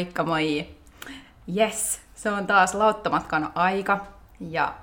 Moikka 0.00 0.24
moi! 0.24 0.66
Yes, 1.56 2.00
se 2.14 2.30
on 2.30 2.46
taas 2.46 2.74
lauttamatkan 2.74 3.52
aika 3.54 4.06
ja 4.40 4.74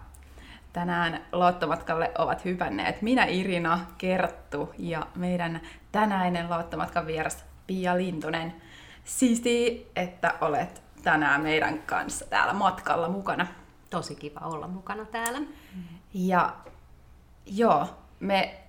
tänään 0.73 1.25
lauttamatkalle 1.31 2.11
ovat 2.17 2.45
hypänneet 2.45 3.01
minä 3.01 3.25
Irina 3.25 3.79
Kerttu 3.97 4.73
ja 4.77 5.07
meidän 5.15 5.61
tänäinen 5.91 6.49
lauttamatkan 6.49 7.07
vieras 7.07 7.45
Pia 7.67 7.97
Lintunen. 7.97 8.61
Siisti, 9.03 9.87
että 9.95 10.33
olet 10.41 10.81
tänään 11.03 11.41
meidän 11.41 11.79
kanssa 11.79 12.25
täällä 12.25 12.53
matkalla 12.53 13.09
mukana. 13.09 13.47
Tosi 13.89 14.15
kiva 14.15 14.39
olla 14.39 14.67
mukana 14.67 15.05
täällä. 15.05 15.39
Ja 16.13 16.55
joo, 17.45 17.87
me, 18.19 18.59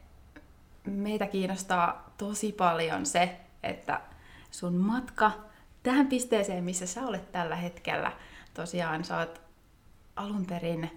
meitä 0.86 1.26
kiinnostaa 1.26 2.10
tosi 2.18 2.52
paljon 2.52 3.06
se, 3.06 3.40
että 3.62 4.00
sun 4.50 4.74
matka 4.74 5.47
tähän 5.88 6.06
pisteeseen, 6.06 6.64
missä 6.64 6.86
sä 6.86 7.06
olet 7.06 7.32
tällä 7.32 7.56
hetkellä, 7.56 8.12
tosiaan 8.54 9.04
sä 9.04 9.18
oot 9.18 9.40
alun 10.16 10.46
perin, 10.46 10.90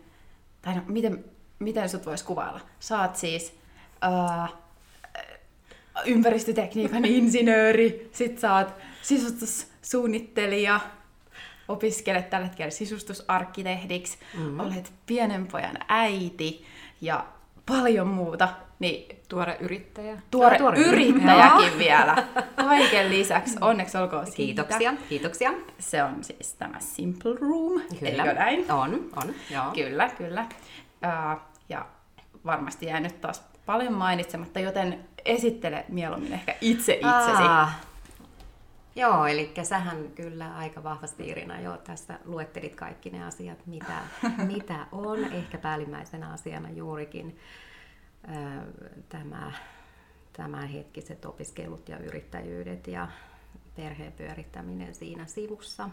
tai 0.61 0.75
no, 0.75 0.81
miten, 0.87 1.25
miten 1.59 1.89
sut 1.89 2.05
voisi 2.05 2.25
kuvailla? 2.25 2.59
Sä 2.79 3.01
oot 3.01 3.15
siis 3.15 3.53
uh, 4.07 4.57
ympäristötekniikan 6.05 7.05
insinööri, 7.17 8.09
sit 8.11 8.39
sä 8.39 8.55
oot 8.55 8.67
sisustussuunnittelija, 9.01 10.79
opiskelet 11.67 12.29
tällä 12.29 12.47
hetkellä 12.47 12.71
sisustusarkkitehdiksi, 12.71 14.17
mm-hmm. 14.33 14.59
olet 14.59 14.93
pienen 15.05 15.47
pojan 15.47 15.77
äiti 15.87 16.65
ja 17.01 17.25
paljon 17.65 18.07
muuta. 18.07 18.49
Niin 18.79 19.19
tuore 19.29 19.57
yrittäjä. 19.59 20.17
Tuore, 20.31 20.57
tuore 20.57 20.79
yrittäjäkin 20.79 21.77
vielä. 21.77 22.27
Kaiken 22.55 23.09
lisäksi. 23.09 23.57
Onneksi 23.61 23.97
olkoon 23.97 24.25
siitä. 24.25 24.63
Kiitoksia. 24.63 24.93
Kiitoksia. 25.09 25.53
Se 25.79 26.03
on 26.03 26.23
siis 26.23 26.53
tämä 26.53 26.79
Simple 26.79 27.35
Room. 27.39 27.81
Kyllä. 27.99 28.23
Eikö 28.23 28.33
näin? 28.33 28.71
On, 28.71 29.09
on. 29.15 29.33
Joo. 29.49 29.65
Kyllä, 29.73 30.09
kyllä. 30.09 30.45
Uh, 30.81 31.41
ja 31.69 31.85
varmasti 32.45 32.85
jää 32.85 32.99
nyt 32.99 33.21
taas 33.21 33.43
paljon 33.65 33.93
mainitsematta, 33.93 34.59
joten 34.59 34.99
esittele 35.25 35.85
mieluummin 35.89 36.33
ehkä 36.33 36.55
itse 36.61 36.93
itsesi. 36.93 37.43
Aa, 37.43 37.71
Joo, 38.95 39.25
eli 39.25 39.53
sähän 39.63 40.11
kyllä 40.15 40.55
aika 40.57 40.83
vahvasti 40.83 41.27
Irina 41.27 41.59
jo 41.59 41.77
tässä 41.77 42.19
luettelit 42.25 42.75
kaikki 42.75 43.09
ne 43.09 43.23
asiat, 43.23 43.65
mitä, 43.65 43.97
mitä 44.53 44.85
on. 44.91 45.23
Ehkä 45.23 45.57
päällimmäisenä 45.57 46.29
asiana 46.33 46.69
juurikin 46.69 47.39
tämä, 49.09 49.51
tämänhetkiset 50.33 51.25
opiskelut 51.25 51.89
ja 51.89 51.97
yrittäjyydet 51.97 52.87
ja 52.87 53.07
perheen 53.75 54.11
pyörittäminen 54.11 54.95
siinä 54.95 55.25
sivussa, 55.25 55.89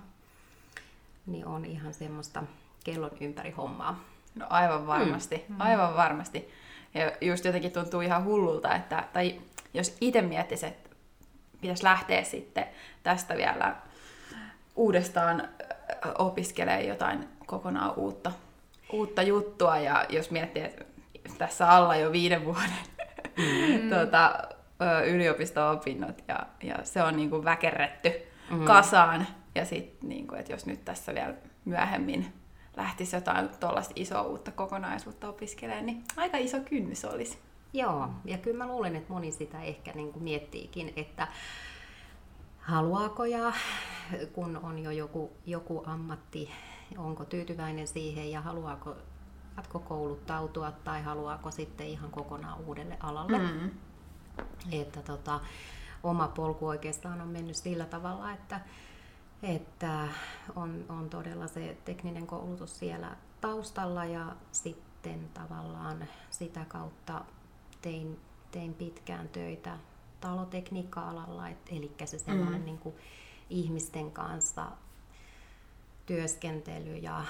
niin 1.26 1.47
on 1.47 1.64
ihan 1.64 1.94
semmoista 1.94 2.42
kellon 2.84 3.10
ympäri 3.20 3.50
hommaa. 3.50 4.04
No 4.34 4.47
aivan 4.50 4.87
varmasti, 4.87 5.44
mm. 5.48 5.60
aivan 5.60 5.97
varmasti. 5.97 6.48
Ja 6.94 7.12
just 7.20 7.44
jotenkin 7.44 7.72
tuntuu 7.72 8.00
ihan 8.00 8.25
hullulta, 8.25 8.75
että 8.75 9.08
tai 9.12 9.41
jos 9.75 9.97
itse 10.00 10.22
miettisi, 10.22 10.66
että 10.66 10.88
pitäisi 11.60 11.84
lähteä 11.84 12.24
sitten 12.24 12.66
tästä 13.02 13.36
vielä 13.36 13.76
uudestaan 14.76 15.48
opiskelemaan 16.19 16.86
jotain 16.86 17.28
kokonaan 17.46 17.92
uutta, 17.96 18.32
uutta 18.92 19.22
juttua. 19.22 19.78
Ja 19.78 20.04
jos 20.08 20.30
miettii, 20.30 20.62
että 20.62 20.84
tässä 21.38 21.70
alla 21.70 21.96
jo 21.96 22.12
viiden 22.12 22.44
vuoden 22.44 22.70
mm. 23.36 23.88
tuota, 23.94 24.38
yliopisto-opinnot 25.06 26.24
ja, 26.28 26.46
ja 26.62 26.78
se 26.84 27.02
on 27.02 27.16
niin 27.16 27.30
kuin 27.30 27.44
väkerretty 27.44 28.12
mm. 28.50 28.64
kasaan. 28.64 29.26
Ja 29.54 29.64
sitten, 29.64 30.08
niin 30.08 30.26
kuin, 30.26 30.40
että 30.40 30.52
jos 30.52 30.66
nyt 30.66 30.84
tässä 30.84 31.14
vielä 31.14 31.34
myöhemmin 31.64 32.32
lähtisi 32.76 33.16
jotain 33.16 33.48
tuollaista 33.60 33.92
isoa 33.96 34.22
uutta 34.22 34.50
kokonaisuutta 34.50 35.28
opiskelemaan, 35.28 35.86
niin 35.86 36.04
aika 36.16 36.36
iso 36.36 36.60
kynnys 36.60 37.04
olisi. 37.04 37.38
Joo, 37.73 38.09
ja 38.25 38.39
kyllä 38.39 38.59
mä 38.59 38.67
luulen, 38.67 38.97
että 38.97 39.12
moni 39.12 39.33
sitä 39.33 39.62
ehkä 39.62 39.93
niin 39.93 40.12
kuin 40.12 40.23
miettiikin, 40.23 40.93
että 40.97 41.29
haluaako 42.59 43.25
ja 43.25 43.53
kun 44.33 44.56
on 44.56 44.79
jo 44.79 44.91
joku, 44.91 45.33
joku 45.47 45.83
ammatti, 45.87 46.51
onko 46.99 47.25
tyytyväinen 47.25 47.89
siihen 47.89 48.31
ja 48.31 48.41
haluaako 48.41 48.97
jatkokouluttautua 49.56 50.73
tai 50.73 51.03
haluaako 51.03 51.51
sitten 51.51 51.87
ihan 51.87 52.11
kokonaan 52.11 52.61
uudelle 52.61 52.97
alalle. 53.01 53.39
Mm. 53.39 53.71
Että 54.73 55.03
tota, 55.03 55.41
oma 56.03 56.29
polku 56.29 56.67
oikeastaan 56.67 57.21
on 57.21 57.29
mennyt 57.29 57.56
sillä 57.56 57.85
tavalla, 57.85 58.33
että, 58.33 58.61
että 59.43 60.09
on, 60.56 60.85
on 60.89 61.11
todella 61.11 61.47
se 61.47 61.77
tekninen 61.85 62.27
koulutus 62.27 62.79
siellä 62.79 63.17
taustalla 63.41 64.05
ja 64.05 64.37
sitten 64.53 65.29
tavallaan 65.35 66.05
sitä 66.31 66.65
kautta 66.69 67.25
tein, 67.83 68.21
tein 68.50 68.75
pitkään 68.75 69.28
töitä 69.28 69.78
talotekniikka-alalla, 70.21 71.49
et, 71.49 71.59
eli 71.71 71.93
se 72.05 72.19
semmoinen 72.19 72.61
mm. 72.61 72.65
niin 72.65 72.78
kuin, 72.78 72.94
ihmisten 73.50 74.11
kanssa 74.11 74.66
työskentely 76.06 76.97
ja 76.97 77.25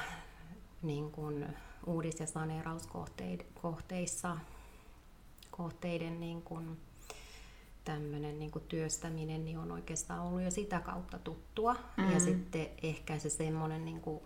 niin 0.82 1.10
kuin, 1.10 1.46
uudis- 1.86 2.20
ja 2.20 2.26
saneerauskohteissa 2.26 4.36
kohteiden 5.50 6.20
niin 6.20 6.42
kuin, 6.42 6.80
tämmöinen 7.84 8.38
niin 8.38 8.50
kuin 8.50 8.64
työstäminen 8.68 9.44
niin 9.44 9.58
on 9.58 9.72
oikeastaan 9.72 10.20
ollut 10.20 10.42
jo 10.42 10.50
sitä 10.50 10.80
kautta 10.80 11.18
tuttua. 11.18 11.76
Mm. 11.96 12.12
Ja 12.12 12.20
sitten 12.20 12.66
ehkä 12.82 13.18
se 13.18 13.30
semmoinen 13.30 13.84
niin 13.84 14.00
kuin, 14.00 14.20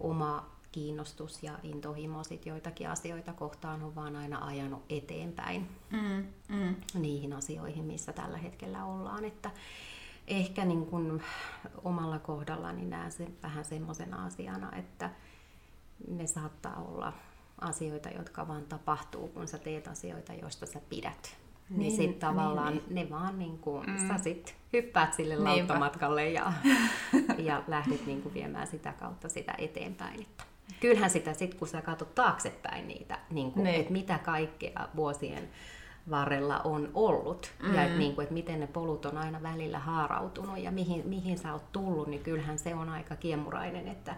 oma 0.00 0.59
kiinnostus 0.72 1.42
ja 1.42 1.58
intohimo 1.62 2.24
sit 2.24 2.46
joitakin 2.46 2.88
asioita 2.88 3.32
kohtaan 3.32 3.82
on 3.82 3.94
vaan 3.94 4.16
aina 4.16 4.46
ajanut 4.46 4.82
eteenpäin 4.88 5.68
mm, 5.90 6.26
mm. 6.48 6.74
niihin 6.94 7.32
asioihin, 7.32 7.84
missä 7.84 8.12
tällä 8.12 8.38
hetkellä 8.38 8.84
ollaan. 8.84 9.24
Että 9.24 9.50
ehkä 10.26 10.64
niin 10.64 10.86
kun 10.86 11.22
omalla 11.84 12.18
kohdallani 12.18 12.84
näen 12.84 13.12
sen 13.12 13.36
vähän 13.42 13.64
semmoisena 13.64 14.24
asiana, 14.24 14.76
että 14.76 15.10
ne 16.08 16.26
saattaa 16.26 16.76
olla 16.76 17.12
asioita, 17.60 18.08
jotka 18.08 18.48
vaan 18.48 18.64
tapahtuu, 18.64 19.28
kun 19.28 19.48
sä 19.48 19.58
teet 19.58 19.88
asioita, 19.88 20.32
joista 20.32 20.66
sä 20.66 20.80
pidät. 20.88 21.36
Niin, 21.70 21.78
niin 21.78 21.96
sit 21.96 22.18
tavallaan 22.18 22.72
niin, 22.72 22.84
niin. 22.88 23.08
ne 23.08 23.10
vaan 23.10 23.38
niin 23.38 23.58
kuin, 23.58 23.86
mm. 23.86 24.08
sä 24.08 24.18
sit 24.18 24.54
hyppäät 24.72 25.14
sille 25.14 25.36
lauttamatkalle 25.36 26.30
ja, 26.30 26.52
ja 27.48 27.62
lähdet 27.68 28.06
niin 28.06 28.22
kuin 28.22 28.34
viemään 28.34 28.66
sitä 28.66 28.92
kautta 28.92 29.28
sitä 29.28 29.54
eteenpäin. 29.58 30.22
Että 30.22 30.44
kyllähän 30.80 31.10
sitä 31.10 31.32
sitten, 31.32 31.58
kun 31.58 31.68
sä 31.68 31.82
katsot 31.82 32.14
taaksepäin 32.14 32.88
niitä, 32.88 33.18
niin 33.30 33.52
kuin, 33.52 33.64
niin. 33.64 33.80
että 33.80 33.92
mitä 33.92 34.18
kaikkea 34.18 34.88
vuosien 34.96 35.48
varrella 36.10 36.60
on 36.60 36.90
ollut 36.94 37.52
mm. 37.62 37.74
ja 37.74 37.82
että, 37.82 37.98
niin 37.98 38.14
kuin, 38.14 38.22
että 38.22 38.34
miten 38.34 38.60
ne 38.60 38.66
polut 38.66 39.06
on 39.06 39.18
aina 39.18 39.42
välillä 39.42 39.78
haarautunut 39.78 40.58
ja 40.58 40.70
mihin, 40.70 41.08
mihin 41.08 41.38
sä 41.38 41.52
oot 41.52 41.72
tullut, 41.72 42.08
niin 42.08 42.22
kyllähän 42.22 42.58
se 42.58 42.74
on 42.74 42.88
aika 42.88 43.16
kiemurainen, 43.16 43.88
että 43.88 44.16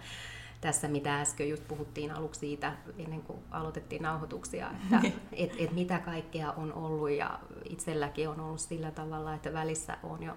tässä 0.60 0.88
mitä 0.88 1.20
äsken 1.20 1.48
just 1.48 1.68
puhuttiin 1.68 2.10
aluksi 2.10 2.40
siitä, 2.40 2.72
ennen 2.98 3.22
kuin 3.22 3.38
aloitettiin 3.50 4.02
nauhoituksia, 4.02 4.70
että 4.82 4.98
niin. 4.98 5.14
et, 5.32 5.52
et 5.58 5.72
mitä 5.72 5.98
kaikkea 5.98 6.52
on 6.52 6.72
ollut 6.72 7.10
ja 7.10 7.38
itselläkin 7.68 8.28
on 8.28 8.40
ollut 8.40 8.60
sillä 8.60 8.90
tavalla, 8.90 9.34
että 9.34 9.52
välissä 9.52 9.96
on 10.02 10.22
jo 10.22 10.36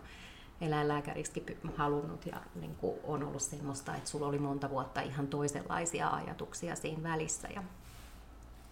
eläinlääkäriksi 0.61 1.43
halunnut 1.75 2.25
ja 2.25 2.41
niin 2.55 2.75
kuin 2.75 2.99
on 3.03 3.23
ollut 3.23 3.41
semmoista, 3.41 3.95
että 3.95 4.09
sulla 4.09 4.27
oli 4.27 4.39
monta 4.39 4.69
vuotta 4.69 5.01
ihan 5.01 5.27
toisenlaisia 5.27 6.09
ajatuksia 6.09 6.75
siinä 6.75 7.03
välissä. 7.03 7.47
Ja, 7.47 7.63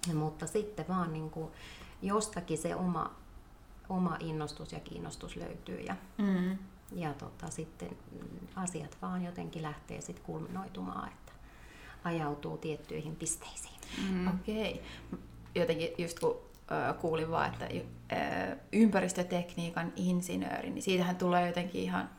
ja, 0.08 0.16
mutta 0.16 0.48
sitten 0.48 0.86
vaan 0.88 1.14
niin 1.14 1.30
kuin 1.30 1.52
jostakin 2.02 2.58
se 2.58 2.76
oma, 2.76 3.16
oma 3.90 4.18
innostus 4.20 4.72
ja 4.72 4.80
kiinnostus 4.80 5.36
löytyy 5.36 5.80
ja, 5.80 5.96
mm. 6.18 6.58
ja 6.92 7.14
tota, 7.14 7.50
sitten 7.50 7.98
asiat 8.56 8.98
vaan 9.02 9.24
jotenkin 9.24 9.62
lähtee 9.62 10.02
sitten 10.02 10.26
kulminoitumaan, 10.26 11.10
että 11.10 11.32
ajautuu 12.04 12.58
tiettyihin 12.58 13.16
pisteisiin. 13.16 13.80
Mm. 14.10 14.28
Okei. 14.28 14.72
Okay. 14.74 15.20
Jotenkin 15.56 15.90
just 15.98 16.20
kun 16.20 16.53
kuulin 17.02 17.32
vaan, 17.32 17.54
että 17.54 17.68
ympäristötekniikan 18.74 19.94
insinööri, 19.96 20.70
niin 20.70 20.84
siitähän 20.84 21.16
tulee 21.16 21.48
jotenkin 21.48 21.82
ihan, 21.82 22.10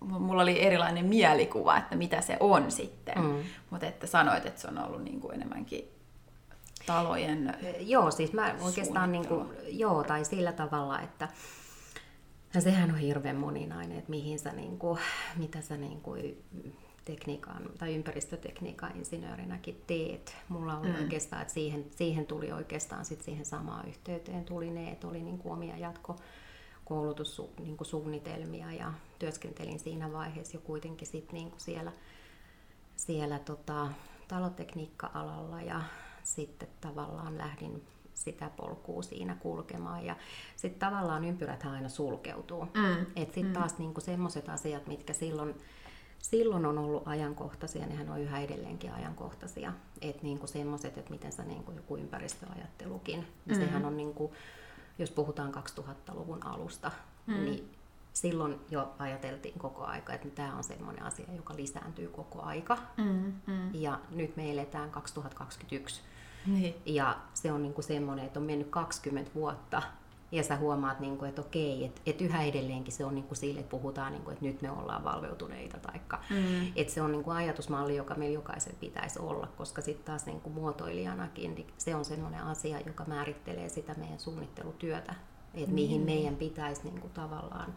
mulla 0.00 0.42
oli 0.42 0.62
erilainen 0.62 1.06
mielikuva, 1.06 1.76
että 1.76 1.96
mitä 1.96 2.20
se 2.20 2.36
on 2.40 2.70
sitten. 2.70 3.18
Mm. 3.18 3.42
Mutta 3.70 3.86
että 3.86 4.06
sanoit, 4.06 4.46
että 4.46 4.60
se 4.60 4.68
on 4.68 4.78
ollut 4.78 5.04
niin 5.04 5.20
kuin 5.20 5.34
enemmänkin 5.34 5.88
talojen 6.86 7.54
Joo, 7.80 8.10
siis 8.10 8.32
mä 8.32 8.54
oikeastaan 8.60 9.12
niin 9.12 9.28
kuin, 9.28 9.48
joo, 9.68 10.04
tai 10.04 10.24
sillä 10.24 10.52
tavalla, 10.52 11.00
että 11.00 11.28
ja 12.54 12.60
sehän 12.60 12.90
on 12.90 12.98
hirveän 12.98 13.36
moninainen, 13.36 13.98
että 13.98 14.10
mihin 14.10 14.38
sä 14.38 14.52
niin 14.52 14.78
kuin, 14.78 14.98
mitä 15.36 15.60
sä 15.60 15.76
niin 15.76 16.00
kuin, 16.00 16.44
tekniikan 17.08 17.70
tai 17.78 17.94
ympäristötekniikan 17.94 18.96
insinöörinäkin 18.96 19.82
teet. 19.86 20.36
Mulla 20.48 20.74
on 20.74 20.86
mm. 20.86 20.94
oikeastaan, 20.94 21.42
että 21.42 21.54
siihen, 21.54 21.86
siihen 21.90 22.26
tuli 22.26 22.52
oikeastaan 22.52 23.04
sit 23.04 23.22
siihen 23.22 23.44
samaan 23.44 23.88
yhteyteen 23.88 24.44
tuli 24.44 24.70
ne, 24.70 24.90
että 24.90 25.08
oli 25.08 25.22
niin 25.22 25.38
kuin 25.38 25.52
omia 25.52 25.76
jatko 25.76 26.16
koulutussuunnitelmia 26.84 28.66
niin 28.66 28.78
ja 28.78 28.92
työskentelin 29.18 29.78
siinä 29.78 30.12
vaiheessa 30.12 30.56
jo 30.56 30.60
kuitenkin 30.60 31.08
sit 31.08 31.32
niin 31.32 31.50
kuin 31.50 31.60
siellä, 31.60 31.92
siellä 32.96 33.38
tota, 33.38 33.88
talotekniikka-alalla 34.28 35.62
ja 35.62 35.82
sitten 36.22 36.68
tavallaan 36.80 37.38
lähdin 37.38 37.82
sitä 38.14 38.50
polkua 38.56 39.02
siinä 39.02 39.34
kulkemaan. 39.34 40.06
Ja 40.06 40.16
sitten 40.56 40.88
tavallaan 40.88 41.24
ympyrät 41.24 41.64
aina 41.64 41.88
sulkeutuu. 41.88 42.64
Mm. 42.64 43.02
Että 43.02 43.34
sitten 43.34 43.46
mm. 43.46 43.52
taas 43.52 43.78
niinku 43.78 44.00
semmoiset 44.00 44.48
asiat, 44.48 44.86
mitkä 44.86 45.12
silloin, 45.12 45.54
silloin 46.22 46.66
on 46.66 46.78
ollut 46.78 47.08
ajankohtaisia, 47.08 47.86
nehän 47.86 48.10
on 48.10 48.20
yhä 48.20 48.40
edelleenkin 48.40 48.92
ajankohtaisia. 48.92 49.72
Että 50.02 50.22
niinku 50.22 50.46
semmoiset, 50.46 50.98
että 50.98 51.10
miten 51.10 51.32
sä 51.32 51.44
niinku 51.44 51.72
joku 51.72 51.96
ympäristöajattelukin, 51.96 53.20
niin 53.46 53.58
mm. 53.58 53.64
sehän 53.64 53.84
on 53.84 53.96
niinku, 53.96 54.32
jos 54.98 55.10
puhutaan 55.10 55.54
2000-luvun 55.54 56.46
alusta, 56.46 56.90
mm. 57.26 57.44
niin 57.44 57.70
silloin 58.12 58.60
jo 58.70 58.94
ajateltiin 58.98 59.58
koko 59.58 59.84
aika, 59.84 60.12
että 60.12 60.28
tämä 60.28 60.56
on 60.56 60.64
sellainen 60.64 61.04
asia, 61.04 61.26
joka 61.36 61.56
lisääntyy 61.56 62.08
koko 62.08 62.42
aika. 62.42 62.78
Mm, 62.96 63.32
mm. 63.46 63.74
Ja 63.74 64.00
nyt 64.10 64.36
me 64.36 64.52
eletään 64.52 64.90
2021. 64.90 66.00
Niin. 66.46 66.74
Ja 66.86 67.18
se 67.34 67.52
on 67.52 67.62
niinku 67.62 67.82
semmoinen, 67.82 68.24
että 68.24 68.40
on 68.40 68.46
mennyt 68.46 68.68
20 68.70 69.30
vuotta 69.34 69.82
ja 70.32 70.42
sä 70.42 70.56
huomaat, 70.56 71.00
niinku, 71.00 71.24
että 71.24 71.40
okei, 71.40 71.84
että 71.84 72.00
et 72.06 72.20
yhä 72.20 72.42
edelleenkin 72.42 72.92
se 72.92 73.04
on 73.04 73.14
niinku 73.14 73.34
sille, 73.34 73.60
että 73.60 73.70
puhutaan, 73.70 74.12
niinku, 74.12 74.30
että 74.30 74.44
nyt 74.44 74.62
me 74.62 74.70
ollaan 74.70 75.04
valveutuneita. 75.04 75.78
Taikka, 75.78 76.18
mm. 76.30 76.72
että 76.76 76.92
se 76.92 77.02
on 77.02 77.12
niinku 77.12 77.30
ajatusmalli, 77.30 77.96
joka 77.96 78.14
meillä 78.14 78.34
jokaisen 78.34 78.76
pitäisi 78.80 79.18
olla, 79.18 79.48
koska 79.56 79.82
sitten 79.82 80.04
taas 80.04 80.26
niinku 80.26 80.50
muotoilijanakin 80.50 81.54
niin 81.54 81.66
se 81.78 81.94
on 81.94 82.04
semmoinen 82.04 82.42
asia, 82.42 82.80
joka 82.80 83.04
määrittelee 83.04 83.68
sitä 83.68 83.94
meidän 83.94 84.18
suunnittelutyötä. 84.18 85.14
Että 85.54 85.68
mm. 85.68 85.74
mihin 85.74 86.00
meidän 86.00 86.36
pitäisi 86.36 86.82
niinku 86.84 87.08
tavallaan 87.08 87.74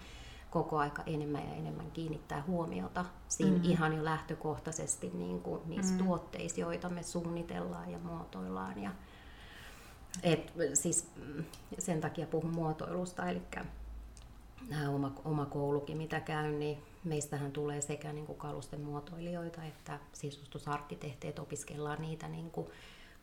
koko 0.50 0.78
aika 0.78 1.04
enemmän 1.06 1.48
ja 1.50 1.56
enemmän 1.56 1.92
kiinnittää 1.92 2.44
huomiota 2.48 3.06
siinä 3.28 3.58
mm. 3.58 3.64
ihan 3.64 3.98
jo 3.98 4.04
lähtökohtaisesti 4.04 5.12
niin 5.14 5.42
kuin 5.42 5.62
niissä 5.66 5.94
mm. 5.94 6.04
tuotteissa, 6.04 6.62
joita 6.62 6.90
me 6.90 7.04
suunnitellaan 7.04 7.92
ja 7.92 8.00
muotoillaan. 8.00 8.84
Ja, 8.84 8.92
et, 10.24 10.54
siis 10.74 11.08
sen 11.80 12.02
takia 12.02 12.28
puhun 12.28 12.56
muotoilusta, 12.56 13.30
eli 13.30 13.42
oma, 14.90 15.14
oma 15.26 15.46
koulukin, 15.46 15.98
mitä 15.98 16.20
käyn, 16.20 16.60
niin 16.60 16.78
meistähän 17.04 17.52
tulee 17.52 17.82
sekä 17.82 18.14
niin 18.14 18.26
kuin 18.26 18.38
kalusten 18.38 18.82
muotoilijoita 18.82 19.64
että 19.64 20.00
sisustusarkkitehteet, 20.14 21.40
opiskellaan 21.40 22.02
niitä 22.02 22.28
niin 22.28 22.52
kuin 22.52 22.68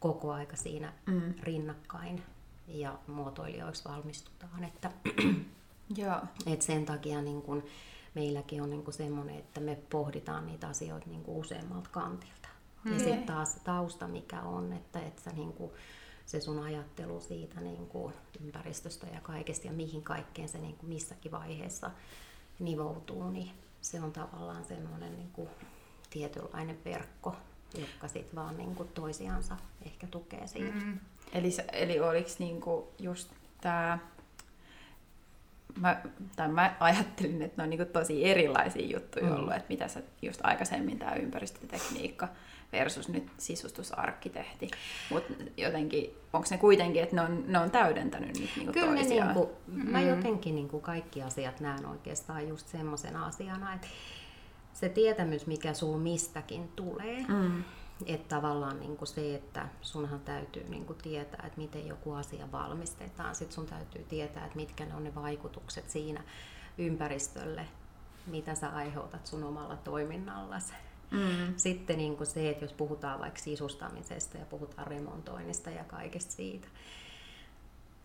koko 0.00 0.32
aika 0.32 0.56
siinä 0.56 0.93
mm. 1.06 1.35
rinnakkain 1.43 2.23
ja 2.69 2.99
muotoilijoiksi 3.06 3.85
valmistutaan. 3.85 4.64
Että 4.64 4.90
Joo. 5.96 6.20
Et 6.46 6.62
sen 6.62 6.87
takia 6.87 7.23
niin 7.23 7.43
kun 7.43 7.64
meilläkin 8.14 8.62
on 8.62 8.70
niin 8.70 8.85
kun 8.85 8.93
semmoinen, 8.93 9.38
että 9.38 9.61
me 9.61 9.79
pohditaan 9.90 10.46
niitä 10.46 10.69
asioita 10.69 11.11
niin 11.11 11.23
useammalta 11.26 11.90
kantilta. 11.93 12.49
Mm. 12.85 12.93
Ja 12.93 12.99
sitten 12.99 13.23
taas 13.23 13.55
tausta, 13.64 14.08
mikä 14.08 14.43
on, 14.43 14.73
että, 14.73 15.00
että 15.00 15.23
sä 15.23 15.31
niin 15.31 15.52
kun, 15.52 15.73
se 16.28 16.40
sun 16.40 16.62
ajattelu 16.62 17.20
siitä 17.20 17.60
niin 17.60 17.86
kuin 17.86 18.14
ympäristöstä 18.44 19.06
ja 19.14 19.20
kaikesta 19.20 19.66
ja 19.66 19.72
mihin 19.72 20.02
kaikkeen 20.02 20.48
se 20.48 20.58
niin 20.58 20.76
kuin 20.76 20.88
missäkin 20.88 21.32
vaiheessa 21.32 21.90
nivoutuu, 22.58 23.30
niin 23.30 23.50
se 23.80 24.00
on 24.00 24.12
tavallaan 24.12 24.64
semmoinen 24.64 25.16
niin 25.16 25.30
kuin 25.32 25.48
tietynlainen 26.10 26.78
verkko, 26.84 27.36
joka 27.75 28.08
sitten 28.08 28.34
vaan 28.34 28.56
niin 28.56 28.75
kuin 28.75 28.88
toisiansa 28.88 29.56
ehkä 29.86 30.06
tukee 30.06 30.46
siitä. 30.46 30.84
Mm. 30.84 30.98
Eli, 31.32 31.48
eli 31.72 32.00
oliko 32.00 32.30
niin 32.38 32.60
kuin 32.60 32.86
just 32.98 33.30
tämä 33.60 33.98
mä, 35.80 36.00
tai 36.36 36.48
mä 36.48 36.76
ajattelin, 36.80 37.42
että 37.42 37.56
ne 37.56 37.62
on 37.62 37.70
niin 37.70 37.86
tosi 37.86 38.25
erilaisia 38.25 38.86
juttuja 38.86 39.26
mm. 39.26 39.36
ollut, 39.36 39.54
että 39.54 39.69
mitä 39.69 39.88
sä 39.88 40.02
just 40.22 40.40
aikaisemmin 40.42 40.98
tämä 40.98 41.14
ympäristötekniikka 41.14 42.28
versus 42.72 43.08
nyt 43.08 43.26
sisustusarkkitehti. 43.38 44.70
Mutta 45.10 45.32
jotenkin, 45.56 46.16
onko 46.32 46.48
ne 46.50 46.58
kuitenkin, 46.58 47.02
että 47.02 47.16
ne 47.16 47.22
on, 47.22 47.44
ne 47.46 47.58
on 47.58 47.70
täydentänyt 47.70 48.38
nyt 48.38 48.50
niinku 48.56 48.72
Kyllä 48.72 48.86
toisiaan? 48.86 49.34
Niinku, 49.34 49.56
mm. 49.66 49.90
mä 49.90 50.00
jotenkin 50.00 50.54
niinku 50.54 50.80
kaikki 50.80 51.22
asiat 51.22 51.60
näen 51.60 51.86
oikeastaan 51.86 52.48
just 52.48 52.69
semmoisena 52.69 53.26
asiana, 53.26 53.75
että 53.75 53.86
se 54.72 54.88
tietämys, 54.88 55.46
mikä 55.46 55.75
sulla 55.75 55.98
mistäkin 55.98 56.69
tulee, 56.76 57.25
mm. 57.28 57.64
Että 58.06 58.36
tavallaan 58.36 58.80
niin 58.80 58.96
kuin 58.96 59.08
se, 59.08 59.34
että 59.34 59.68
sunhan 59.82 60.20
täytyy 60.20 60.68
niin 60.68 60.84
kuin 60.84 60.98
tietää, 60.98 61.46
että 61.46 61.60
miten 61.60 61.86
joku 61.86 62.12
asia 62.12 62.52
valmistetaan. 62.52 63.34
Sitten 63.34 63.54
sun 63.54 63.66
täytyy 63.66 64.04
tietää, 64.08 64.44
että 64.44 64.56
mitkä 64.56 64.84
ne 64.84 64.94
on 64.94 65.04
ne 65.04 65.14
vaikutukset 65.14 65.90
siinä 65.90 66.24
ympäristölle, 66.78 67.66
mitä 68.26 68.54
sä 68.54 68.68
aiheutat 68.68 69.26
sun 69.26 69.44
omalla 69.44 69.76
toiminnallasi. 69.76 70.72
Mm. 71.10 71.54
Sitten 71.56 71.98
niin 71.98 72.16
kuin 72.16 72.26
se, 72.26 72.50
että 72.50 72.64
jos 72.64 72.72
puhutaan 72.72 73.20
vaikka 73.20 73.40
sisustamisesta 73.40 74.38
ja 74.38 74.44
puhutaan 74.44 74.86
remontoinnista 74.86 75.70
ja 75.70 75.84
kaikesta 75.84 76.32
siitä, 76.32 76.68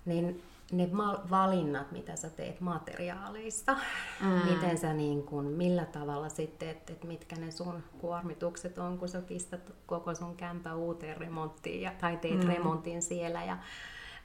niin 0.06 0.44
ne 0.72 0.90
valinnat, 1.30 1.92
mitä 1.92 2.16
sä 2.16 2.30
teet 2.30 2.62
materiaaleista, 2.62 3.78
mm. 4.22 4.54
miten 4.54 4.78
sä 4.78 4.94
niin 4.94 5.24
kun, 5.24 5.46
millä 5.46 5.86
tavalla 5.86 6.30
sitten, 6.30 6.70
että 6.70 6.94
et 6.94 7.04
mitkä 7.04 7.36
ne 7.36 7.52
sun 7.52 7.84
kuormitukset 7.98 8.78
on, 8.78 8.98
kun 8.98 9.10
sä 9.10 9.22
pistät 9.22 9.72
koko 9.86 10.16
sun 10.16 10.36
kämpä 10.36 10.76
uuteen 10.76 11.18
remonttiin 11.18 11.82
ja, 11.82 11.92
tai 12.02 12.18
teet 12.18 12.44
mm. 12.44 12.48
remontin 12.48 13.02
siellä 13.02 13.44
ja 13.44 13.58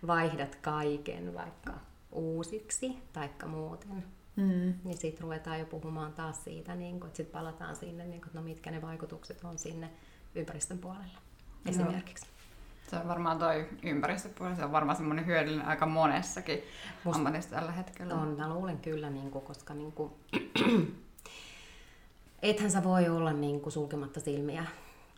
vaihdat 0.07 0.54
kaiken 0.54 1.35
vaikka 1.35 1.73
uusiksi 2.12 2.99
taikka 3.12 3.47
muuten. 3.47 4.04
Mm. 4.37 4.75
Niin 4.85 4.99
sitten 4.99 5.23
ruvetaan 5.23 5.61
jo 5.61 5.66
puhumaan 5.66 6.12
taas 6.12 6.45
siitä, 6.45 6.75
niin 6.75 7.00
kun, 7.00 7.07
että 7.07 7.16
sitten 7.16 7.40
palataan 7.40 7.76
sinne, 7.76 8.07
niin 8.07 8.21
kun, 8.21 8.30
no 8.35 8.42
mitkä 8.42 8.71
ne 8.71 8.83
vaikutukset 8.83 9.45
on 9.45 9.59
sinne 9.59 9.90
ympäristön 10.35 10.78
puolelle 10.78 11.18
esimerkiksi. 11.66 12.26
Joo. 12.26 12.38
Se 12.88 12.97
on 12.97 13.09
varmaan 13.09 13.38
toi 13.38 13.68
ympäristöpuoli, 13.83 14.57
se 14.57 14.64
on 14.64 14.73
varmaan 14.73 14.97
semmoinen 14.97 15.26
hyödyllinen 15.26 15.66
aika 15.66 15.87
monessakin 15.87 16.62
Musta 17.04 17.18
ammatissa 17.18 17.50
tällä 17.50 17.73
hetkellä. 17.73 18.14
On, 18.14 18.28
mä 18.28 18.49
luulen 18.49 18.78
kyllä, 18.78 19.11
niin 19.11 19.30
kuin, 19.30 19.45
koska 19.45 19.75
niin 19.75 19.92
kuin, 19.92 20.12
ethän 22.42 22.71
sä 22.71 22.85
voi 22.85 23.09
olla 23.09 23.33
niin 23.33 23.61
kuin, 23.61 23.73
sulkematta 23.73 24.21
silmiä 24.21 24.64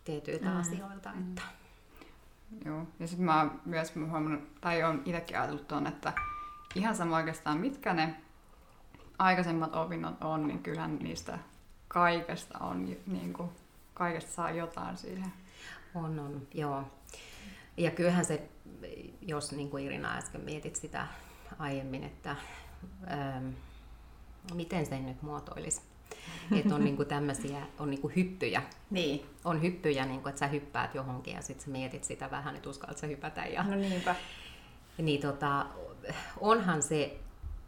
tietyiltä 0.05 0.49
mm. 0.49 0.61
asioilta. 0.61 1.11
Mm. 1.13 1.29
Että... 1.29 1.43
Joo, 2.65 2.87
ja 3.01 3.07
sitten 3.07 3.25
mä 3.25 3.41
oon 3.41 3.61
myös 3.65 3.95
huomannut, 3.97 4.61
tai 4.61 4.83
on 4.83 5.03
itsekin 5.05 5.39
ajatellut 5.39 5.69
tuon, 5.69 5.87
että 5.87 6.13
ihan 6.75 6.97
sama 6.97 7.17
oikeastaan 7.17 7.59
mitkä 7.59 7.93
ne 7.93 8.15
aikaisemmat 9.19 9.77
opinnot 9.77 10.15
on, 10.25 10.49
niin 10.49 10.63
kyllähän 10.63 10.99
niistä 11.01 11.39
kaikesta 11.89 12.59
on, 12.59 12.97
niin 13.07 13.33
kuin, 13.33 13.51
kaikesta 13.95 14.33
saa 14.33 14.51
jotain 14.51 14.97
siihen. 14.97 15.33
On, 15.95 16.19
on, 16.19 16.43
joo. 16.55 16.85
Ja 17.81 17.91
kyllähän 17.91 18.25
se, 18.25 18.43
jos 19.21 19.53
niin 19.53 19.71
kuin 19.71 19.85
Irina 19.85 20.17
äsken 20.17 20.41
mietit 20.41 20.77
sitä 20.77 21.07
aiemmin, 21.59 22.05
että 22.05 22.37
ähm, 23.11 23.49
miten 24.55 24.87
sen 24.87 25.07
nyt 25.07 25.23
muotoilisi. 25.23 25.81
Että 26.59 26.75
on 26.75 26.85
niinku 26.85 27.05
tämmöisiä, 27.05 27.67
on 27.79 27.91
niinku 27.91 28.13
hyppyjä. 28.17 28.63
Niin. 28.91 29.27
On 29.45 29.63
hyppyjä, 29.63 30.05
niinku, 30.05 30.29
että 30.29 30.39
sä 30.39 30.47
hyppäät 30.47 30.95
johonkin 30.95 31.35
ja 31.35 31.43
sitten 31.43 31.65
sä 31.65 31.71
mietit 31.71 32.05
sitä 32.05 32.31
vähän, 32.31 32.57
että 32.57 32.71
uskallat 32.71 32.99
sä 32.99 33.07
hypätä. 33.07 33.47
Ja, 33.47 33.63
no 33.63 33.77
niinpä. 33.77 34.15
Niin 34.99 35.21
tota, 35.21 35.67
onhan 36.41 36.83
se, 36.83 37.19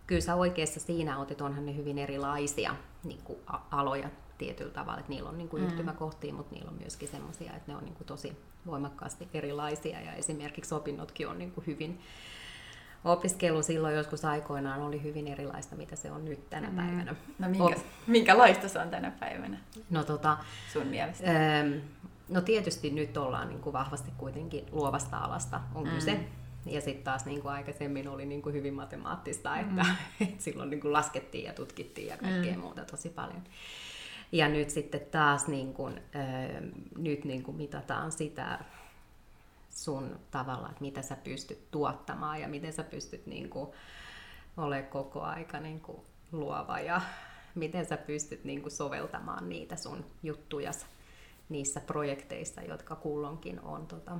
kyllä 0.06 0.20
sä 0.20 0.34
oikeassa 0.34 0.80
siinä 0.80 1.22
että 1.30 1.44
onhan 1.44 1.66
ne 1.66 1.76
hyvin 1.76 1.98
erilaisia 1.98 2.74
niinku, 3.04 3.40
aloja 3.70 4.10
tietyllä 4.38 4.72
tavalla, 4.72 4.98
että 4.98 5.12
niillä 5.12 5.28
on 5.28 5.38
niinku 5.38 5.56
mm. 5.56 5.64
yhtymäkohtia, 5.64 6.34
mutta 6.34 6.54
niillä 6.54 6.70
on 6.70 6.78
myöskin 6.78 7.08
semmoisia, 7.08 7.52
että 7.52 7.72
ne 7.72 7.76
on 7.76 7.84
niinku 7.84 8.04
tosi 8.04 8.36
voimakkaasti 8.66 9.28
erilaisia 9.34 10.00
ja 10.00 10.12
esimerkiksi 10.12 10.74
opinnotkin 10.74 11.28
on 11.28 11.38
niin 11.38 11.52
kuin 11.52 11.66
hyvin, 11.66 12.00
opiskelu 13.04 13.62
silloin 13.62 13.94
joskus 13.94 14.24
aikoinaan 14.24 14.82
oli 14.82 15.02
hyvin 15.02 15.28
erilaista, 15.28 15.76
mitä 15.76 15.96
se 15.96 16.10
on 16.10 16.24
nyt 16.24 16.50
tänä 16.50 16.68
mm. 16.68 16.76
päivänä. 16.76 17.14
No 17.38 17.48
minkä, 17.48 17.76
minkälaista 18.06 18.68
se 18.68 18.78
on 18.78 18.90
tänä 18.90 19.10
päivänä 19.10 19.58
no, 19.90 20.04
tota, 20.04 20.36
sun 20.72 20.86
mielestä? 20.86 21.24
Ähm, 21.30 21.72
no 22.28 22.40
tietysti 22.40 22.90
nyt 22.90 23.16
ollaan 23.16 23.48
niin 23.48 23.60
kuin 23.60 23.72
vahvasti 23.72 24.10
kuitenkin 24.18 24.66
luovasta 24.72 25.18
alasta 25.18 25.60
on 25.74 25.84
mm. 25.84 25.90
kyse. 25.90 26.20
Ja 26.66 26.80
sitten 26.80 27.04
taas 27.04 27.24
niin 27.24 27.42
kuin 27.42 27.52
aikaisemmin 27.52 28.08
oli 28.08 28.26
niin 28.26 28.42
kuin 28.42 28.54
hyvin 28.54 28.74
matemaattista, 28.74 29.54
mm. 29.54 29.60
että, 29.78 29.86
että 30.20 30.42
silloin 30.42 30.70
niin 30.70 30.80
kuin 30.80 30.92
laskettiin 30.92 31.44
ja 31.44 31.52
tutkittiin 31.52 32.06
ja 32.06 32.16
kaikkea 32.16 32.54
mm. 32.54 32.60
muuta 32.60 32.84
tosi 32.84 33.08
paljon. 33.08 33.42
Ja 34.32 34.48
nyt 34.48 34.70
sitten 34.70 35.00
taas 35.00 35.46
niin 35.46 35.74
kun, 35.74 36.00
nyt 36.98 37.24
niin 37.24 37.42
kun 37.42 37.56
mitataan 37.56 38.12
sitä 38.12 38.64
sun 39.70 40.20
tavalla, 40.30 40.68
että 40.68 40.80
mitä 40.80 41.02
sä 41.02 41.16
pystyt 41.16 41.70
tuottamaan 41.70 42.40
ja 42.40 42.48
miten 42.48 42.72
sä 42.72 42.84
pystyt 42.84 43.26
niin 43.26 43.50
kuin 43.50 43.70
olemaan 44.56 44.90
koko 44.90 45.20
aika 45.20 45.60
niin 45.60 45.80
kuin 45.80 46.00
luova 46.32 46.80
ja 46.80 47.00
miten 47.54 47.86
sä 47.86 47.96
pystyt 47.96 48.44
niin 48.44 48.62
kuin 48.62 48.72
soveltamaan 48.72 49.48
niitä 49.48 49.76
sun 49.76 50.04
juttuja 50.22 50.72
niissä 51.48 51.80
projekteissa, 51.80 52.62
jotka 52.62 52.96
kullonkin 52.96 53.60
on, 53.60 53.86
tota, 53.86 54.18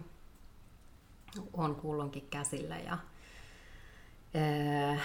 on 1.53 1.77
kullonkin 1.77 2.27
käsillä. 2.31 2.79
Ja, 2.79 2.99
ää, 4.35 5.01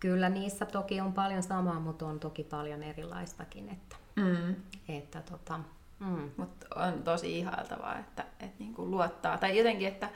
kyllä 0.00 0.28
niissä 0.28 0.66
toki 0.66 1.00
on 1.00 1.12
paljon 1.12 1.42
samaa, 1.42 1.80
mutta 1.80 2.06
on 2.06 2.20
toki 2.20 2.44
paljon 2.44 2.82
erilaistakin. 2.82 3.68
Että, 3.68 3.96
Mm. 4.16 4.54
että 4.88 5.20
tota, 5.20 5.60
mm. 5.98 6.30
Mutta 6.36 6.66
on 6.74 7.02
tosi 7.02 7.38
ihailtavaa, 7.38 7.98
että, 7.98 8.24
että 8.40 8.56
niin 8.58 8.74
kuin 8.74 8.90
luottaa. 8.90 9.38
Tai 9.38 9.58
jotenkin, 9.58 9.88
että 9.88 10.10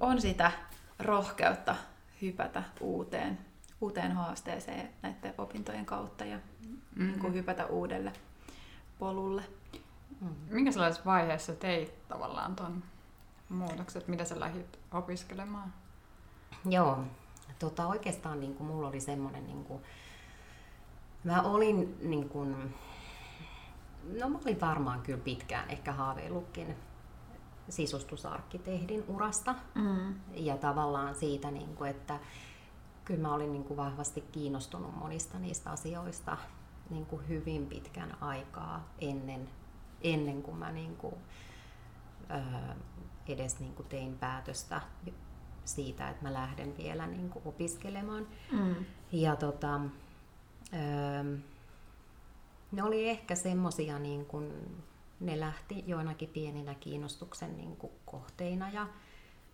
on 0.00 0.20
sitä 0.20 0.52
rohkeutta 0.98 1.76
hypätä 2.22 2.62
uuteen, 2.80 3.38
uuteen 3.80 4.12
haasteeseen 4.12 4.90
näiden 5.02 5.34
opintojen 5.38 5.86
kautta 5.86 6.24
ja 6.24 6.36
mm-hmm. 6.36 7.06
niin 7.06 7.20
kuin 7.20 7.34
hypätä 7.34 7.66
uudelle 7.66 8.12
polulle. 8.98 9.42
Minkä 10.50 10.72
sellaisessa 10.72 11.04
vaiheessa 11.04 11.52
teit 11.52 12.08
tavallaan 12.08 12.56
ton 12.56 12.82
muutokset? 13.48 14.08
Mitä 14.08 14.24
sä 14.24 14.40
lähdit 14.40 14.78
opiskelemaan? 14.92 15.72
Joo, 16.68 17.04
tota, 17.58 17.86
oikeastaan 17.86 18.40
niin 18.40 18.54
kuin, 18.54 18.66
mulla 18.66 18.88
oli 18.88 19.00
semmoinen, 19.00 19.46
niin 19.46 19.64
kuin, 19.64 19.82
mä 21.24 21.42
olin 21.42 21.98
niin 22.02 22.28
kuin, 22.28 22.74
no 24.20 24.28
mä 24.28 24.38
olin 24.44 24.60
varmaan 24.60 25.00
kyllä 25.02 25.20
pitkään 25.24 25.70
ehkä 25.70 25.92
haaveillutkin 25.92 26.76
sisustusarkkitehdin 27.68 29.04
urasta 29.08 29.54
Mm. 29.74 30.14
ja 30.34 30.56
tavallaan 30.56 31.14
siitä, 31.14 31.50
niin 31.50 31.76
kuin, 31.76 31.90
että 31.90 32.20
kyllä 33.04 33.22
mä 33.28 33.34
olin 33.34 33.52
niin 33.52 33.64
kuin 33.64 33.76
vahvasti 33.76 34.20
kiinnostunut 34.20 34.96
monista 34.96 35.38
niistä 35.38 35.70
asioista 35.70 36.36
niin 36.90 37.06
kuin 37.06 37.28
hyvin 37.28 37.66
pitkän 37.66 38.16
aikaa 38.22 38.88
ennen, 38.98 39.48
ennen 40.02 40.42
kuin 40.42 40.56
mä 40.56 40.72
niin 40.72 40.96
kuin, 40.96 41.14
ö, 42.30 42.74
edes 43.28 43.60
niin 43.60 43.74
kuin 43.74 43.88
tein 43.88 44.18
päätöstä 44.18 44.80
siitä, 45.68 46.10
että 46.10 46.22
mä 46.22 46.32
lähden 46.32 46.76
vielä 46.76 47.06
niin 47.06 47.30
kuin 47.30 47.42
opiskelemaan. 47.46 48.26
Mm. 48.52 48.74
Ja 49.12 49.36
tota, 49.36 49.80
öö, 50.74 51.36
ne 52.72 52.82
oli 52.82 53.08
ehkä 53.08 53.34
semmosia, 53.34 53.98
niin 53.98 54.26
kun 54.26 54.52
ne 55.20 55.40
lähti 55.40 55.84
joinakin 55.86 56.28
pieninä 56.28 56.74
kiinnostuksen 56.74 57.56
niin 57.56 57.76
kuin 57.76 57.92
kohteina 58.06 58.70
ja 58.70 58.88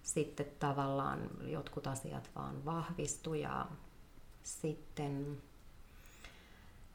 sitten 0.02 0.47
tavallaan 0.59 1.31
jotkut 1.42 1.87
asiat 1.87 2.31
vaan 2.35 2.64
vahvistu 2.64 3.35
ja 3.35 3.66
sitten 4.42 5.42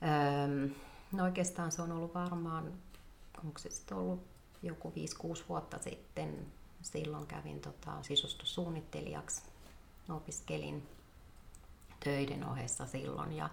öö, 0.04 0.70
no 1.12 1.24
oikeastaan 1.24 1.72
se 1.72 1.82
on 1.82 1.92
ollut 1.92 2.14
varmaan, 2.14 2.74
onko 3.46 3.60
se 3.60 3.70
sitten 3.70 3.98
ollut 3.98 4.24
joku 4.64 4.94
5-6 5.24 5.44
vuotta 5.50 5.78
sitten, 5.80 6.48
silloin 6.82 7.28
kävin 7.28 7.60
tota, 7.60 7.92
sisustussuunnittelijaksi, 8.04 9.42
opiskelin 10.10 10.88
töiden 12.00 12.44
ohessa 12.48 12.86
silloin 12.86 13.34
ja 13.34 13.50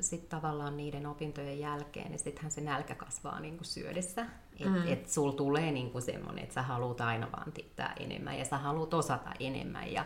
sitten 0.00 0.28
tavallaan 0.40 0.76
niiden 0.76 1.06
opintojen 1.06 1.58
jälkeen, 1.58 2.10
niin 2.10 2.18
sittenhän 2.18 2.50
se 2.50 2.60
nälkä 2.60 2.94
kasvaa 2.94 3.40
niin 3.40 3.56
kuin 3.56 3.66
syödessä. 3.66 4.26
Että 4.52 4.68
Mm. 4.68 4.92
et 4.92 5.08
sul 5.10 5.30
tulee 5.30 5.72
niin 5.72 5.90
kuin 5.90 6.02
semmoinen, 6.02 6.42
että 6.44 6.54
sä 6.54 6.62
haluut 6.62 7.00
aina 7.00 7.32
vaan 7.32 7.52
tittää 7.52 7.92
enemmän 8.00 8.38
ja 8.38 8.44
sä 8.44 8.58
haluut 8.58 8.94
osata 8.94 9.30
enemmän. 9.40 9.92
Ja, 9.92 10.04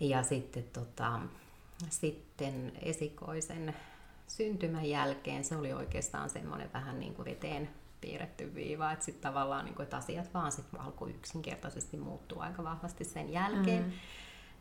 ja 0.00 0.22
sitten, 0.22 0.64
tota, 0.72 1.20
sitten 1.90 2.72
esikoisen 2.82 3.76
syntymän 4.28 4.88
jälkeen 4.88 5.44
se 5.44 5.56
oli 5.56 5.72
oikeastaan 5.72 6.30
semmoinen 6.30 6.70
vähän 6.72 7.00
niin 7.00 7.14
kuin 7.14 7.26
veteen 7.26 7.70
piirretty 8.04 8.54
viiva, 8.54 8.92
että 8.92 9.04
sitten 9.04 9.22
tavallaan 9.22 9.64
niin 9.64 9.74
kuin, 9.74 9.84
että 9.84 9.96
asiat 9.96 10.34
vaan 10.34 10.52
sit 10.52 10.66
alkoi 10.78 11.10
yksinkertaisesti 11.10 11.96
muuttua 11.96 12.42
aika 12.42 12.64
vahvasti 12.64 13.04
sen 13.04 13.32
jälkeen. 13.32 13.84
Mm. 13.84 13.92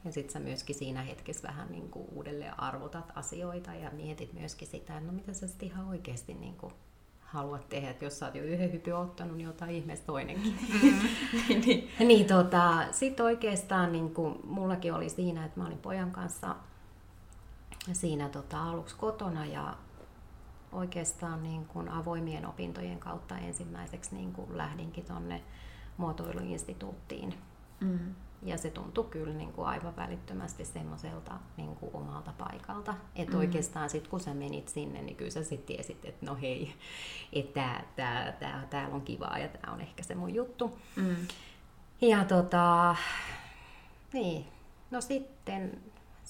Ja 0.05 0.11
sitten 0.11 0.33
sä 0.33 0.39
myöskin 0.39 0.75
siinä 0.75 1.01
hetkessä 1.01 1.47
vähän 1.47 1.71
niin 1.71 1.89
kuin 1.89 2.07
uudelleen 2.11 2.59
arvotat 2.59 3.11
asioita 3.15 3.73
ja 3.73 3.91
mietit 3.91 4.33
myöskin 4.33 4.67
sitä, 4.67 4.97
että 4.97 5.07
no 5.07 5.13
mitä 5.13 5.33
sä 5.33 5.47
sitten 5.47 5.67
ihan 5.69 5.87
oikeasti 5.87 6.33
niin 6.33 6.55
kuin 6.57 6.73
haluat 7.19 7.69
tehdä, 7.69 7.89
että 7.89 8.05
jos 8.05 8.19
sä 8.19 8.25
oot 8.25 8.35
jo 8.35 8.43
yhden 8.43 8.73
hypyn 8.73 8.95
ottanut, 8.95 9.37
niin 9.37 9.49
ota 9.49 9.65
ihmeessä 9.65 10.05
toinenkin. 10.05 10.57
niin. 11.65 11.89
niin 11.99 12.25
tota, 12.25 12.85
sitten 12.91 13.25
oikeastaan 13.25 13.91
niin 13.91 14.13
kuin, 14.13 14.39
mullakin 14.43 14.93
oli 14.93 15.09
siinä, 15.09 15.45
että 15.45 15.59
mä 15.59 15.65
olin 15.67 15.77
pojan 15.77 16.11
kanssa 16.11 16.55
siinä 17.93 18.29
tota, 18.29 18.63
aluksi 18.63 18.95
kotona 18.95 19.45
ja 19.45 19.77
oikeastaan 20.73 21.43
niin 21.43 21.65
kuin 21.65 21.89
avoimien 21.89 22.45
opintojen 22.45 22.99
kautta 22.99 23.37
ensimmäiseksi 23.37 24.15
niin 24.15 24.33
kuin 24.33 24.57
lähdinkin 24.57 25.05
tonne 25.05 25.41
muotoiluinstituuttiin. 25.97 27.33
Mm. 27.79 28.15
Ja 28.43 28.57
se 28.57 28.69
tuntui 28.69 29.05
kyllä 29.05 29.33
niin 29.33 29.53
kuin 29.53 29.67
aivan 29.67 29.95
välittömästi 29.95 30.65
semmoiselta 30.65 31.31
niin 31.57 31.75
kuin 31.75 31.91
omalta 31.95 32.33
paikalta. 32.37 32.93
Että 33.15 33.33
Mm. 33.33 33.39
oikeastaan 33.39 33.89
sitten 33.89 34.09
kun 34.11 34.19
sä 34.19 34.33
menit 34.33 34.69
sinne, 34.69 35.01
niin 35.01 35.15
kyllä 35.15 35.31
sä 35.31 35.43
sitten 35.43 35.75
tiesit, 35.75 36.05
että 36.05 36.25
no 36.25 36.37
hei, 36.41 36.73
että 37.33 37.53
tää, 37.53 37.83
tää, 37.95 38.31
tää, 38.31 38.67
täällä 38.69 38.95
on 38.95 39.01
kivaa 39.01 39.37
ja 39.37 39.47
tämä 39.47 39.73
on 39.73 39.81
ehkä 39.81 40.03
se 40.03 40.15
mun 40.15 40.33
juttu. 40.33 40.79
Mm. 40.95 41.15
Ja 42.01 42.25
tota, 42.25 42.95
niin, 44.13 44.45
no 44.91 45.01
sitten 45.01 45.81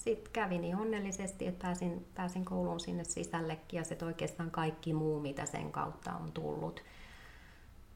sit 0.04 0.28
kävi 0.28 0.58
niin 0.58 0.76
onnellisesti, 0.76 1.46
että 1.46 1.62
pääsin, 1.62 2.06
pääsin 2.14 2.44
kouluun 2.44 2.80
sinne 2.80 3.04
sisällekin 3.04 3.78
ja 3.78 3.84
sitten 3.84 4.08
oikeastaan 4.08 4.50
kaikki 4.50 4.92
muu, 4.92 5.20
mitä 5.20 5.46
sen 5.46 5.72
kautta 5.72 6.16
on 6.16 6.32
tullut 6.32 6.82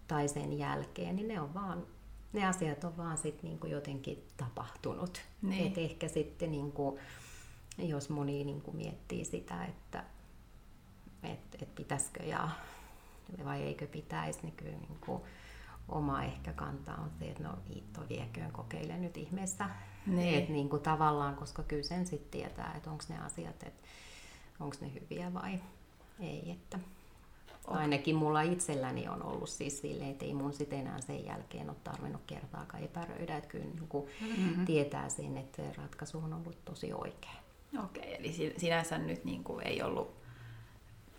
tai 0.07 0.29
sen 0.29 0.59
jälkeen, 0.59 1.17
niin 1.17 1.29
ne 1.29 1.41
on 1.41 1.55
vaan 1.55 1.87
ne 2.33 2.47
asiat 2.47 2.85
on 2.85 2.97
vaan 2.97 3.19
sit 3.19 3.43
niinku 3.43 3.67
jotenkin 3.67 4.27
tapahtunut. 4.37 5.23
Niin. 5.43 5.67
Et 5.67 5.79
ehkä 5.79 6.09
sitten, 6.09 6.51
niinku, 6.51 6.99
jos 7.79 8.11
moni 8.11 8.45
niinku 8.45 8.73
miettii 8.73 9.25
sitä, 9.25 9.65
että 9.65 10.05
et, 11.23 11.63
et 11.63 11.75
pitäisikö 11.75 12.23
ja, 12.23 12.49
vai 13.45 13.63
eikö 13.63 13.87
pitäisi, 13.87 14.39
niin 14.43 14.57
kyllä 14.57 14.77
niinku, 14.77 15.27
oma 15.89 16.23
ehkä 16.23 16.53
kanta 16.53 16.95
on 16.95 17.11
se, 17.19 17.25
että 17.25 17.43
no 17.43 17.59
Iitto 17.75 18.01
vieköön, 18.09 18.53
kokeile 18.53 18.99
nyt 18.99 19.17
ihmeessä. 19.17 19.69
Niin. 20.17 20.39
Et 20.43 20.49
niinku 20.49 20.79
tavallaan, 20.79 21.37
koska 21.37 21.63
kyllä 21.63 21.83
sen 21.83 22.07
sitten 22.07 22.31
tietää, 22.31 22.75
että 22.77 22.91
onko 22.91 23.05
ne 23.09 23.19
asiat, 23.19 23.63
että 23.63 23.89
onko 24.61 24.77
ne 24.81 24.91
hyviä 24.95 25.35
vai 25.35 25.61
ei. 26.21 26.51
Että 26.51 26.79
Ainakin 27.67 28.17
mulla 28.17 28.43
itselläni 28.43 29.09
on 29.09 29.23
ollut 29.23 29.49
siis 29.49 29.81
silleen, 29.81 30.11
että 30.11 30.25
ei 30.25 30.35
mun 30.35 30.53
sitten 30.53 30.79
enää 30.79 31.01
sen 31.01 31.25
jälkeen 31.27 31.69
ole 31.71 31.77
tarvinnut 31.85 32.23
kertaakaan 32.27 32.83
epäröidä. 32.83 33.37
Että 33.37 33.51
kyllä 33.51 33.65
niin 33.65 33.89
kuin 33.89 34.09
Mm-hmm. 34.37 34.65
tietää 34.67 35.09
sen, 35.09 35.37
että 35.37 35.63
ratkaisu 35.77 36.19
on 36.19 36.33
ollut 36.35 36.65
tosi 36.65 36.93
oikea. 36.93 37.31
Okei, 37.85 38.15
eli 38.19 38.33
si- 38.33 38.55
sinänsä 38.57 38.99
nyt 38.99 39.25
niin 39.25 39.45
kuin 39.45 39.67
ei 39.67 39.83
ollut 39.83 40.15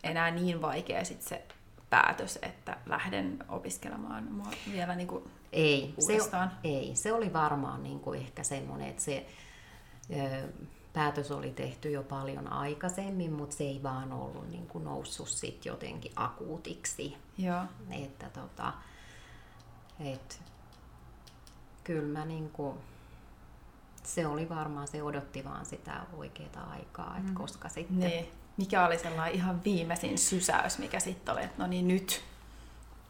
enää 0.03 0.31
niin 0.31 0.61
vaikea 0.61 1.05
sit 1.05 1.21
se 1.21 1.43
päätös, 1.89 2.39
että 2.41 2.77
lähden 2.85 3.45
opiskelemaan 3.49 4.31
mua 4.31 4.51
vielä 4.71 4.95
niin 4.95 5.07
kuin 5.07 5.23
Ei, 5.53 5.93
se, 5.99 6.13
uudestaan. 6.13 6.51
ei, 6.63 6.95
se 6.95 7.13
oli 7.13 7.33
varmaan 7.33 7.83
niin 7.83 7.99
kuin 7.99 8.19
ehkä 8.19 8.43
semmoinen, 8.43 8.89
että 8.89 9.01
se 9.01 9.25
ö, 10.15 10.47
päätös 10.93 11.31
oli 11.31 11.51
tehty 11.51 11.91
jo 11.91 12.03
paljon 12.03 12.47
aikaisemmin, 12.53 13.33
mutta 13.33 13.55
se 13.55 13.63
ei 13.63 13.83
vaan 13.83 14.11
ollut 14.13 14.49
niin 14.49 14.67
kuin 14.67 14.83
noussut 14.83 15.29
sit 15.29 15.65
jotenkin 15.65 16.11
akuutiksi. 16.15 17.17
Joo. 17.37 17.61
Että 17.91 18.29
tota, 18.29 18.73
et, 19.99 20.41
kyllä 21.83 22.19
mä 22.19 22.25
niinku, 22.25 22.77
se 24.03 24.27
oli 24.27 24.49
varmaan, 24.49 24.87
se 24.87 25.03
odotti 25.03 25.45
vaan 25.45 25.65
sitä 25.65 26.01
oikeaa 26.17 26.69
aikaa, 26.71 27.15
että 27.17 27.29
Mm. 27.29 27.35
koska 27.35 27.69
sitten... 27.69 27.99
Niin. 27.99 28.27
Mikä 28.57 28.85
oli 28.85 28.97
sellainen 28.99 29.35
ihan 29.35 29.63
viimeisin 29.63 30.17
sysäys, 30.17 30.77
mikä 30.77 30.99
sitten 30.99 31.33
oli, 31.33 31.43
että 31.43 31.55
no 31.63 31.67
niin 31.67 31.87
nyt. 31.87 32.21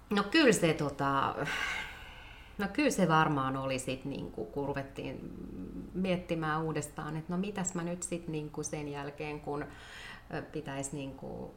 No 0.09 0.23
kyllä 0.23 0.51
se, 0.51 0.73
tota, 0.73 1.35
no 2.59 2.67
kyllä 2.73 2.89
se 2.91 3.07
varmaan 3.07 3.57
oli 3.57 3.79
sit, 3.79 4.05
niinku, 4.05 4.45
kun 4.45 4.67
ruvettiin 4.67 5.19
miettimään 5.93 6.63
uudestaan, 6.63 7.17
että 7.17 7.33
no 7.33 7.39
mitäs 7.39 7.73
mä 7.73 7.83
nyt 7.83 8.03
sitten 8.03 8.31
niinku 8.31 8.63
sen 8.63 8.87
jälkeen, 8.87 9.39
kun 9.39 9.65
pitäisi 10.51 10.95
niinku, 10.95 11.53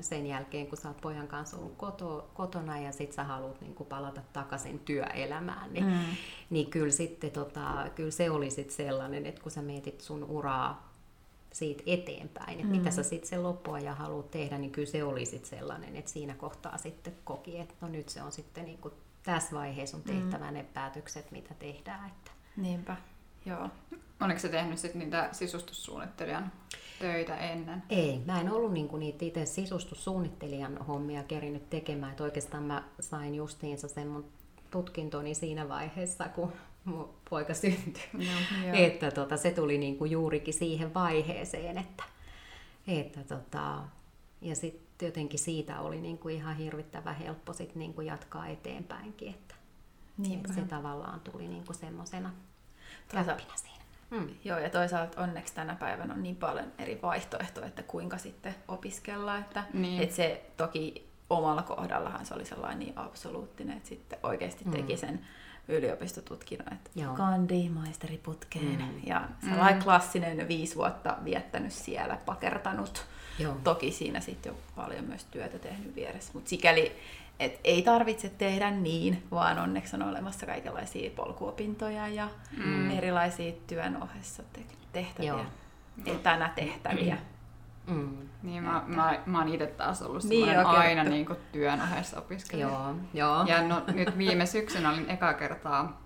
sen 0.00 0.26
jälkeen, 0.26 0.66
kun 0.66 0.78
sä 0.78 0.88
oot 0.88 1.00
pojan 1.00 1.28
kanssa 1.28 1.56
ollut 1.56 1.74
koto, 1.76 2.30
kotona 2.34 2.78
ja 2.80 2.92
sit 2.92 3.12
sä 3.12 3.24
haluat 3.24 3.60
niinku 3.60 3.84
palata 3.84 4.20
takaisin 4.32 4.78
työelämään, 4.78 5.72
niin, 5.72 5.84
Mm. 5.86 5.98
niin 6.50 6.70
kyllä, 6.70 6.90
sitten, 6.92 7.30
tota, 7.30 7.86
kyllä 7.94 8.10
se 8.10 8.30
oli 8.30 8.50
sit 8.50 8.70
sellainen, 8.70 9.26
että 9.26 9.40
kun 9.42 9.52
sä 9.52 9.62
mietit 9.62 10.00
sun 10.00 10.24
uraa 10.24 10.88
siitä 11.52 11.82
eteenpäin, 11.86 12.60
että 12.60 12.72
Mm. 12.72 12.76
mitä 12.78 12.90
sä 12.90 13.02
sitten 13.02 13.28
sen 13.28 13.42
loppuajan 13.42 13.96
haluat 13.96 14.30
tehdä, 14.30 14.58
niin 14.58 14.70
kyllä 14.70 14.88
se 14.90 15.04
oli 15.04 15.24
sit 15.26 15.44
sellainen, 15.44 15.96
että 15.96 16.10
siinä 16.10 16.34
kohtaa 16.34 16.78
sitten 16.78 17.12
koki, 17.24 17.58
että 17.58 17.74
no 17.80 17.88
nyt 17.88 18.08
se 18.08 18.22
on 18.22 18.32
sitten 18.32 18.64
niin 18.64 18.78
kuin 18.78 18.94
tässä 19.22 19.56
vaiheessa 19.56 19.96
on 19.96 20.02
tehtävä 20.02 20.50
ne 20.50 20.62
päätökset, 20.74 21.30
mitä 21.30 21.54
tehdään. 21.54 22.08
Että. 22.08 22.30
Niinpä, 22.56 22.96
joo. 23.46 23.68
Oliko 24.20 24.38
se 24.38 24.48
tehnyt 24.48 24.78
sit 24.78 24.94
niitä 24.94 25.28
sisustussuunnittelijan 25.32 26.52
töitä 26.98 27.36
ennen? 27.36 27.82
Ei, 27.90 28.22
mä 28.26 28.40
en 28.40 28.52
ollut 28.52 28.72
niinku 28.72 28.96
niitä 28.96 29.24
itse 29.24 29.46
sisustussuunnittelijan 29.46 30.78
hommia 30.78 31.22
kerinyt 31.22 31.70
tekemään, 31.70 32.10
että 32.10 32.24
oikeastaan 32.24 32.62
mä 32.62 32.84
sain 33.00 33.34
justiinsa 33.34 33.88
sen 33.88 34.08
mun 34.08 34.24
tutkintoni 34.70 35.34
siinä 35.34 35.68
vaiheessa, 35.68 36.28
kun 36.28 36.52
mun 36.84 37.14
poika 37.30 37.54
syntyi. 37.54 38.02
Joo. 38.18 38.74
että 38.74 39.10
tota, 39.10 39.36
se 39.36 39.50
tuli 39.50 39.78
niinku 39.78 40.04
juurikin 40.04 40.54
siihen 40.54 40.94
vaiheeseen, 40.94 41.78
että, 41.78 42.04
että 42.86 43.20
tota, 43.24 43.78
ja 44.40 44.56
sitten 44.56 44.87
jotenkin 45.06 45.38
siitä 45.40 45.80
oli 45.80 46.00
niinku 46.00 46.28
ihan 46.28 46.56
hirvittävän 46.56 47.14
helppo 47.16 47.52
sit 47.52 47.74
niinku 47.74 48.00
jatkaa 48.00 48.46
eteenpäinkin, 48.46 49.30
että, 49.30 49.54
Niinpä. 50.18 50.52
se 50.52 50.60
tavallaan 50.60 51.20
tuli 51.20 51.48
niinku 51.48 51.72
semmoisena 51.72 52.30
Toisaalta- 53.08 53.26
käppinä 53.42 53.56
siinä. 53.56 53.78
Mm. 54.10 54.28
Joo, 54.44 54.58
ja 54.58 54.70
toisaalta 54.70 55.22
onneksi 55.22 55.54
tänä 55.54 55.74
päivänä 55.74 56.14
on 56.14 56.22
niin 56.22 56.36
paljon 56.36 56.72
eri 56.78 56.98
vaihtoehtoja, 57.02 57.66
että 57.66 57.82
kuinka 57.82 58.18
sitten 58.18 58.54
opiskellaan. 58.68 59.40
Että, 59.40 59.64
Niin. 59.72 60.02
että 60.02 60.14
se 60.16 60.50
toki 60.56 61.08
omalla 61.30 61.62
kohdallahan 61.62 62.26
se 62.26 62.34
oli 62.34 62.44
sellainen 62.44 62.78
niin 62.78 62.98
absoluuttinen, 62.98 63.76
että 63.76 63.88
sitten 63.88 64.18
oikeasti 64.22 64.64
teki 64.64 64.96
sen 64.96 65.26
yliopistotutkinnon, 65.68 66.72
että 66.72 66.90
Joo. 66.94 67.14
kandi 67.14 67.68
maisteriputkeen. 67.68 68.78
Mm. 68.78 69.00
Ja 69.06 69.28
sellainen 69.48 69.82
klassinen 69.82 70.48
viisi 70.48 70.76
vuotta 70.76 71.16
viettänyt 71.24 71.72
siellä, 71.72 72.18
pakertanut. 72.26 73.06
Joo. 73.38 73.56
Toki 73.64 73.92
siinä 73.92 74.20
sitten 74.20 74.50
jo 74.50 74.58
paljon 74.76 75.04
myös 75.04 75.24
työtä 75.24 75.58
tehnyt 75.58 75.94
vieressä, 75.94 76.30
mutta 76.34 76.50
sikäli, 76.50 76.92
että 77.40 77.60
ei 77.64 77.82
tarvitse 77.82 78.28
tehdä 78.28 78.70
niin, 78.70 79.22
vaan 79.30 79.58
onneksi 79.58 79.96
on 79.96 80.02
olemassa 80.02 80.46
kaikenlaisia 80.46 81.10
polkuopintoja 81.10 82.08
ja 82.08 82.28
mm. 82.56 82.90
erilaisia 82.90 83.52
työn 83.66 84.02
ohessa 84.02 84.42
te- 84.52 84.60
tehtäviä, 84.92 85.28
Joo. 85.28 85.44
etänä 86.06 86.52
tehtäviä. 86.56 87.18
Mm. 87.88 88.28
Niin, 88.42 88.62
mä, 88.62 88.82
mä, 88.86 89.18
mä 89.26 89.38
oon 89.38 89.48
itse 89.48 89.66
taas 89.66 90.02
ollut 90.02 90.24
Niin, 90.24 90.58
aina 90.58 91.04
niin 91.04 91.26
kuin 91.26 91.38
työn 91.52 91.82
ohessa 91.82 92.18
opiskelija. 92.18 92.68
Joo, 92.68 92.94
joo. 93.14 93.44
Ja 93.46 93.68
no, 93.68 93.82
nyt 93.92 94.18
viime 94.18 94.46
syksynä 94.46 94.90
olin 94.90 95.10
eka 95.10 95.34
kertaa 95.34 96.00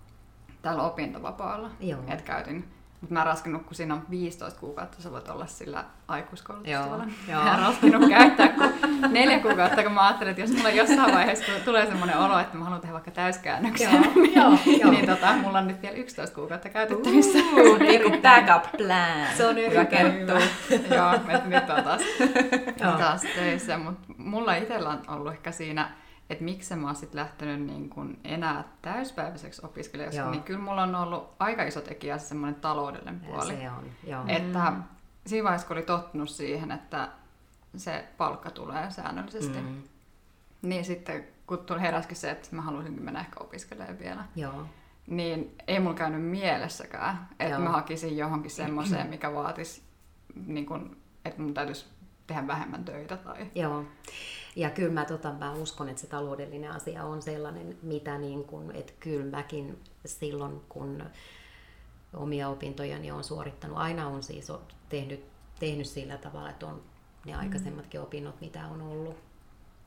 täällä 0.62 0.82
opintovapaalla. 0.82 1.70
Joo. 1.80 2.00
Et 2.06 2.22
käytin, 2.22 2.68
mutta 3.02 3.14
mä 3.14 3.20
en 3.20 3.26
raskinut, 3.26 3.62
kun 3.62 3.74
siinä 3.74 3.94
on 3.94 4.02
15 4.10 4.60
kuukautta, 4.60 5.02
sä 5.02 5.10
voit 5.10 5.28
olla 5.28 5.46
sillä 5.46 5.84
aikuiskoulutustavalla. 6.08 7.04
Joo, 7.28 7.42
Mä 7.42 7.50
joo. 7.50 7.68
raskinut 7.68 8.08
käyttää 8.08 8.48
kuin 8.48 8.72
neljä 9.12 9.40
kuukautta, 9.40 9.82
kun 9.82 9.92
mä 9.92 10.06
ajattelin, 10.06 10.30
että 10.30 10.42
jos 10.42 10.50
mulla 10.50 10.70
jossain 10.70 11.14
vaiheessa 11.14 11.44
kun 11.44 11.54
tulee 11.64 11.86
semmoinen 11.86 12.18
olo, 12.18 12.38
että 12.38 12.56
mä 12.56 12.64
haluan 12.64 12.80
tehdä 12.80 12.92
vaikka 12.92 13.10
täyskäännöksen, 13.10 13.92
Joo, 13.92 14.02
joo, 14.36 14.58
joo. 14.80 14.90
niin 14.90 15.06
tota, 15.06 15.32
mulla 15.32 15.58
on 15.58 15.66
nyt 15.66 15.82
vielä 15.82 15.96
11 15.96 16.34
kuukautta 16.34 16.68
käytettävissä. 16.68 17.38
Uh, 17.38 17.78
niin 17.78 18.02
kuin 18.02 18.22
backup 18.22 18.72
plan. 18.76 19.26
Se 19.36 19.46
on 19.46 19.56
hyvä 19.56 19.84
kertoo. 19.84 20.38
Joo, 20.96 21.14
että 21.14 21.48
nyt 21.48 21.70
on 21.70 21.84
taas, 21.84 22.02
taas 22.98 23.22
töissä, 23.34 23.78
mutta 23.78 24.12
mulla 24.16 24.54
itsellä 24.54 24.88
on 24.88 25.02
ollut 25.08 25.32
ehkä 25.32 25.52
siinä, 25.52 25.90
että 26.30 26.44
miksi 26.44 26.76
mä 26.76 26.86
oon 26.86 26.96
sit 26.96 27.14
lähtenyt 27.14 27.60
niin 27.66 27.88
kun 27.90 28.18
enää 28.24 28.64
täyspäiväiseksi 28.82 29.66
opiskelijaksi, 29.66 30.18
Joo. 30.18 30.30
niin 30.30 30.42
kyllä 30.42 30.60
mulla 30.60 30.82
on 30.82 30.94
ollut 30.94 31.34
aika 31.38 31.62
iso 31.62 31.80
tekijä 31.80 32.18
se 32.18 32.26
semmoinen 32.26 32.60
taloudellinen 32.60 33.20
puoli. 33.20 33.56
Se 33.56 33.70
on, 33.70 33.84
joo. 34.06 34.24
Että 34.28 34.72
siinä 35.26 35.44
vaiheessa, 35.44 35.68
kun 35.68 35.76
oli 35.76 35.86
tottunut 35.86 36.30
siihen, 36.30 36.70
että 36.72 37.08
se 37.76 38.04
palkka 38.16 38.50
tulee 38.50 38.90
säännöllisesti, 38.90 39.58
Mm. 39.60 39.82
niin 40.62 40.84
sitten 40.84 41.24
kun 41.46 41.58
tuli 41.58 41.80
heräskin 41.80 42.16
se, 42.16 42.30
että 42.30 42.48
mä 42.56 42.62
haluaisinkin 42.62 43.02
mennä 43.04 43.20
ehkä 43.20 43.40
opiskelemaan 43.40 43.98
vielä, 43.98 44.24
Joo. 44.36 44.66
niin 45.06 45.54
ei 45.66 45.80
mulla 45.80 45.94
käynyt 45.96 46.22
mielessäkään, 46.22 47.28
että 47.40 47.54
Joo. 47.54 47.60
mä 47.60 47.70
hakisin 47.70 48.16
johonkin 48.16 48.50
semmoiseen, 48.50 49.06
mikä 49.06 49.34
vaatisi, 49.34 49.82
niin 50.46 50.66
kun, 50.66 50.96
että 51.24 51.42
mun 51.42 51.54
täytyisi 51.54 51.86
tehdä 52.32 52.46
vähemmän 52.46 52.84
töitä. 52.84 53.16
Tai... 53.16 53.50
Joo. 53.54 53.84
Ja 54.56 54.70
kyllä 54.70 54.92
mä, 54.92 55.04
tota, 55.04 55.32
mä 55.32 55.52
uskon, 55.52 55.88
että 55.88 56.00
se 56.00 56.06
taloudellinen 56.06 56.70
asia 56.70 57.04
on 57.04 57.22
sellainen, 57.22 57.78
mitä 57.82 58.18
niin 58.18 58.44
kun, 58.44 58.74
että 58.74 58.92
kyllä 59.00 59.36
mäkin 59.36 59.78
silloin, 60.06 60.60
kun 60.68 61.04
omia 62.14 62.48
opintojani 62.48 63.10
on 63.10 63.24
suorittanut, 63.24 63.78
aina 63.78 64.06
on 64.06 64.22
siis 64.22 64.52
tehnyt, 64.88 65.24
tehnyt 65.60 65.86
sillä 65.86 66.16
tavalla, 66.16 66.50
että 66.50 66.66
on 66.66 66.82
ne 67.26 67.34
aikaisemmatkin 67.34 68.00
opinnot, 68.00 68.40
mitä 68.40 68.66
on 68.66 68.82
ollut 68.82 69.16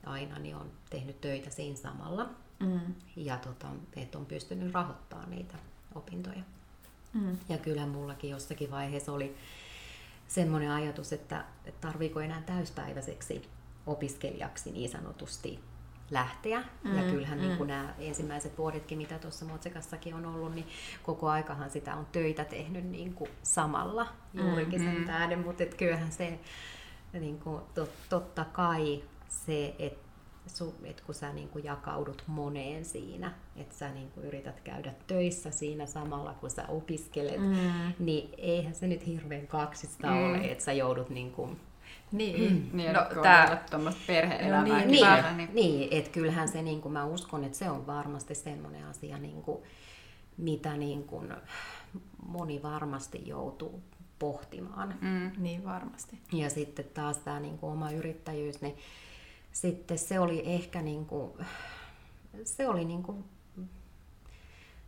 aina, 0.06 0.40
niin 0.40 0.56
on 0.56 0.72
tehnyt 0.90 1.22
töitä 1.22 1.50
siinä 1.50 1.78
samalla. 1.78 2.30
Mm. 2.60 2.94
Ja 3.16 3.38
tota, 3.38 3.68
että 3.96 4.18
on 4.18 4.26
pystynyt 4.26 4.74
rahoittamaan 4.74 5.30
niitä 5.30 5.56
opintoja. 5.96 6.42
Mm. 7.14 7.38
Ja 7.50 7.58
kyllä 7.58 7.86
mullakin 7.86 8.30
jossakin 8.30 8.72
vaiheessa 8.72 9.12
oli 9.12 9.36
semmoinen 10.28 10.72
ajatus, 10.72 11.14
että 11.14 11.46
että 11.66 11.88
tarviiko 11.88 12.20
enää 12.20 12.42
täyspäiväiseksi 12.46 13.42
opiskelijaksi 13.88 14.72
niin 14.72 14.90
sanotusti 14.90 15.60
lähteä. 16.12 16.64
Mm, 16.84 16.96
ja 16.98 17.04
Mm, 17.04 17.10
kyllähän 17.12 17.38
mm. 17.40 17.46
niin 17.46 17.58
kuin 17.58 17.68
nämä 17.68 17.94
ensimmäiset 18.00 18.58
vuodetkin, 18.58 18.98
mitä 18.98 19.20
tuossa 19.20 19.46
Motsekassakin 19.46 20.14
on 20.14 20.26
ollut, 20.26 20.56
niin 20.56 20.68
koko 21.04 21.30
aikahan 21.30 21.70
sitä 21.70 21.96
on 21.96 22.06
töitä 22.12 22.46
tehnyt 22.46 22.86
niin 22.86 23.14
kuin 23.14 23.30
samalla 23.44 24.08
juurikin 24.34 24.80
sen 24.80 24.98
Mm. 24.98 25.06
tähden, 25.06 25.40
mutta 25.40 25.66
kyllähän 25.66 26.12
se 26.12 26.40
niin 27.14 27.40
kuin, 27.40 27.62
tot, 27.76 27.92
totta 28.10 28.46
kai 28.46 29.04
se, 29.30 29.76
että 29.80 30.05
su, 30.48 30.76
et 30.84 31.02
kun 31.02 31.16
sä 31.16 31.34
niin 31.34 31.50
kuin 31.50 31.64
jakaudut 31.64 32.24
moneen 32.28 32.86
siinä, 32.86 33.32
että 33.56 33.76
sä 33.76 33.90
niin 33.92 34.12
kuin 34.12 34.26
yrität 34.26 34.62
käydä 34.62 34.94
töissä 35.08 35.52
siinä 35.52 35.86
samalla, 35.86 36.34
kun 36.34 36.50
sä 36.50 36.66
opiskelet, 36.68 37.42
Mm. 37.42 37.58
niin 38.00 38.30
eihän 38.38 38.76
se 38.76 38.88
nyt 38.88 39.06
hirveän 39.08 39.48
kaksista 39.48 40.08
Mm. 40.08 40.26
ole, 40.26 40.38
että 40.38 40.64
sä 40.64 40.74
joudut 40.74 41.10
niin 41.10 41.32
kuin, 41.32 41.60
Niin, 42.12 42.70
Niin, 42.74 42.94
no, 42.94 43.22
tää, 43.24 43.52
on 43.52 43.58
tuommoista 43.70 44.02
perhe-elämää 44.08 44.62
No 44.68 44.76
niin, 44.78 44.88
niin, 44.88 45.06
päällä, 45.06 45.32
niin, 45.32 45.50
niin, 45.54 45.80
niin 45.80 45.88
että 45.92 46.12
kyllähän 46.12 46.48
se, 46.48 46.62
niin 46.62 46.82
kuin 46.82 46.94
mä 46.94 47.06
uskon, 47.06 47.44
että 47.44 47.58
se 47.58 47.70
on 47.70 47.88
varmasti 47.88 48.36
semmoinen 48.36 48.86
asia, 48.86 49.18
niin 49.18 49.42
kuin, 49.42 49.64
mitä 50.38 50.78
niin 50.78 51.04
kuin 51.04 51.34
moni 52.28 52.64
varmasti 52.64 53.22
joutuu 53.28 53.82
pohtimaan. 54.20 54.96
mm, 55.02 55.32
niin 55.38 55.66
varmasti. 55.66 56.20
Ja 56.32 56.50
sitten 56.50 56.86
taas 56.94 57.18
tämä 57.18 57.40
niin 57.40 57.58
kuin 57.58 57.72
oma 57.74 57.92
yrittäjyys, 57.92 58.62
niin 58.62 58.76
sitten 59.56 59.98
se 59.98 60.20
oli 60.20 60.42
ehkä 60.46 60.82
niin 60.82 61.06
kuin, 61.06 61.32
se 62.44 62.68
oli 62.68 62.86
niin 62.86 63.04
kuin, 63.04 63.24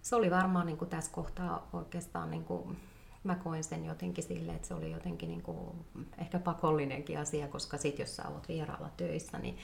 se 0.02 0.16
oli 0.16 0.32
varmaan 0.32 0.66
niin 0.66 0.78
kuin 0.78 0.90
tässä 0.90 1.12
kohtaa 1.12 1.70
oikeastaan 1.74 2.32
niin 2.32 2.44
kuin, 2.44 2.78
mä 3.24 3.36
koin 3.36 3.64
sen 3.64 3.86
jotenkin 3.86 4.24
silleen, 4.24 4.56
että 4.56 4.68
se 4.68 4.74
oli 4.74 4.92
jotenkin 4.92 5.30
niin 5.30 5.42
kuin, 5.42 5.70
ehkä 6.18 6.40
pakollinenkin 6.40 7.20
asia, 7.20 7.48
koska 7.48 7.78
sit 7.78 8.00
jos 8.00 8.16
sä 8.16 8.28
oot 8.28 8.48
vieraalla 8.48 8.90
töissä, 8.98 9.40
niin 9.40 9.58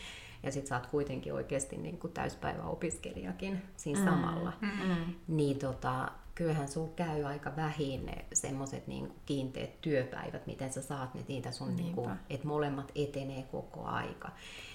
ja 0.43 0.51
sit 0.51 0.67
sä 0.67 0.75
oot 0.75 0.87
kuitenkin 0.87 1.33
oikeasti 1.33 1.77
niin 1.77 1.97
kuin 1.97 2.13
täyspäiväopiskelijakin 2.13 3.61
siinä 3.77 3.99
mm. 3.99 4.05
samalla, 4.05 4.53
Mm. 4.61 5.13
niin 5.27 5.59
tota, 5.59 6.11
kyllähän 6.35 6.67
sun 6.67 6.93
käy 6.93 7.23
aika 7.23 7.55
vähin 7.55 8.05
ne 8.05 8.25
semmoiset 8.33 8.87
niin 8.87 9.11
kiinteät 9.25 9.81
työpäivät, 9.81 10.47
miten 10.47 10.73
sä 10.73 10.81
saat 10.81 11.13
ne 11.13 11.25
niitä 11.27 11.51
sun, 11.51 11.75
niin 11.75 11.95
kuin, 11.95 12.07
Niinpä. 12.07 12.23
että 12.29 12.47
molemmat 12.47 12.91
etenee 12.95 13.43
koko 13.43 13.83
aika. 13.85 14.29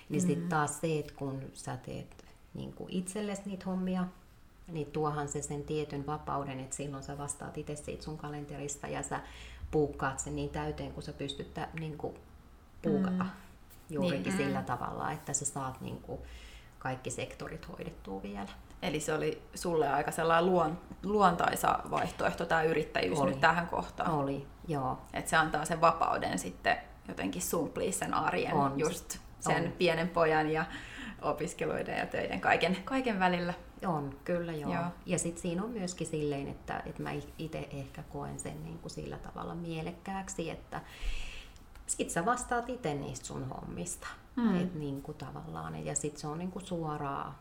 Niin 0.08 0.22
mm. 0.22 0.26
sitten 0.26 0.48
taas 0.48 0.80
se, 0.80 0.98
että 0.98 1.12
kun 1.16 1.42
sä 1.54 1.76
teet 1.76 2.24
niin 2.54 2.72
kuin 2.72 2.90
itsellesi 2.90 3.42
niitä 3.46 3.64
hommia, 3.64 4.04
niin 4.68 4.86
tuohan 4.92 5.28
se 5.28 5.42
sen 5.42 5.64
tietyn 5.64 6.06
vapauden, 6.06 6.60
että 6.60 6.76
silloin 6.76 7.02
sä 7.02 7.18
vastaat 7.18 7.58
itse 7.58 7.76
siitä 7.76 8.04
sun 8.04 8.18
kalenterista 8.18 8.86
ja 8.88 9.02
sä 9.02 9.20
puukkaat 9.70 10.18
sen 10.18 10.36
niin 10.36 10.50
täyteen, 10.50 10.92
kun 10.92 11.02
sä 11.02 11.12
pystyt 11.12 11.54
tä- 11.54 11.68
niin 11.80 11.98
kuin 11.98 12.14
puukata 12.82 13.24
mm. 13.24 13.30
juurikin 13.90 14.22
Niin. 14.22 14.36
sillä 14.36 14.62
tavalla, 14.62 15.12
että 15.12 15.32
sä 15.32 15.44
saat 15.44 15.80
niin 15.80 16.00
kuin 16.02 16.20
kaikki 16.78 17.10
sektorit 17.10 17.68
hoidettua 17.68 18.22
vielä. 18.22 18.48
Eli 18.82 19.00
se 19.00 19.14
oli 19.14 19.42
sulle 19.54 19.88
aika 19.88 20.10
sellainen 20.10 20.46
luon, 20.52 20.78
luontaisa 21.04 21.78
vaihtoehto 21.90 22.46
tämä 22.46 22.62
yrittäjyys 22.62 23.18
Oli. 23.18 23.30
nyt 23.30 23.40
tähän 23.40 23.66
kohtaan. 23.66 24.10
Oli, 24.10 24.46
joo. 24.68 24.98
Että 25.12 25.30
se 25.30 25.36
antaa 25.36 25.64
sen 25.64 25.80
vapauden 25.80 26.38
sitten 26.38 26.76
jotenkin 27.08 27.42
sumplii 27.42 27.92
sen 27.92 28.14
arjen, 28.14 28.54
On. 28.54 28.78
just 28.80 29.18
sen 29.40 29.64
On. 29.64 29.72
pienen 29.72 30.08
pojan 30.08 30.50
ja 30.50 30.64
opiskeluiden 31.22 31.98
ja 31.98 32.06
töiden, 32.06 32.40
kaiken, 32.40 32.76
kaiken 32.84 33.18
välillä. 33.18 33.54
On, 33.86 34.18
kyllä 34.24 34.52
joo. 34.52 34.74
Joo. 34.74 34.84
Ja 35.06 35.18
sitten 35.18 35.42
siinä 35.42 35.62
on 35.62 35.70
myöskin 35.70 36.06
silleen, 36.06 36.48
että, 36.48 36.82
että 36.86 37.02
mä 37.02 37.10
itse 37.38 37.68
ehkä 37.72 38.02
koen 38.02 38.40
sen 38.40 38.64
niin 38.64 38.78
kuin 38.78 38.90
sillä 38.90 39.18
tavalla 39.18 39.54
mielekkääksi, 39.54 40.50
että 40.50 40.80
sit 41.86 42.10
sä 42.10 42.24
vastaat 42.24 42.68
itse 42.68 42.94
niistä 42.94 43.26
sun 43.26 43.48
hommista. 43.48 44.06
Mm. 44.36 44.62
Et 44.62 44.74
niin 44.74 45.02
kuin 45.02 45.18
tavallaan, 45.18 45.86
ja 45.86 45.94
sitten 45.94 46.20
se 46.20 46.26
on 46.26 46.38
niin 46.38 46.50
kuin 46.50 46.66
suoraan, 46.66 47.34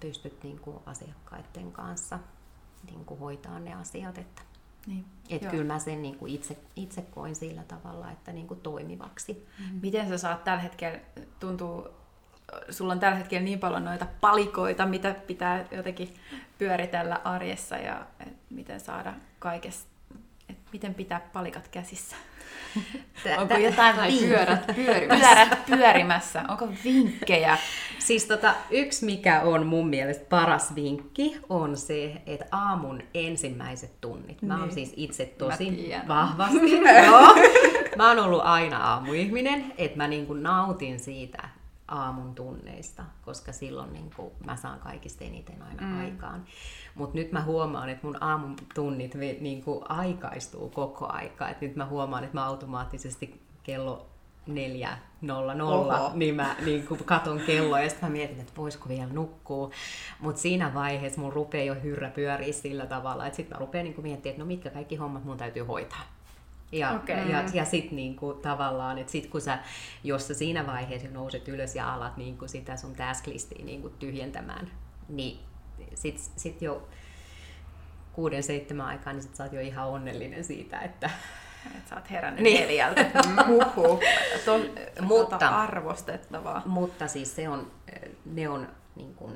pystyt 0.00 0.42
niin 0.42 0.60
kuin 0.60 0.76
asiakkaiden 0.86 1.72
kanssa 1.72 2.18
niin 2.86 3.04
kuin 3.04 3.20
hoitaa 3.20 3.58
ne 3.58 3.74
asiat. 3.74 4.18
Että, 4.18 4.42
Niin. 4.86 5.04
et 5.30 5.42
Joo. 5.42 5.50
kyllä 5.50 5.72
mä 5.72 5.78
sen 5.78 6.02
niin 6.02 6.18
kuin 6.18 6.34
itse, 6.34 6.56
itse 6.76 7.02
koin 7.02 7.36
sillä 7.36 7.62
tavalla, 7.62 8.10
että 8.10 8.32
niin 8.32 8.46
kuin 8.46 8.60
toimivaksi. 8.60 9.46
Miten 9.82 10.08
sä 10.08 10.18
saat 10.18 10.44
tällä 10.44 10.62
hetkellä, 10.62 10.98
tuntuu, 11.40 11.88
sulla 12.70 12.92
on 12.92 13.00
tällä 13.00 13.16
hetkellä 13.16 13.44
niin 13.44 13.58
paljon 13.58 13.84
noita 13.84 14.06
palikoita, 14.20 14.86
mitä 14.86 15.14
pitää 15.14 15.64
jotenkin 15.70 16.14
pyöritellä 16.58 17.20
arjessa 17.24 17.76
ja 17.76 18.06
miten 18.50 18.80
saada 18.80 19.14
kaikesta, 19.38 19.93
miten 20.74 20.94
pitää 20.94 21.20
palikat 21.32 21.68
käsissä? 21.68 22.16
Tä- 23.24 23.40
Onko 23.40 23.54
jotain 23.56 23.96
Tai 23.96 24.12
pyörät 24.18 24.66
pyörimässä. 24.76 25.26
Pyörät 25.26 25.66
pyörimässä. 25.66 26.42
Onko 26.48 26.68
vinkkejä? 26.84 27.58
Siis 27.98 28.24
tota, 28.24 28.54
yksi, 28.70 29.04
mikä 29.06 29.40
on 29.40 29.66
mun 29.66 29.88
mielestä 29.88 30.24
paras 30.28 30.74
vinkki, 30.74 31.38
on 31.48 31.76
se, 31.76 32.12
että 32.26 32.44
aamun 32.52 33.02
ensimmäiset 33.14 34.00
tunnit. 34.00 34.42
Mä 34.42 34.54
oon 34.54 34.62
Niin. 34.62 34.74
siis 34.74 34.92
itse 34.96 35.26
tosi 35.26 35.92
vahvasti. 36.08 36.72
Joo. 37.06 37.34
Mä 37.96 38.08
oon 38.08 38.18
ollut 38.18 38.40
aina 38.44 38.78
aamuihminen, 38.92 39.72
että 39.78 39.96
mä 39.96 40.08
niinku 40.08 40.32
nautin 40.34 40.98
siitä 41.00 41.48
aamun 41.88 42.34
tunneista, 42.34 43.04
koska 43.24 43.52
silloin 43.52 43.92
niinku 43.92 44.32
mä 44.46 44.56
saan 44.56 44.80
kaikista 44.80 45.24
eniten 45.24 45.62
aina 45.62 45.82
mm. 45.82 46.00
aikaan. 46.00 46.44
Mutta 46.94 47.18
nyt 47.18 47.32
mä 47.32 47.42
huomaan, 47.42 47.88
että 47.88 48.06
mun 48.06 48.22
aamun 48.22 48.56
tunnit 48.74 49.18
vi- 49.18 49.38
niinku 49.40 49.84
aikaistuu 49.88 50.68
koko 50.68 51.06
aika. 51.06 51.48
Et 51.48 51.60
nyt 51.60 51.76
mä 51.76 51.86
huomaan, 51.86 52.24
että 52.24 52.36
mä 52.36 52.46
automaattisesti 52.46 53.42
kello 53.62 54.06
4.00, 54.48 55.62
Oho. 55.62 56.10
niin 56.14 56.34
mä 56.34 56.56
niin 56.64 56.86
kuin 56.86 57.04
katon 57.04 57.40
kelloa 57.40 57.80
ja 57.80 57.88
sitten 57.88 58.08
mä 58.08 58.12
mietin, 58.12 58.40
että 58.40 58.52
voisiko 58.56 58.88
vielä 58.88 59.12
nukkua. 59.12 59.70
Mutta 60.20 60.40
siinä 60.40 60.74
vaiheessa 60.74 61.20
mun 61.20 61.32
rupeaa 61.32 61.64
jo 61.64 61.74
hyrrä 61.82 62.10
pyöriä 62.10 62.52
sillä 62.52 62.86
tavalla, 62.86 63.26
että 63.26 63.36
sitten 63.36 63.56
mä 63.56 63.60
rupean 63.60 63.84
niin 63.84 64.02
miettimään, 64.02 64.32
että 64.32 64.42
no 64.42 64.46
mitkä 64.46 64.70
kaikki 64.70 64.96
hommat 64.96 65.24
mun 65.24 65.36
täytyy 65.36 65.62
hoitaa. 65.62 66.13
Ja, 66.78 66.90
Okei. 66.92 67.30
ja, 67.30 67.44
ja 67.52 67.64
sitten 67.64 67.96
niinku, 67.96 68.32
tavallaan, 68.34 68.98
että 68.98 69.12
sit 69.12 69.26
kun 69.26 69.40
sä, 69.40 69.58
jos 70.04 70.26
sä 70.28 70.34
siinä 70.34 70.66
vaiheessa 70.66 71.08
nouset 71.08 71.48
ylös 71.48 71.74
ja 71.76 71.94
alat 71.94 72.16
niinku 72.16 72.48
sitä 72.48 72.76
sun 72.76 72.94
task-listia 72.96 73.64
niinku 73.64 73.88
tyhjentämään, 73.88 74.70
niin 75.08 75.40
sit, 75.94 76.18
sit 76.36 76.62
jo 76.62 76.88
kuuden, 78.12 78.42
seitsemän 78.42 78.86
aikaa, 78.86 79.12
niin 79.12 79.22
sit 79.22 79.36
sä 79.36 79.42
oot 79.44 79.52
jo 79.52 79.60
ihan 79.60 79.88
onnellinen 79.88 80.44
siitä, 80.44 80.78
että 80.80 81.10
Et 81.76 81.88
sä 81.88 81.94
oot 81.94 82.10
herännyt 82.10 82.42
Niin. 82.42 82.60
neljältä. 82.60 83.04
Huhhuh. 83.48 84.00
To, 84.44 84.58
Mutta- 84.58 85.02
Mutta 85.02 85.48
arvostettavaa. 85.48 86.62
Mutta 86.66 87.08
siis 87.08 87.36
se 87.36 87.48
on, 87.48 87.70
ne 88.26 88.48
on 88.48 88.68
niin 88.96 89.14
kuin 89.14 89.34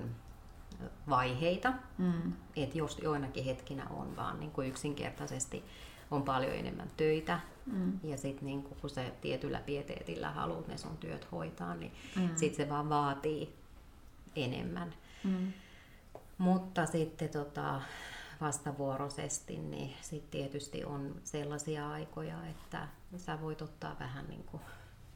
vaiheita, 1.09 1.72
Mm. 1.98 2.33
että 2.57 2.79
jos 2.79 2.98
joinakin 3.03 3.44
hetkinä 3.44 3.87
on 3.90 4.16
vaan 4.16 4.40
niin 4.40 4.51
kuin 4.53 4.68
yksinkertaisesti 4.68 5.64
on 6.11 6.23
paljon 6.23 6.53
enemmän 6.55 6.90
töitä 6.97 7.40
Mm. 7.73 7.99
ja 8.05 8.16
sitten 8.16 8.47
niin 8.47 8.62
kun 8.62 8.90
sä 8.90 9.05
tietyllä 9.21 9.61
pieteetillä 9.61 10.31
haluat 10.31 10.68
ne 10.68 10.79
sun 10.79 10.97
työt 10.97 11.33
hoitaa, 11.33 11.75
niin 11.75 11.92
Mm. 12.16 12.29
sitten 12.37 12.64
se 12.66 12.71
vaan 12.71 12.88
vaatii 12.88 13.55
enemmän. 14.37 14.94
Mm. 15.25 15.53
Mutta 16.38 16.87
sitten 16.87 17.29
tota, 17.29 17.81
vastavuoroisesti, 18.40 19.59
niin 19.59 19.94
sitten 20.01 20.31
tietysti 20.31 20.85
on 20.85 21.14
sellaisia 21.25 21.90
aikoja, 21.90 22.47
että 22.47 22.88
sä 23.16 23.40
voit 23.40 23.62
ottaa 23.62 23.97
vähän 24.01 24.29
niin 24.29 24.44
kuin 24.44 24.62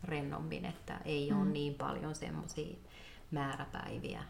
rennommin, 0.05 0.65
että 0.65 1.01
ei 1.05 1.31
mm. 1.31 1.41
ole 1.43 1.49
niin 1.51 1.75
paljon 1.75 2.15
semmoisia 2.15 2.77
määräpäiviä 3.31 4.23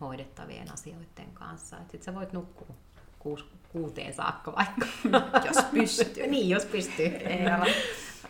hoidettavien 0.00 0.72
asioiden 0.72 1.32
kanssa. 1.34 1.76
Että 1.78 1.92
sit 1.92 2.02
sä 2.02 2.14
voit 2.14 2.32
nukkua 2.32 2.74
kuus, 3.18 3.46
kuuteen 3.74 4.12
saakka 4.14 4.52
vaikka. 4.56 4.86
Jos 5.46 5.64
pystyy. 5.64 6.26
niin, 6.26 6.48
jos 6.48 6.64
pystyy. 6.64 7.06
Ei 7.30 7.46
ala 7.50 7.66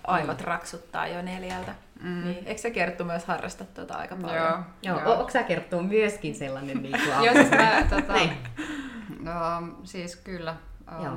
aivot 0.07 0.41
raksuttaa 0.41 1.07
jo 1.07 1.23
neljältä. 1.23 1.75
Mm. 2.01 2.25
Niin. 2.25 2.47
Eikö 2.47 2.61
sä 2.61 2.71
Kerttu 2.71 3.05
myös 3.05 3.25
harrasta 3.25 3.65
tuota 3.65 3.95
aika 3.95 4.17
paljon? 4.17 4.37
Joo. 4.45 4.59
Joo, 4.83 5.01
Joo. 5.01 5.19
onko 5.19 5.31
sä 5.31 5.43
kertoa 5.43 5.83
myöskin 5.83 6.35
sellainen 6.35 6.83
niin 6.83 6.99
kuin 7.05 7.25
Joo, 7.27 7.35
siis 7.35 7.51
mä, 7.51 7.87
tota, 7.91 8.13
Niin. 8.13 8.33
no, 9.21 9.33
siis 9.85 10.17
kyllä, 10.17 10.57
Joo. 11.03 11.15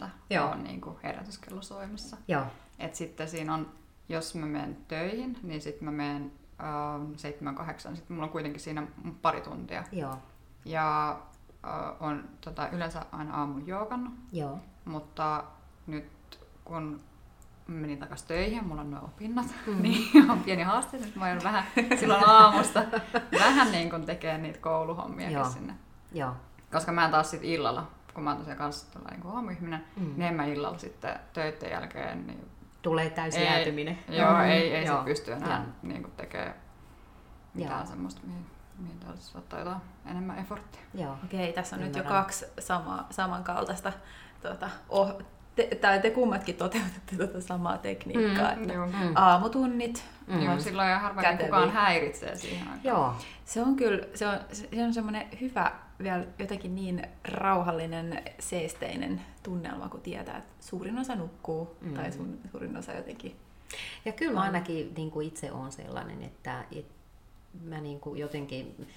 4.50 0.00 0.06
Joo. 0.30 0.46
on 0.50 0.64
niin 0.64 0.80
kuin 0.80 0.96
herätyskello 1.02 1.62
soimassa. 1.62 2.16
Joo, 2.28 2.42
Et 2.78 2.94
sitten 2.94 3.28
siinä 3.28 3.54
on, 3.54 3.70
jos 4.08 4.34
mä 4.34 4.46
menen 4.46 4.76
töihin, 4.88 5.38
niin 5.42 5.60
sitten 5.60 5.84
mä 5.84 5.90
menen 5.90 6.32
äh, 6.60 7.66
7-8, 7.90 7.96
sitten 7.96 8.14
mulla 8.16 8.24
on 8.26 8.32
kuitenkin 8.32 8.60
siinä 8.60 8.86
pari 9.22 9.40
tuntia. 9.40 9.84
joo, 9.92 10.14
Ja 10.64 11.18
on 12.00 12.28
tota, 12.40 12.68
yleensä 12.68 13.02
aina 13.12 13.34
aamun 13.36 13.66
joogannut, 13.66 14.12
joo. 14.32 14.58
mutta 14.84 15.44
nyt 15.86 16.06
kun 16.64 17.00
menin 17.66 17.98
takaisin 17.98 18.28
töihin 18.28 18.64
mulla 18.66 18.80
on 18.80 18.90
nuo 18.90 19.00
opinnot, 19.04 19.46
Mm. 19.66 19.72
mm. 19.72 19.82
niin 19.82 20.30
on 20.30 20.40
pieni 20.40 20.62
haaste, 20.62 20.96
että 20.96 21.18
mä 21.18 21.28
joudun 21.28 21.44
vähän 21.44 21.64
silloin 22.00 22.28
aamusta 22.28 22.82
vähän 23.40 23.72
niin 23.72 23.90
kuin 23.90 24.06
tekee 24.06 24.38
niitä 24.38 24.58
kouluhommia 24.58 25.30
Joo. 25.30 25.44
sinne. 25.50 25.74
Joo, 26.12 26.32
Koska 26.72 26.92
mä 26.92 27.04
en 27.04 27.10
taas 27.10 27.30
sit 27.30 27.44
illalla, 27.44 27.86
kun 28.14 28.24
mä 28.24 28.30
oon 28.30 28.38
tosiaan 28.38 28.58
kanssa 28.58 28.92
tällainen 28.92 29.20
niin 29.20 29.34
aamuihminen, 29.34 29.84
Mm. 29.96 30.02
mm. 30.04 30.08
niin 30.16 30.22
en 30.22 30.34
mä 30.34 30.44
illalla 30.44 30.78
sitten 30.78 31.18
töiden 31.32 31.70
jälkeen, 31.70 32.26
niin 32.26 32.46
tulee 32.82 33.10
täysi 33.10 33.38
Ei, 33.38 33.44
jäätyminen. 33.46 33.98
joo, 34.08 34.32
Mm. 34.32 34.40
ei, 34.40 34.74
ei 34.76 34.84
Joo. 34.86 34.96
sit 34.96 35.04
pysty 35.04 35.32
enää 35.32 35.64
niin 35.82 36.02
kuin 36.02 36.12
tekemään 36.16 36.54
mitään 37.54 37.78
Joo. 37.80 37.86
semmoista, 37.86 38.20
mihin, 38.26 38.46
mihin 38.78 38.98
täytyisi 38.98 39.38
ottaa 39.38 39.58
jotain 39.58 39.80
enemmän 40.06 40.38
efforttia. 40.38 40.80
Joo. 40.94 41.16
Okei, 41.24 41.52
tässä 41.52 41.76
on 41.76 41.82
nyt 41.82 41.94
jo 41.96 42.00
Ymmärrän. 42.02 42.22
kaksi 42.22 42.44
sama, 42.58 43.06
samankaltaista. 43.10 43.92
Tuota, 44.42 44.70
oh, 44.88 45.22
te, 45.56 45.68
tai 45.80 46.00
te 46.00 46.10
kummatkin 46.10 46.54
toteutatte 46.54 47.16
tuota 47.16 47.40
samaa 47.40 47.78
tekniikkaa. 47.78 48.54
Mm, 48.54 48.62
että 48.62 48.74
Joo. 48.74 48.86
Mm. 48.86 49.12
Aamutunnit. 49.14 50.04
Mm. 50.26 50.42
Joo, 50.42 50.60
silloin 50.60 50.88
ei 50.88 50.98
harvoin 50.98 51.24
Käteviä. 51.24 51.46
kukaan 51.46 51.70
häiritsee 51.70 52.36
siihen 52.36 52.62
aikaan. 52.68 52.80
Joo, 52.84 53.14
Se 53.44 53.62
on 53.62 53.76
kyllä, 53.76 54.06
se 54.14 54.26
on, 54.28 54.38
se 54.52 54.84
on 54.84 54.94
semmoinen 54.94 55.26
hyvä, 55.40 55.72
vielä 56.02 56.24
jotenkin 56.38 56.74
niin 56.74 57.06
rauhallinen, 57.28 58.22
seesteinen 58.38 59.20
tunnelma, 59.42 59.88
kun 59.88 60.00
tietää, 60.00 60.38
että 60.38 60.52
suurin 60.60 60.98
osa 60.98 61.14
nukkuu 61.14 61.76
Mm. 61.80 61.88
mm. 61.88 61.94
tai 61.94 62.12
sun, 62.12 62.38
suurin 62.50 62.76
osa 62.76 62.92
jotenkin. 62.92 63.36
Ja 64.04 64.12
kyllä 64.12 64.32
mä 64.32 64.40
ainakin 64.40 64.94
niin 64.96 65.10
kuin 65.10 65.26
itse 65.28 65.52
olen 65.52 65.72
sellainen, 65.72 66.22
että, 66.22 66.64
että 66.72 66.94
mä 67.64 67.80
niin 67.80 68.00
kuin 68.00 68.18
jotenkin 68.20 68.88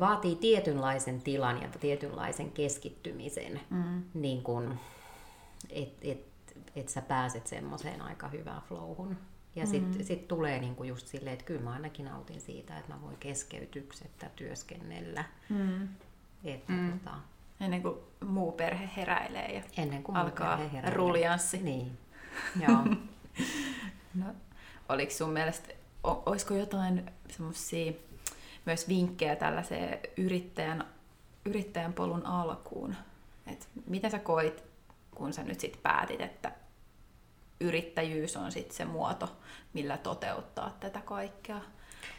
vaatii 0.00 0.36
tietynlaisen 0.36 1.22
tilan 1.22 1.62
ja 1.62 1.68
tietynlaisen 1.80 2.52
keskittymisen, 2.52 3.60
Mm. 3.70 4.02
niin 4.14 4.42
kuin, 4.42 4.78
että 5.70 5.98
et, 6.08 6.26
et 6.76 6.88
sä 6.88 7.02
pääset 7.02 7.46
semmoiseen 7.46 8.02
aika 8.02 8.28
hyvään 8.28 8.62
flowhun. 8.68 9.16
Ja 9.56 9.66
sitten 9.66 9.98
Mm. 10.00 10.04
sit 10.04 10.28
tulee 10.28 10.60
niinku 10.60 10.84
just 10.84 11.06
silleen, 11.06 11.32
että 11.32 11.44
kyllä 11.44 11.60
mä 11.60 11.72
ainakin 11.72 12.04
nautin 12.04 12.40
siitä, 12.40 12.78
että 12.78 12.92
mä 12.94 13.02
voin 13.02 13.16
keskeytyksettä 13.16 14.30
työskennellä. 14.36 15.24
Mm. 15.48 15.88
Että 16.44 16.72
Mm. 16.72 16.92
tota, 16.98 17.16
Ennen 17.60 17.82
kuin 17.82 17.94
muu 18.26 18.52
perhe 18.52 18.88
heräilee 18.96 19.52
ja 19.54 19.62
ennen 19.82 20.02
kuin 20.02 20.16
alkaa 20.16 20.56
perhe 20.56 20.72
herää. 20.72 20.90
ruljanssi. 20.90 21.62
Niin, 21.62 21.98
joo. 22.68 22.84
No, 24.14 24.26
oliko 24.88 25.12
sun 25.12 25.30
mielestä, 25.30 25.68
olisiko 26.04 26.54
jotain 26.54 27.10
semmoisia 27.30 27.92
myös 28.66 28.88
vinkkejä 28.88 29.36
tällaiseen 29.36 29.98
yrittäjän, 30.16 30.84
yrittäjän 31.44 31.92
polun 31.92 32.26
alkuun? 32.26 32.94
Et 33.46 33.68
miten 33.86 34.10
sä 34.10 34.18
koit, 34.18 34.64
kun 35.14 35.32
sä 35.32 35.42
nyt 35.42 35.60
sit 35.60 35.82
päätit, 35.82 36.20
että 36.20 36.52
yrittäjyys 37.60 38.36
on 38.36 38.52
sit 38.52 38.72
se 38.72 38.84
muoto, 38.84 39.36
millä 39.72 39.98
toteuttaa 39.98 40.76
tätä 40.80 41.00
kaikkea 41.00 41.60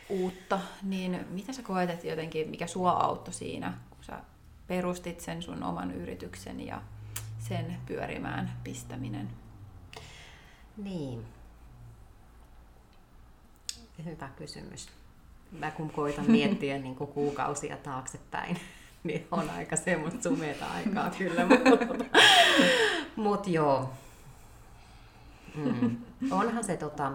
uutta, 0.09 0.59
niin 0.83 1.25
miten 1.29 1.55
sä 1.55 1.63
koet, 1.63 1.89
että 1.89 2.07
jotenkin, 2.07 2.49
mikä 2.49 2.67
sua 2.67 2.91
auttoi 2.91 3.33
siinä, 3.33 3.73
kun 3.89 4.03
sä 4.03 4.19
perustit 4.67 5.19
sen 5.19 5.41
sun 5.41 5.63
oman 5.63 5.91
yrityksen 5.91 6.67
ja 6.67 6.81
sen 7.39 7.77
pyörimään 7.85 8.57
pistäminen? 8.63 9.29
Niin. 10.77 11.25
Hyvä 14.05 14.29
kysymys. 14.35 14.89
Mä 15.51 15.71
kun 15.71 15.89
koitan 15.89 16.31
miettiä 16.31 16.77
niin 16.77 16.95
kuin 16.95 17.09
kuukausia 17.11 17.77
taaksepäin, 17.77 18.59
niin 19.03 19.27
on 19.31 19.49
aika 19.49 19.75
semmoista 19.75 20.23
sumeeta 20.23 20.65
aikaa 20.65 21.09
kyllä. 21.09 21.45
Mutta 21.45 22.05
mut 23.15 23.47
joo. 23.47 23.89
Mm. 25.55 25.97
Onhan 26.31 26.63
se 26.63 26.77
tota, 26.77 27.11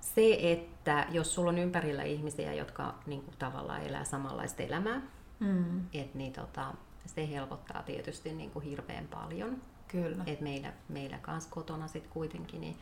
se, 0.00 0.38
että 0.52 1.06
jos 1.10 1.34
sulla 1.34 1.50
on 1.50 1.58
ympärillä 1.58 2.02
ihmisiä, 2.02 2.54
jotka 2.54 2.94
niin 3.06 3.22
kuin, 3.22 3.34
tavallaan 3.38 3.82
elää 3.82 4.04
samanlaista 4.04 4.62
elämää, 4.62 5.00
Mm. 5.40 5.80
et, 5.94 6.14
niin 6.14 6.32
tota, 6.32 6.74
se 7.06 7.28
helpottaa 7.30 7.82
tietysti 7.82 8.32
niin 8.32 8.50
kuin, 8.50 8.64
hirveän 8.64 9.08
paljon. 9.08 9.56
Kyllä. 9.88 10.24
Et 10.26 10.40
meillä, 10.40 10.72
meillä 10.88 11.18
kanssa 11.18 11.50
kotona 11.50 11.88
sitten 11.88 12.12
kuitenkin, 12.12 12.60
niin 12.60 12.76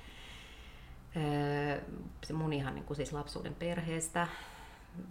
se 2.27 2.33
mun 2.33 2.53
ihan 2.53 2.75
niin 2.75 2.85
kuin 2.85 2.96
siis 2.96 3.12
lapsuuden 3.12 3.55
perheestä, 3.55 4.29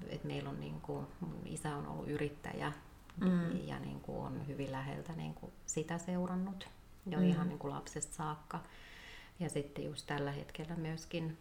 että 0.10 0.28
meillä 0.28 0.50
on 0.50 0.60
niin 0.60 0.82
kuin, 0.82 1.08
mun 1.20 1.42
isä 1.46 1.76
on 1.76 1.88
ollut 1.88 2.08
yrittäjä 2.10 2.72
Mm. 3.18 3.68
ja 3.68 3.80
niin 3.80 4.00
kuin 4.02 4.18
on 4.18 4.48
hyvin 4.48 4.72
läheltä 4.72 5.14
niin 5.14 5.34
kuin 5.34 5.52
sitä 5.66 5.98
seurannut 5.98 6.68
jo 7.06 7.20
Mm. 7.20 7.26
ihan 7.30 7.48
niin 7.50 7.60
kuin 7.60 7.74
lapsesta 7.74 8.16
saakka. 8.16 8.60
Ja 9.40 9.50
sitten 9.50 9.86
just 9.86 10.08
tällä 10.08 10.32
hetkellä 10.32 10.76
myöskin 10.76 11.38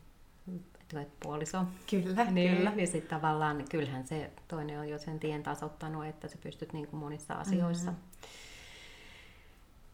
että 0.81 1.07
puoliso 1.23 1.65
Kyllä, 1.91 2.27
Kyllä, 2.27 2.71
niin 2.71 2.89
sitten 2.89 3.21
tavallaan 3.21 3.59
niin 3.59 3.69
kyllähän 3.69 4.07
se 4.07 4.31
toinen 4.49 4.81
on 4.81 4.89
jo 4.89 4.99
sen 4.99 5.21
tien 5.21 5.43
tasoittanut, 5.43 6.05
että 6.07 6.29
sä 6.29 6.37
pystyt 6.43 6.73
niin 6.73 6.87
kuin 6.87 7.01
monissa 7.01 7.35
asioissa. 7.35 7.91
Mm. 7.91 7.97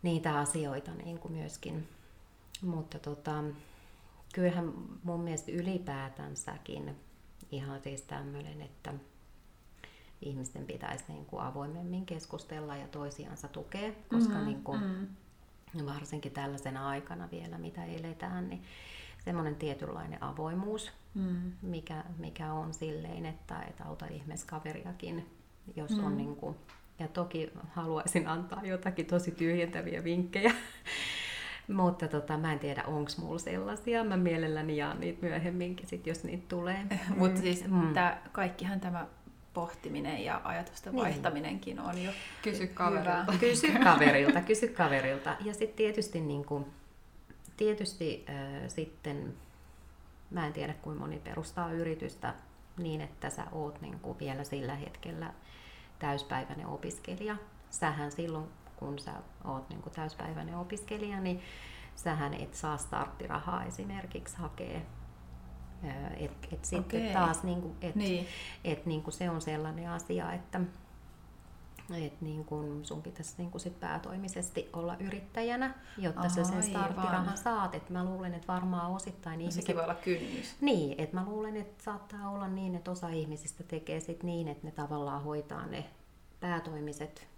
niitä 0.02 0.38
asioita 0.38 0.94
niin 0.94 1.18
kuin 1.18 1.32
myöskin. 1.34 1.88
Mutta 2.62 2.98
tota, 2.98 3.44
kyllähän 4.34 4.72
mun 5.02 5.20
mielestä 5.20 5.52
ylipäätänsäkin 5.52 6.96
ihan 7.50 7.80
siis 7.80 8.02
tämmöinen, 8.02 8.62
että 8.62 8.94
ihmisten 10.22 10.66
pitäisi 10.66 11.04
niin 11.08 11.26
kuin 11.26 11.42
avoimemmin 11.42 12.06
keskustella 12.06 12.76
ja 12.76 12.88
toisiansa 12.88 13.48
tukea, 13.48 13.92
koska 14.08 14.34
mm, 14.34 14.44
niin 14.44 14.64
kuin, 14.64 14.80
mm. 14.80 15.86
varsinkin 15.86 16.32
tällaisena 16.32 16.88
aikana 16.88 17.28
vielä, 17.30 17.58
mitä 17.58 17.84
eletään, 17.84 18.48
niin 18.48 18.62
semmoinen 19.24 19.56
tietynlainen 19.56 20.22
avoimuus, 20.22 20.92
mm. 21.14 21.52
mikä, 21.62 22.04
mikä 22.18 22.52
on 22.52 22.74
silleen, 22.74 23.26
että 23.26 23.62
et 23.62 23.80
auta 23.80 24.06
ihmeessä 24.06 24.46
kaveriakin, 24.46 25.30
jos 25.76 25.90
mm. 25.90 26.04
on 26.04 26.16
niin 26.16 26.36
kuin, 26.36 26.56
ja 26.98 27.08
toki 27.08 27.50
haluaisin 27.70 28.28
antaa 28.28 28.62
jotakin 28.64 29.06
tosi 29.06 29.30
tyhjentäviä 29.30 30.04
vinkkejä, 30.04 30.54
mutta 31.68 32.08
tota, 32.08 32.38
mä 32.38 32.52
en 32.52 32.58
tiedä, 32.58 32.84
onko 32.86 33.10
mulla 33.18 33.38
sellaisia. 33.38 34.04
Mä 34.04 34.16
mielelläni 34.16 34.76
jaan 34.76 35.00
niitä 35.00 35.26
myöhemminkin, 35.26 35.86
sit, 35.86 36.06
jos 36.06 36.24
niitä 36.24 36.44
tulee. 36.48 36.86
Mutta 37.16 37.40
siis 37.40 37.68
mm. 37.68 37.94
tää, 37.94 38.22
kaikkihan 38.32 38.80
tämä 38.80 39.06
pohtiminen 39.54 40.24
ja 40.24 40.40
ajatusten 40.44 40.92
niin. 40.92 41.02
vaihtaminenkin 41.02 41.80
on 41.80 42.04
jo 42.04 42.10
Kysy 42.42 42.66
kaverilta. 42.66 43.32
Kysy 43.40 43.72
kaverilta, 43.84 44.40
kysy 44.40 44.68
kaverilta. 44.68 45.36
Ja 45.44 45.54
sitten 45.54 45.76
tietysti, 45.76 46.20
niin 46.20 46.44
kuin, 46.44 46.66
tietysti 47.56 48.24
äh, 48.28 48.34
sitten, 48.68 49.34
mä 50.30 50.46
en 50.46 50.52
tiedä 50.52 50.74
kuinka 50.82 51.00
moni 51.00 51.18
perustaa 51.18 51.72
yritystä 51.72 52.34
niin, 52.78 53.00
että 53.00 53.30
sä 53.30 53.44
oot 53.52 53.80
niin 53.80 54.00
kuin 54.00 54.18
vielä 54.18 54.44
sillä 54.44 54.74
hetkellä 54.74 55.32
täyspäiväinen 55.98 56.66
opiskelija. 56.66 57.36
Sähän 57.70 58.12
silloin, 58.12 58.48
kun 58.84 58.98
sä 58.98 59.12
oot 59.44 59.68
niin 59.68 59.82
kuin 59.82 59.92
täyspäiväinen 59.92 60.56
opiskelija, 60.56 61.20
niin 61.20 61.40
sähän 61.94 62.34
et 62.34 62.54
saa 62.54 62.76
starttirahaa 62.76 63.64
esimerkiksi 63.64 64.36
hakea 64.36 64.80
et, 66.16 66.48
et 66.52 66.64
sitten 66.64 67.00
okay. 67.00 67.12
taas 67.12 67.42
niinku, 67.42 67.76
et, 67.80 67.94
niin. 67.94 68.26
et, 68.64 68.86
niinku 68.86 69.10
se 69.10 69.30
on 69.30 69.40
sellainen 69.40 69.90
asia, 69.90 70.32
että 70.32 70.60
et 71.92 72.20
niin 72.20 72.44
kun 72.44 72.84
sun 72.84 73.02
pitäisi 73.02 73.34
niin 73.38 73.50
kun 73.50 73.60
sit 73.60 73.80
päätoimisesti 73.80 74.70
olla 74.72 74.96
yrittäjänä, 74.96 75.74
jotta 75.98 76.20
Aha, 76.20 76.28
sä 76.28 76.44
sen 76.44 76.62
starttirahan 76.62 77.38
saat. 77.38 77.74
Et 77.74 77.90
mä 77.90 78.04
luulen, 78.04 78.34
että 78.34 78.52
varmaan 78.52 78.92
osittain 78.92 79.38
no, 79.38 79.40
ihmiset... 79.40 79.62
Sekin 79.62 79.76
voi 79.76 79.84
olla 79.84 79.94
kynnys. 79.94 80.56
Niin, 80.60 81.00
että 81.00 81.16
mä 81.16 81.24
luulen, 81.24 81.56
että 81.56 81.84
saattaa 81.84 82.30
olla 82.30 82.48
niin, 82.48 82.74
että 82.74 82.90
osa 82.90 83.08
ihmisistä 83.08 83.64
tekee 83.64 84.00
sit 84.00 84.22
niin, 84.22 84.48
että 84.48 84.66
ne 84.66 84.70
tavallaan 84.70 85.22
hoitaa 85.22 85.66
ne 85.66 85.84
päätoimiset 86.40 87.28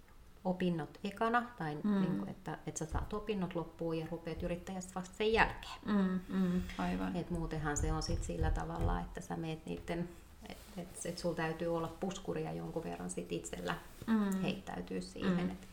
opinnot 0.45 0.99
ekana, 1.03 1.43
tai 1.57 1.77
mm. 1.83 2.01
niin 2.01 2.17
kuin, 2.17 2.29
että, 2.29 2.57
että 2.67 2.79
sä 2.79 2.85
saat 2.85 3.13
opinnot 3.13 3.55
loppuun 3.55 3.99
ja 3.99 4.07
rupeat 4.11 4.43
yrittäjästä 4.43 4.91
vasta 4.95 5.15
sen 5.15 5.33
jälkeen. 5.33 5.79
Mm, 5.85 6.19
mm, 6.29 6.61
aivan. 6.77 7.15
Et 7.15 7.29
muutenhan 7.29 7.77
se 7.77 7.93
on 7.93 8.03
sit 8.03 8.23
sillä 8.23 8.51
tavalla, 8.51 8.99
että 8.99 9.21
sä 9.21 9.35
meet 9.35 9.65
niiden, 9.65 10.09
että 10.49 10.81
et, 10.81 11.05
et 11.05 11.17
sulla 11.17 11.35
täytyy 11.35 11.75
olla 11.75 11.95
puskuria 11.99 12.53
jonkun 12.53 12.83
verran 12.83 13.09
sit 13.09 13.31
itsellä 13.31 13.75
mm. 14.07 14.41
heittäytyy 14.41 15.01
siihen. 15.01 15.43
Mm. 15.43 15.49
Et, 15.51 15.67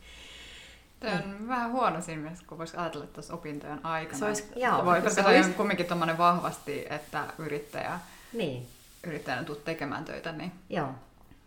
Tämä 0.99 1.15
on 1.15 1.31
niin. 1.31 1.47
vähän 1.47 1.71
huono 1.71 2.01
siinä 2.01 2.21
mielessä, 2.21 2.45
kun 2.47 2.57
voisi 2.57 2.77
ajatella 2.77 3.05
tuossa 3.05 3.33
opintojen 3.33 3.85
aikana. 3.85 4.19
Se 4.19 4.25
olisi, 4.25 4.43
joo, 4.55 4.85
voi, 4.85 5.01
koska 5.01 5.23
se 5.23 5.27
olisi... 5.27 5.49
on 5.49 5.55
kumminkin 5.55 5.85
tuommoinen 5.85 6.17
vahvasti, 6.17 6.85
että 6.89 7.33
yrittäjä, 7.37 7.99
niin. 8.33 8.67
yrittäjänä 9.07 9.43
tulet 9.43 9.65
tekemään 9.65 10.05
töitä, 10.05 10.31
niin 10.31 10.51
joo. 10.69 10.89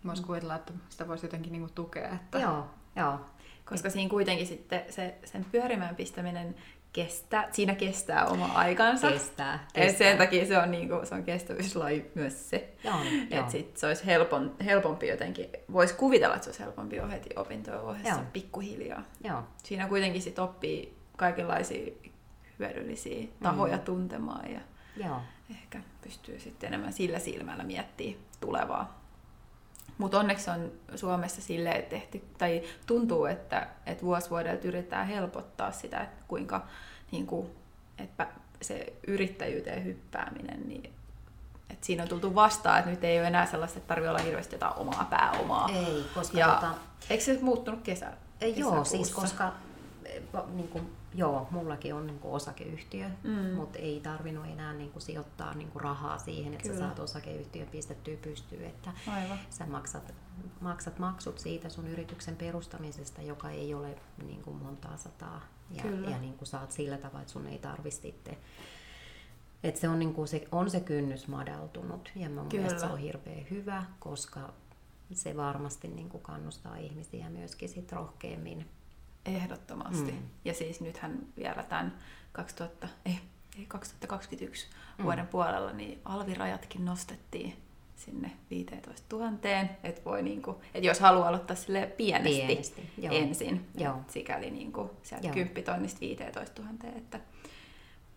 voisi 0.07 0.23
kuvitella, 0.23 0.55
että 0.55 0.73
sitä 0.89 1.09
voisi 1.09 1.27
jotenkin 1.27 1.53
niinku 1.53 1.71
tukea. 1.75 2.09
Että... 2.09 2.39
Joo, 2.39 2.67
Joo. 2.97 3.21
Koska 3.65 3.91
siinä 3.91 4.11
kuitenkin 4.11 4.47
sitten 4.47 4.83
se, 4.91 5.15
sen 5.25 5.47
pyörimään 5.53 5.97
pistäminen 5.97 6.55
kestää, 6.93 7.49
siinä 7.51 7.75
kestää 7.75 8.27
oma 8.27 8.47
aikansa. 8.47 9.11
Kestää. 9.11 9.67
kestää. 9.73 9.85
Et 9.85 9.97
sen 9.97 10.19
takia 10.19 10.47
se 10.47 10.59
on, 10.59 10.71
niinku, 10.71 10.95
se 11.05 11.15
on 11.15 11.25
kestävyyslaji 11.25 12.11
myös 12.15 12.51
se. 12.51 12.75
Että 13.31 13.53
sit 13.53 13.77
se 13.77 13.87
olisi 13.87 14.07
helpon, 14.07 14.57
helpompi 14.65 15.09
jotenkin, 15.09 15.47
voisi 15.73 15.95
kuvitella, 15.95 16.35
että 16.35 16.45
se 16.45 16.49
olisi 16.49 16.63
helpompi 16.63 16.97
jo 16.97 17.09
heti 17.09 17.29
opintojen 17.37 17.81
ohessa 17.81 18.21
pikkuhiljaa. 18.33 19.03
Joo. 19.25 19.43
Siinä 19.63 19.89
kuitenkin 19.89 20.23
sit 20.23 20.39
oppii 20.39 20.95
kaikenlaisia 21.17 21.93
hyödyllisiä 22.59 23.29
tahoja 23.43 23.77
mm. 23.77 23.83
tuntemaan 23.83 24.53
ja 24.53 24.61
Joo. 24.97 25.21
ehkä 25.51 25.79
pystyy 26.03 26.41
sitten 26.41 26.69
enemmän 26.69 26.93
sillä 26.93 27.19
silmällä 27.19 27.65
miettimään 27.65 28.19
tulevaa. 28.41 28.98
Mutta 29.99 30.19
onneksi 30.19 30.51
on 30.51 30.73
Suomessa 30.97 31.41
silleen 31.43 31.85
tehty, 31.85 32.25
tai 32.39 32.63
tuntuu, 32.87 33.25
että, 33.25 33.67
että 33.87 34.05
vuosi 34.05 34.31
vuodelta 34.31 34.69
yritetään 34.69 35.07
helpottaa 35.07 35.73
sitä, 35.73 36.01
että 36.01 36.25
kuinka 36.29 36.67
niin 37.11 37.27
kuin, 37.27 37.51
että 37.99 38.27
se 38.63 38.93
yrittäjyyteen 39.07 39.85
hyppääminen, 39.85 40.69
niin 40.69 40.93
että 41.71 41.87
siinä 41.87 42.03
on 42.03 42.09
tultu 42.09 42.35
vastaan, 42.35 42.79
että 42.79 42.91
nyt 42.91 43.05
ei 43.05 43.19
ole 43.19 43.27
enää 43.27 43.47
sellaista, 43.47 43.79
että 43.79 43.89
tarvitsee 43.89 44.11
olla 44.11 44.23
hirveästi 44.23 44.55
jotain 44.55 44.75
omaa 44.77 45.07
pääomaa. 45.11 45.69
Ei, 45.69 46.05
koska... 46.15 46.39
Ja, 46.39 46.47
tota... 46.47 46.75
Eikö 47.11 47.25
se 47.25 47.39
muuttunut 47.43 47.83
kesä? 47.83 48.13
Joo, 48.57 48.85
siis 48.85 49.11
koska 49.11 49.53
niin 50.55 50.69
kuin, 50.69 50.97
joo, 51.15 51.49
mullakin 51.51 51.95
on 51.95 52.07
niin 52.07 52.19
kuin 52.19 52.35
osakeyhtiö, 52.35 53.09
mm. 53.25 53.55
mutta 53.55 53.79
ei 53.79 54.01
tarvinnut 54.01 54.47
enää 54.47 54.73
niin 54.73 54.91
kuin, 54.91 55.03
sijoittaa 55.03 55.55
niin 55.55 55.71
kuin, 55.71 55.83
rahaa 55.83 56.19
siihen, 56.19 56.55
että 56.55 56.63
Kyllä. 56.63 56.79
sä 56.79 56.85
saat 56.85 56.99
osakeyhtiön 56.99 57.69
pistettyä 57.69 58.17
pystyyn. 58.23 58.65
Että 58.65 58.93
Aivan. 59.07 59.39
sä 59.51 59.67
maksat, 59.67 60.15
maksat 60.61 60.99
maksut 60.99 61.39
siitä 61.39 61.69
sun 61.69 61.89
yrityksen 61.89 62.37
perustamisesta, 62.37 63.23
joka 63.23 63.51
ei 63.51 63.75
ole 63.75 63.97
niin 64.27 64.43
kuin, 64.43 64.57
montaa 64.57 64.97
sataa. 64.97 65.41
Ja, 65.71 65.85
ja 66.11 66.19
niin 66.19 66.35
kuin, 66.35 66.49
saat 66.49 66.73
sillä 66.73 66.99
tavalla, 66.99 67.21
että 67.21 67.33
sun 67.33 67.47
ei 67.47 67.59
tarvi 67.59 67.91
sitten 67.91 68.37
et 69.63 69.77
se, 69.77 69.89
on, 69.89 69.99
niin 69.99 70.15
kuin, 70.15 70.29
se 70.29 70.49
on 70.53 70.71
se 70.71 70.81
kynnys 70.81 71.29
madaltunut 71.29 72.13
ja 72.17 72.31
mun 72.31 72.49
Kyllä. 72.49 72.63
mielestä 72.63 72.87
se 72.89 72.93
on 72.93 72.99
hirveän 72.99 73.47
hyvä, 73.51 73.85
koska 73.99 74.53
se 75.13 75.37
varmasti 75.37 75.89
niin 75.89 76.09
kuin 76.09 76.23
kannustaa 76.23 76.77
ihmisiä 76.77 77.31
myöskin 77.31 77.69
sit 77.69 77.93
rohkeammin 77.93 78.67
Ehdottomasti. 79.37 80.13
Mm. 80.13 80.23
Ja 80.45 80.55
siis 80.55 80.81
nythän 80.81 81.19
vielä 81.37 81.63
tämän 81.63 81.99
2000, 82.33 82.89
ei, 83.07 83.19
ei 83.59 83.67
2021 83.69 84.67
mm. 84.99 85.05
vuoden 85.05 85.27
puolella, 85.27 85.73
niin 85.73 86.01
alvirajatkin 86.05 86.85
nostettiin 86.85 87.57
sinne 87.97 88.31
15 88.51 89.17
000, 89.17 89.33
että 89.85 90.05
voi 90.05 90.23
niinku, 90.23 90.63
et 90.75 90.85
jos 90.85 91.01
haluaa 91.01 91.29
aloittaa 91.29 91.57
sille 91.57 91.93
pienesti, 91.97 92.47
pienesti 92.47 92.91
joo. 92.99 93.15
ensin, 93.15 93.67
joo. 93.75 94.01
sikäli 94.09 94.51
niinku 94.51 94.91
sieltä 95.03 95.29
10 95.29 95.65
tonnista 95.65 96.01
15 96.01 96.63
000, 96.63 96.99
että 96.99 97.21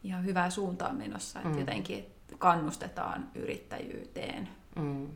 ihan 0.04 0.26
hyvää 0.26 0.50
suuntaan 0.50 0.96
menossa, 0.96 1.40
että 1.40 1.52
mm. 1.52 1.60
jotenkin 1.60 2.06
kannustetaan 2.38 3.32
yrittäjyyteen. 3.36 4.50
Mm. 4.76 5.08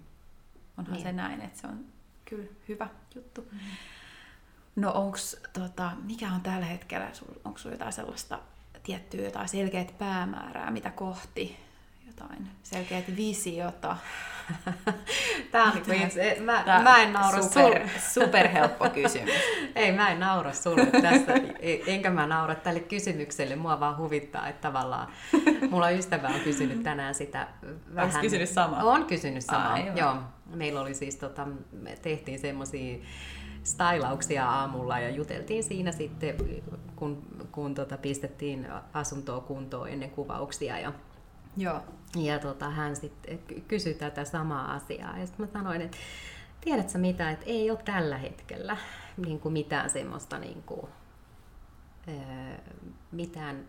Onhan 0.77 0.93
niin. 0.93 1.03
se 1.03 1.11
näin, 1.11 1.41
että 1.41 1.61
se 1.61 1.67
on 1.67 1.85
kyllä 2.25 2.47
hyvä 2.67 2.87
juttu. 3.15 3.41
Mm. 3.51 3.59
No 4.75 4.91
onks, 4.91 5.37
tota, 5.53 5.91
mikä 6.03 6.27
on 6.35 6.41
tällä 6.41 6.65
hetkellä, 6.65 7.11
onko 7.45 7.57
sinulla 7.57 7.75
jotain 7.75 7.93
sellaista 7.93 8.39
tiettyä 8.83 9.21
jotain 9.21 9.49
selkeät 9.49 9.97
päämäärää, 9.97 10.71
mitä 10.71 10.91
kohti, 10.91 11.57
jotain 12.07 12.47
selkeät 12.63 13.15
visiota? 13.15 13.97
Tämä 15.51 15.65
on 15.65 15.81
niin 15.87 16.11
se, 16.11 16.37
mä, 16.39 16.63
Tää 16.65 16.83
mä 16.83 17.01
en 17.01 17.13
naura 17.13 17.41
super, 17.41 17.89
super 18.13 18.47
helppo 18.47 18.89
kysymys. 18.89 19.33
Ei, 19.75 19.91
mä 19.91 20.09
en 20.09 20.19
naura 20.19 20.53
sulle 20.53 20.85
tästä, 20.85 21.33
enkä 21.87 22.09
mä 22.09 22.27
naura 22.27 22.55
tälle 22.55 22.79
kysymykselle. 22.79 23.55
Mua 23.55 23.79
vaan 23.79 23.97
huvittaa, 23.97 24.47
että 24.47 24.61
tavallaan 24.61 25.07
mulla 25.69 25.89
ystävä 25.89 26.27
on 26.27 26.39
kysynyt 26.39 26.83
tänään 26.83 27.15
sitä 27.15 27.47
vähän. 27.95 28.09
Onko 28.09 28.21
kysynyt 28.21 28.49
samaa? 28.49 28.83
On 28.83 29.05
kysynyt 29.05 29.43
samaa, 29.43 29.79
joo. 29.79 29.95
joo. 29.97 30.17
Meillä 30.45 30.81
oli 30.81 30.93
siis, 30.93 31.15
tota, 31.15 31.47
me 31.71 31.97
tehtiin 32.01 32.39
semmoisia 32.39 32.97
stylauksia 33.65 34.49
aamulla 34.49 34.99
ja 34.99 35.09
juteltiin 35.09 35.63
siinä 35.63 35.91
sitten, 35.91 36.35
kun, 36.95 37.23
kun 37.51 37.75
tota, 37.75 37.97
pistettiin 37.97 38.67
asuntoa 38.93 39.41
kuntoon 39.41 39.89
ennen 39.89 40.11
kuvauksia. 40.11 40.79
Ja, 40.79 40.93
Joo. 41.57 41.81
ja 42.15 42.39
tota, 42.39 42.69
hän 42.69 42.95
sitten 42.95 43.39
kysyi 43.67 43.93
tätä 43.93 44.25
samaa 44.25 44.73
asiaa. 44.73 45.17
Ja 45.19 45.25
sitten 45.25 45.45
mä 45.45 45.51
sanoin, 45.51 45.81
että 45.81 45.97
tiedätkö 46.61 46.97
mitä, 46.97 47.31
että 47.31 47.45
ei 47.45 47.71
ole 47.71 47.79
tällä 47.85 48.17
hetkellä 48.17 48.77
niin 49.25 49.39
kuin 49.39 49.53
mitään 49.53 49.89
semmoista 49.89 50.39
niin 50.39 50.63
kuin, 50.63 50.87
mitään, 53.11 53.65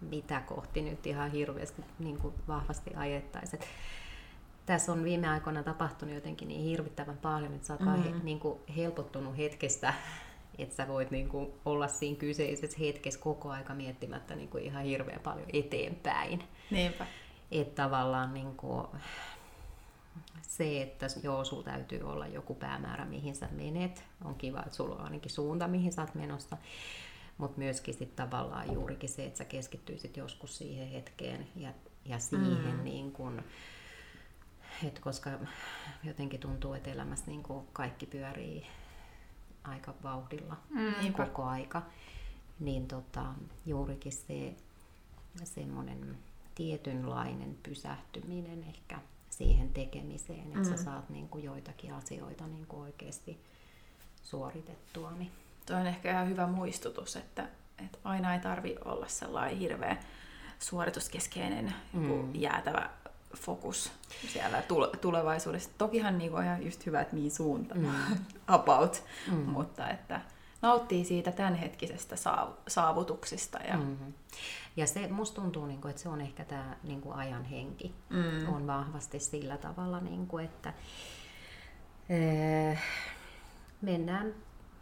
mitä 0.00 0.40
kohti 0.40 0.82
nyt 0.82 1.06
ihan 1.06 1.30
hirveästi 1.30 1.82
niin 1.98 2.18
kuin 2.18 2.34
vahvasti 2.48 2.90
ajettaisiin 2.94 3.62
tässä 4.68 4.92
on 4.92 5.04
viime 5.04 5.28
aikoina 5.28 5.62
tapahtunut 5.62 6.14
jotenkin 6.14 6.48
niin 6.48 6.64
hirvittävän 6.64 7.18
paljon, 7.18 7.54
että 7.54 7.66
sä 7.66 7.72
oot 7.72 7.80
mm-hmm. 7.80 8.02
he, 8.02 8.22
niin 8.22 8.40
kuin 8.40 8.58
helpottunut 8.76 9.36
hetkestä, 9.36 9.94
että 10.58 10.76
sä 10.76 10.88
voit 10.88 11.10
niin 11.10 11.28
kuin 11.28 11.52
olla 11.64 11.88
siinä 11.88 12.18
kyseisessä 12.18 12.78
hetkessä 12.80 13.20
koko 13.20 13.50
aika 13.50 13.74
miettimättä 13.74 14.36
niin 14.36 14.48
kuin 14.48 14.64
ihan 14.64 14.84
hirveän 14.84 15.20
paljon 15.20 15.46
eteenpäin. 15.52 16.42
Niinpä. 16.70 17.06
Että 17.50 17.82
tavallaan 17.82 18.34
niin 18.34 18.56
kuin, 18.56 18.86
se, 20.42 20.82
että 20.82 21.06
joo, 21.22 21.44
sulla 21.44 21.62
täytyy 21.62 22.02
olla 22.02 22.26
joku 22.26 22.54
päämäärä, 22.54 23.04
mihin 23.04 23.36
sä 23.36 23.48
menet. 23.50 24.04
On 24.24 24.34
kiva, 24.34 24.62
että 24.62 24.76
sulla 24.76 24.94
on 24.94 25.04
ainakin 25.04 25.30
suunta, 25.30 25.68
mihin 25.68 25.92
sä 25.92 26.02
oot 26.02 26.14
menossa. 26.14 26.56
mutta 27.38 27.58
myöskin 27.58 27.94
sit 27.94 28.16
tavallaan 28.16 28.74
juurikin 28.74 29.08
se, 29.08 29.24
että 29.24 29.38
sä 29.38 29.44
keskittyisit 29.44 30.16
joskus 30.16 30.58
siihen 30.58 30.88
hetkeen 30.88 31.48
ja, 31.56 31.72
ja 32.04 32.18
siihen 32.18 32.76
mm. 32.76 32.84
niin 32.84 33.12
kun, 33.12 33.42
et 34.86 34.98
koska 34.98 35.30
jotenkin 36.04 36.40
tuntuu, 36.40 36.72
että 36.72 36.90
elämässä 36.90 37.24
niin 37.26 37.42
kaikki 37.72 38.06
pyörii 38.06 38.66
aika 39.64 39.94
vauhdilla 40.02 40.56
mm, 40.70 41.12
koko 41.12 41.44
aika, 41.44 41.82
niin 42.60 42.88
tota, 42.88 43.24
juurikin 43.66 44.12
se 44.12 44.54
semmoinen 45.44 46.18
tietynlainen 46.54 47.58
pysähtyminen 47.62 48.64
ehkä 48.64 48.98
siihen 49.30 49.68
tekemiseen, 49.68 50.46
että 50.46 50.58
mm. 50.58 50.64
sä 50.64 50.76
saat 50.76 51.10
niin 51.10 51.28
kuin 51.28 51.44
joitakin 51.44 51.94
asioita 51.94 52.46
niin 52.46 52.66
kuin 52.66 52.82
oikeasti 52.82 53.40
suoritettua. 54.22 55.10
Niin. 55.10 55.30
Tuo 55.66 55.76
on 55.76 55.86
ehkä 55.86 56.10
ihan 56.10 56.28
hyvä 56.28 56.46
muistutus, 56.46 57.16
että, 57.16 57.48
että 57.84 57.98
aina 58.04 58.34
ei 58.34 58.40
tarvi 58.40 58.76
olla 58.84 59.08
sellainen 59.08 59.58
hirveä 59.58 59.96
suorituskeskeinen 60.58 61.74
mm. 61.92 62.34
jäätävä 62.34 62.90
fokus 63.36 63.92
siellä 64.32 64.62
tulevaisuudessa. 65.00 65.70
Tokihan 65.78 66.18
niin 66.18 66.34
on 66.34 66.44
ihan 66.44 66.64
just 66.64 66.86
hyvä, 66.86 67.00
että 67.00 67.14
mihin 67.14 67.30
suuntaan 67.30 67.80
mm. 67.80 68.24
about, 68.46 69.04
mm. 69.30 69.36
mutta 69.36 69.88
että 69.90 70.20
nauttii 70.62 71.04
siitä 71.04 71.32
tämänhetkisestä 71.32 72.16
saavutuksista. 72.68 73.58
Ja, 73.58 73.76
mm-hmm. 73.76 74.12
ja 74.76 74.86
se, 74.86 75.08
musta 75.08 75.40
tuntuu, 75.40 75.66
niin 75.66 75.80
kuin, 75.80 75.90
että 75.90 76.02
se 76.02 76.08
on 76.08 76.20
ehkä 76.20 76.44
tämä 76.44 76.76
niin 76.82 77.00
kuin 77.00 77.16
ajan 77.16 77.44
henki. 77.44 77.94
Mm. 78.10 78.54
On 78.54 78.66
vahvasti 78.66 79.20
sillä 79.20 79.56
tavalla, 79.56 80.00
niin 80.00 80.26
kuin, 80.26 80.44
että 80.44 80.74
ee, 82.08 82.78
mennään 83.82 84.34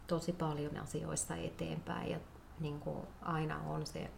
tosi 0.07 0.33
paljon 0.33 0.77
asioista 0.77 1.35
eteenpäin 1.35 2.11
ja 2.11 2.19
niin 2.59 2.79
kuin 2.79 3.07
aina 3.21 3.59
on 3.59 3.85
se 3.87 4.09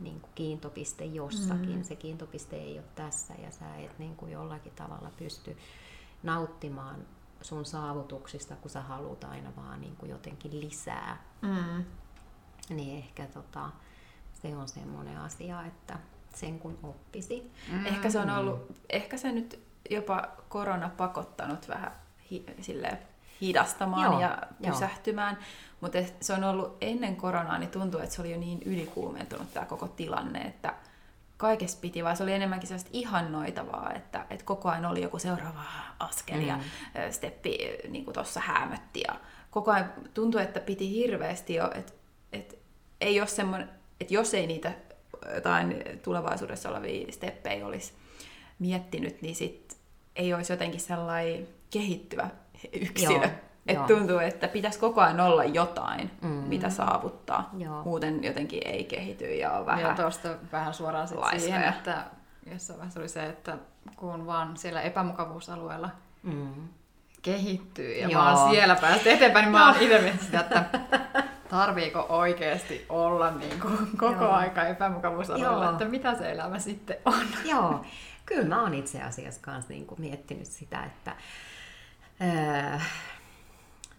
niin 0.00 0.20
kuin 0.20 0.32
kiintopiste 0.34 1.04
jossakin. 1.04 1.76
Mm. 1.76 1.82
Se 1.82 1.96
kiintopiste 1.96 2.56
ei 2.56 2.78
ole 2.78 2.86
tässä 2.94 3.34
ja 3.34 3.50
sä 3.50 3.76
et 3.76 3.98
niin 3.98 4.16
kuin 4.16 4.32
jollakin 4.32 4.72
tavalla 4.72 5.10
pysty 5.18 5.56
nauttimaan 6.22 7.06
sun 7.42 7.64
saavutuksista, 7.64 8.56
kun 8.56 8.70
sä 8.70 8.80
haluat 8.80 9.24
aina 9.24 9.52
vaan 9.56 9.80
niin 9.80 9.96
kuin 9.96 10.10
jotenkin 10.10 10.60
lisää. 10.60 11.22
Mm. 11.42 11.84
Niin 12.68 12.98
ehkä 12.98 13.26
tota, 13.26 13.70
se 14.42 14.56
on 14.56 14.68
semmoinen 14.68 15.18
asia, 15.18 15.62
että 15.62 15.98
sen 16.34 16.58
kun 16.58 16.78
oppisi. 16.82 17.52
Mm. 17.72 17.86
Ehkä 17.86 18.10
se 18.10 18.18
on 18.18 18.30
ollut, 18.30 18.76
ehkä 18.90 19.16
se 19.16 19.32
nyt 19.32 19.60
jopa 19.90 20.28
korona 20.48 20.88
pakottanut 20.96 21.68
vähän 21.68 21.92
hi, 22.30 22.44
silleen, 22.60 22.98
hidastamaan 23.40 24.02
Joo, 24.02 24.20
ja 24.20 24.42
pysähtymään. 24.66 25.34
Joo. 25.34 25.44
Mutta 25.80 25.98
se 26.20 26.32
on 26.32 26.44
ollut 26.44 26.76
ennen 26.80 27.16
koronaa, 27.16 27.58
niin 27.58 27.70
tuntuu, 27.70 28.00
että 28.00 28.14
se 28.14 28.22
oli 28.22 28.30
jo 28.30 28.38
niin 28.38 28.62
ylikuumentunut 28.64 29.54
tämä 29.54 29.66
koko 29.66 29.88
tilanne, 29.88 30.40
että 30.40 30.74
kaikessa 31.36 31.78
piti, 31.80 32.04
vaan 32.04 32.16
se 32.16 32.22
oli 32.22 32.32
enemmänkin 32.32 32.68
sellaista 32.68 32.90
ihannoitavaa, 32.92 33.92
että, 33.96 34.26
että 34.30 34.44
koko 34.44 34.68
ajan 34.68 34.86
oli 34.86 35.02
joku 35.02 35.18
seuraava 35.18 35.62
askel 35.98 36.40
ja 36.40 36.56
mm. 36.56 36.62
steppi 37.10 37.58
niin 37.88 38.04
kuin 38.04 38.14
tuossa 38.14 38.40
häämötti 38.40 39.00
ja 39.08 39.14
koko 39.50 39.70
ajan 39.70 39.92
tuntui, 40.14 40.42
että 40.42 40.60
piti 40.60 40.90
hirveästi 40.90 41.54
jo, 41.54 41.70
että, 41.74 41.92
että 42.32 42.54
ei 43.00 43.20
ole 43.20 43.28
semmoinen, 43.28 43.68
että 44.00 44.14
jos 44.14 44.34
ei 44.34 44.46
niitä 44.46 44.72
jotain 45.34 45.84
tulevaisuudessa 46.02 46.68
olevia 46.68 47.12
steppejä 47.12 47.66
olisi 47.66 47.92
miettinyt, 48.58 49.22
niin 49.22 49.36
sit 49.36 49.76
ei 50.16 50.34
olisi 50.34 50.52
jotenkin 50.52 50.80
sellainen 50.80 51.48
kehittyvä 51.70 52.30
yksilö. 52.72 53.12
Joo. 53.12 53.47
Et 53.68 53.86
tuntuu, 53.86 54.18
että 54.18 54.48
pitäisi 54.48 54.78
koko 54.78 55.00
ajan 55.00 55.20
olla 55.20 55.44
jotain, 55.44 56.10
mm. 56.20 56.28
mitä 56.28 56.70
saavuttaa. 56.70 57.50
Joo. 57.58 57.82
Muuten 57.84 58.24
jotenkin 58.24 58.60
ei 58.64 58.84
kehity 58.84 59.34
ja 59.34 59.52
on 59.52 59.66
vähän 59.66 59.80
Ja 59.80 59.94
tuosta 59.94 60.28
vähän 60.52 60.74
suoraan 60.74 61.08
sit 61.08 61.18
siihen, 61.36 61.64
että 61.64 62.04
jossain 62.46 62.78
vaiheessa 62.78 63.00
oli 63.00 63.08
se, 63.08 63.26
että 63.26 63.58
kun 63.96 64.26
vaan 64.26 64.56
siellä 64.56 64.82
epämukavuusalueella 64.82 65.90
mm. 66.22 66.68
kehittyy 67.22 67.92
ja 67.92 68.08
Joo. 68.08 68.22
vaan 68.22 68.50
siellä 68.50 68.76
päästä 68.76 69.10
eteenpäin, 69.10 69.44
niin 69.44 69.52
mä 69.52 69.66
oon 69.66 69.82
itse 69.82 70.24
sitä, 70.24 70.40
että 70.40 70.64
tarviiko 71.48 72.06
oikeasti 72.08 72.86
olla 72.88 73.30
niin 73.30 73.60
kuin 73.60 73.78
koko 73.96 74.24
Joo. 74.24 74.32
aika 74.32 74.66
epämukavuusalueella, 74.66 75.64
Joo. 75.64 75.72
että 75.72 75.84
mitä 75.84 76.14
se 76.14 76.30
elämä 76.30 76.58
sitten 76.58 76.96
on. 77.04 77.26
Joo, 77.44 77.84
kyllä 78.26 78.44
mä 78.44 78.62
oon 78.62 78.74
itse 78.74 79.02
asiassa 79.02 79.50
myös 79.50 79.68
niin 79.68 79.86
kuin 79.86 80.00
miettinyt 80.00 80.46
sitä, 80.46 80.84
että 80.84 81.12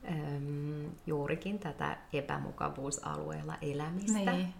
äh, 0.09 0.15
juurikin 1.07 1.59
tätä 1.59 1.97
epämukavuusalueella 2.13 3.55
elämistä. 3.61 4.31
Niin. 4.31 4.53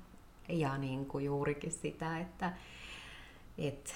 Ja 0.50 0.78
niin 0.78 1.06
kuin 1.06 1.26
juurikin 1.26 1.72
sitä, 1.72 2.20
että, 2.20 2.54
että 3.58 3.94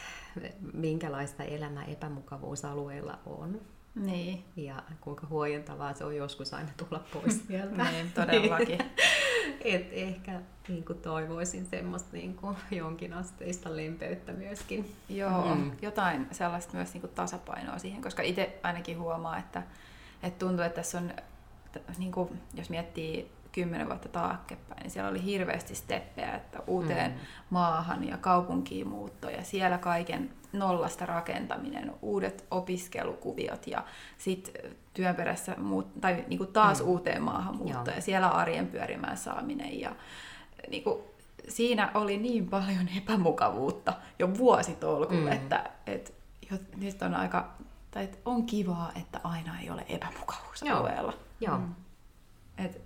minkälaista 0.73 1.43
elämä 1.43 1.83
epämukavuusalueella 1.83 3.19
on. 3.25 3.61
Niin. 3.95 4.43
Ja 4.55 4.83
kuinka 5.01 5.27
huojentavaa 5.29 5.93
se 5.93 6.03
on 6.03 6.15
joskus 6.15 6.53
aina 6.53 6.69
tulla 6.77 7.03
pois 7.13 7.41
sieltä. 7.47 7.91
niin, 7.91 8.11
todellakin. 8.11 8.79
Et 9.61 9.87
ehkä 9.91 10.41
niin 10.67 10.85
kuin 10.85 10.99
toivoisin 10.99 11.65
semmoista 11.65 12.09
niin 12.11 12.35
kuin 12.35 12.57
jonkinasteista 12.71 13.75
lempeyttä 13.75 14.31
myöskin. 14.31 14.95
Joo, 15.09 15.55
mm. 15.55 15.71
jotain 15.81 16.27
sellaista 16.31 16.73
myös 16.73 16.93
niin 16.93 17.01
kuin 17.01 17.13
tasapainoa 17.15 17.79
siihen, 17.79 18.01
koska 18.01 18.23
itse 18.23 18.59
ainakin 18.63 18.99
huomaa, 18.99 19.37
että, 19.37 19.63
että 20.23 20.45
tuntuu, 20.45 20.65
että 20.65 20.75
tässä 20.75 20.97
on 20.97 21.13
niin 21.97 22.11
kuin, 22.11 22.41
jos 22.53 22.69
miettii 22.69 23.31
kymmenen 23.51 23.87
vuotta 23.87 24.09
taaksepäin, 24.09 24.81
niin 24.81 24.91
siellä 24.91 25.09
oli 25.09 25.23
hirveästi 25.23 25.75
steppejä, 25.75 26.35
että 26.35 26.59
uuteen 26.67 27.11
mm. 27.11 27.17
maahan 27.49 28.07
ja 28.07 28.17
kaupunkiin 28.17 28.87
muutto 28.87 29.29
ja 29.29 29.43
siellä 29.43 29.77
kaiken 29.77 30.29
nollasta 30.53 31.05
rakentaminen, 31.05 31.91
uudet 32.01 32.45
opiskelukuviot 32.51 33.67
ja 33.67 33.83
sitten 34.17 34.71
työn 34.93 35.15
perässä 35.15 35.55
muut, 35.57 36.01
tai 36.01 36.25
niin 36.27 36.37
kuin 36.37 36.53
taas 36.53 36.81
mm. 36.81 36.87
uuteen 36.87 37.21
maahan 37.21 37.57
muutto 37.57 37.91
ja 37.91 38.01
siellä 38.01 38.29
arjen 38.29 38.67
pyörimään 38.67 39.17
saaminen 39.17 39.79
ja 39.79 39.95
niin 40.69 40.83
kuin, 40.83 40.99
siinä 41.49 41.91
oli 41.93 42.17
niin 42.17 42.49
paljon 42.49 42.89
epämukavuutta 42.97 43.93
jo 44.19 44.37
vuositolkulla, 44.37 45.29
mm. 45.29 45.31
että, 45.31 45.69
että 45.87 46.11
nyt 46.75 47.01
on 47.01 47.15
aika, 47.15 47.49
tai 47.91 48.03
että 48.03 48.17
on 48.25 48.45
kivaa, 48.45 48.91
että 49.01 49.19
aina 49.23 49.59
ei 49.59 49.69
ole 49.69 49.85
epämukavuusalueella. 49.89 51.11
Joo. 51.11 51.32
Joo. 51.43 51.57
Mm. 51.57 51.75
Et, 52.57 52.81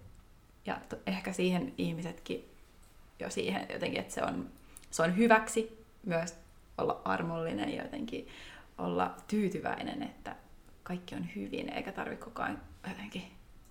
ja 0.65 0.80
to, 0.89 0.98
ehkä 1.06 1.34
siihen 1.34 1.74
ihmisetkin 1.78 2.46
jo 3.20 3.30
siihen 3.30 3.67
jotenkin, 3.74 4.00
että 4.00 4.13
se 4.13 4.24
on, 4.24 4.50
se 4.91 5.04
on 5.04 5.17
hyväksi 5.17 5.86
myös 6.04 6.36
olla 6.78 7.02
armollinen 7.06 7.76
ja 7.76 7.84
jotenkin 7.84 8.28
olla 8.78 9.15
tyytyväinen, 9.28 10.04
että 10.04 10.36
kaikki 10.84 11.15
on 11.15 11.28
hyvin, 11.36 11.74
eikä 11.74 11.91
tarvitse 11.91 12.26
koko 12.26 12.41
ajan 12.41 12.62
jotenkin 12.89 13.24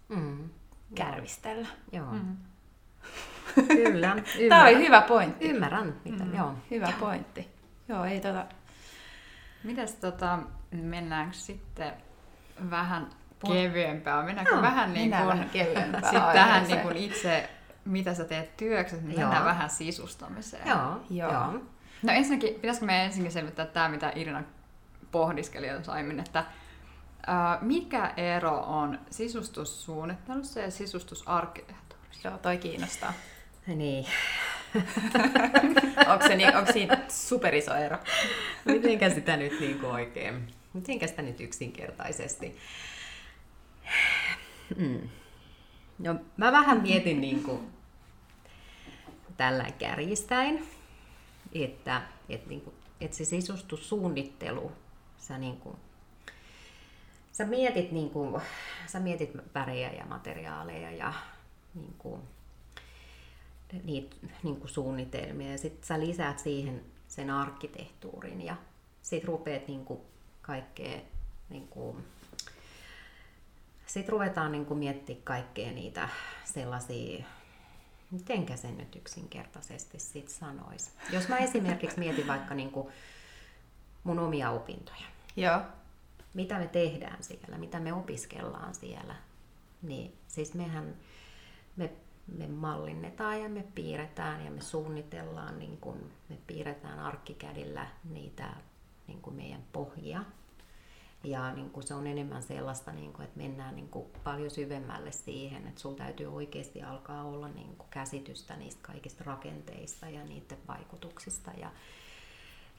mm. 0.08 0.50
kärvistellä. 0.94 1.68
Joo. 1.92 2.12
Mm. 2.12 2.36
Kyllä. 3.68 4.08
Ymmärrän. 4.08 4.24
Tämä 4.48 4.62
oli 4.62 4.78
hyvä 4.78 5.00
pointti. 5.00 5.48
Ymmärrän, 5.48 6.00
mitä, 6.04 6.24
mm. 6.24 6.34
joo. 6.34 6.54
Hyvä 6.70 6.88
joo. 6.88 7.00
pointti. 7.00 7.48
Joo, 7.88 8.04
ei 8.04 8.20
tota... 8.20 8.46
Mitäs 9.64 9.94
tota, 9.94 10.38
mennäänkö 10.70 11.36
sitten 11.36 11.92
vähän 12.70 13.10
kevyempää. 13.46 14.22
Mennäänkö 14.22 14.56
no, 14.56 14.62
vähän, 14.62 14.92
niin 14.92 15.10
kuin, 15.10 15.26
vähän 15.26 15.50
kevyempää 15.50 16.10
sit 16.10 16.32
tähän 16.32 16.68
niin 16.68 16.80
kuin 16.80 16.96
itse, 16.96 17.50
mitä 17.84 18.14
sä 18.14 18.24
teet 18.24 18.56
työksi, 18.56 18.96
niin 18.96 19.20
mennään 19.20 19.44
vähän 19.44 19.70
sisustamiseen. 19.70 20.68
Joo, 20.68 21.00
joo. 21.10 21.32
joo. 21.32 21.52
No 22.02 22.12
ensinnäkin, 22.12 22.54
pitäisikö 22.54 22.86
meidän 22.86 23.04
ensinnäkin 23.04 23.32
selvittää 23.32 23.66
tämä, 23.66 23.88
mitä 23.88 24.12
Irina 24.14 24.42
pohdiskeli 25.10 25.66
jos 25.66 25.88
aiemmin, 25.88 26.20
että 26.20 26.44
mikä 27.60 28.12
ero 28.16 28.58
on 28.58 28.98
sisustussuunnittelussa 29.10 30.60
ja 30.60 30.70
sisustusarkkitehtuurissa? 30.70 32.28
Joo, 32.28 32.38
toi 32.38 32.58
kiinnostaa. 32.58 33.12
Niin. 33.66 34.06
onko, 36.12 36.28
se 36.28 36.36
niin, 36.36 36.56
onko 36.56 36.72
siinä 36.72 36.98
superiso 37.08 37.74
ero? 37.74 37.98
Mitenkä 38.64 39.10
sitä 39.10 39.36
nyt 39.36 39.60
niin 39.60 39.78
kuin 39.78 39.92
oikein, 39.92 40.48
mitenkä 40.72 41.06
sitä 41.06 41.22
nyt 41.22 41.40
yksinkertaisesti? 41.40 42.58
Mm. 44.76 45.08
No, 45.98 46.14
mä 46.36 46.52
vähän 46.52 46.82
mietin 46.82 47.20
niin 47.20 47.42
kuin, 47.42 47.60
tällä 49.36 49.64
kärjistäin, 49.78 50.68
että, 51.52 52.02
että, 52.28 52.48
niin 52.48 52.60
kuin, 52.60 52.76
että 53.00 53.16
se 53.16 53.24
sisustussuunnittelu, 53.24 54.72
sä, 55.18 55.38
niin 55.38 55.56
kuin, 55.56 55.76
sä 57.32 57.46
mietit, 57.46 57.92
niin 57.92 58.10
kuin, 58.10 58.42
sä 58.86 59.00
mietit 59.00 59.30
värejä 59.54 59.90
ja 59.92 60.06
materiaaleja 60.06 60.90
ja 60.90 61.12
niin 61.74 61.94
kuin, 61.98 62.20
niitä 63.84 64.16
niin 64.42 64.56
kuin 64.56 64.68
suunnitelmia 64.68 65.50
ja 65.50 65.58
sitten 65.58 65.86
sä 65.86 66.00
lisäät 66.00 66.38
siihen 66.38 66.84
sen 67.08 67.30
arkkitehtuurin 67.30 68.42
ja 68.42 68.56
sitten 69.02 69.28
rupeat 69.28 69.68
niin 69.68 69.84
kuin, 69.84 70.00
kaikkea 70.42 71.00
niin 71.50 71.68
kuin, 71.68 71.96
sitten 73.96 74.12
ruvetaan 74.12 74.52
niin 74.52 74.66
kuin 74.66 74.78
miettimään 74.78 75.24
kaikkea 75.24 75.72
niitä 75.72 76.08
sellaisia 76.44 77.24
mitenkä 78.10 78.56
sen 78.56 78.78
nyt 78.78 78.96
yksinkertaisesti 78.96 79.98
sit 79.98 80.28
sanoisi. 80.28 80.90
Jos 81.12 81.28
mä 81.28 81.38
esimerkiksi 81.38 81.98
mietin 81.98 82.26
vaikka 82.26 82.54
niin 82.54 82.70
kuin 82.70 82.88
mun 84.04 84.18
omia 84.18 84.50
opintoja. 84.50 85.06
Joo. 85.36 85.60
Mitä 86.34 86.58
me 86.58 86.66
tehdään 86.66 87.22
siellä, 87.22 87.58
mitä 87.58 87.80
me 87.80 87.92
opiskellaan 87.92 88.74
siellä. 88.74 89.14
Niin 89.82 90.18
siis 90.28 90.54
mehän, 90.54 90.94
me, 91.76 91.90
me 92.26 92.46
mallinnetaan 92.46 93.42
ja 93.42 93.48
me 93.48 93.64
piirretään 93.74 94.44
ja 94.44 94.50
me 94.50 94.60
suunnitellaan, 94.60 95.58
niin 95.58 95.76
kun 95.76 96.12
me 96.28 96.38
piirretään 96.46 96.98
arkkikädillä 96.98 97.86
niitä 98.04 98.48
niin 99.06 99.22
kuin 99.22 99.36
meidän 99.36 99.64
pohjia. 99.72 100.24
Ja 101.26 101.52
niin 101.52 101.70
kuin 101.70 101.86
se 101.86 101.94
on 101.94 102.06
enemmän 102.06 102.42
sellaista, 102.42 102.92
niin 102.92 103.12
kuin, 103.12 103.24
että 103.24 103.38
mennään 103.38 103.76
niin 103.76 103.88
kuin 103.88 104.06
paljon 104.24 104.50
syvemmälle 104.50 105.12
siihen, 105.12 105.66
että 105.66 105.80
sulla 105.80 105.96
täytyy 105.96 106.34
oikeasti 106.34 106.82
alkaa 106.82 107.24
olla 107.24 107.48
niin 107.48 107.76
kuin 107.76 107.88
käsitystä 107.90 108.56
niistä 108.56 108.82
kaikista 108.82 109.24
rakenteista 109.24 110.08
ja 110.08 110.24
niiden 110.24 110.58
vaikutuksista. 110.68 111.50
Ja, 111.60 111.70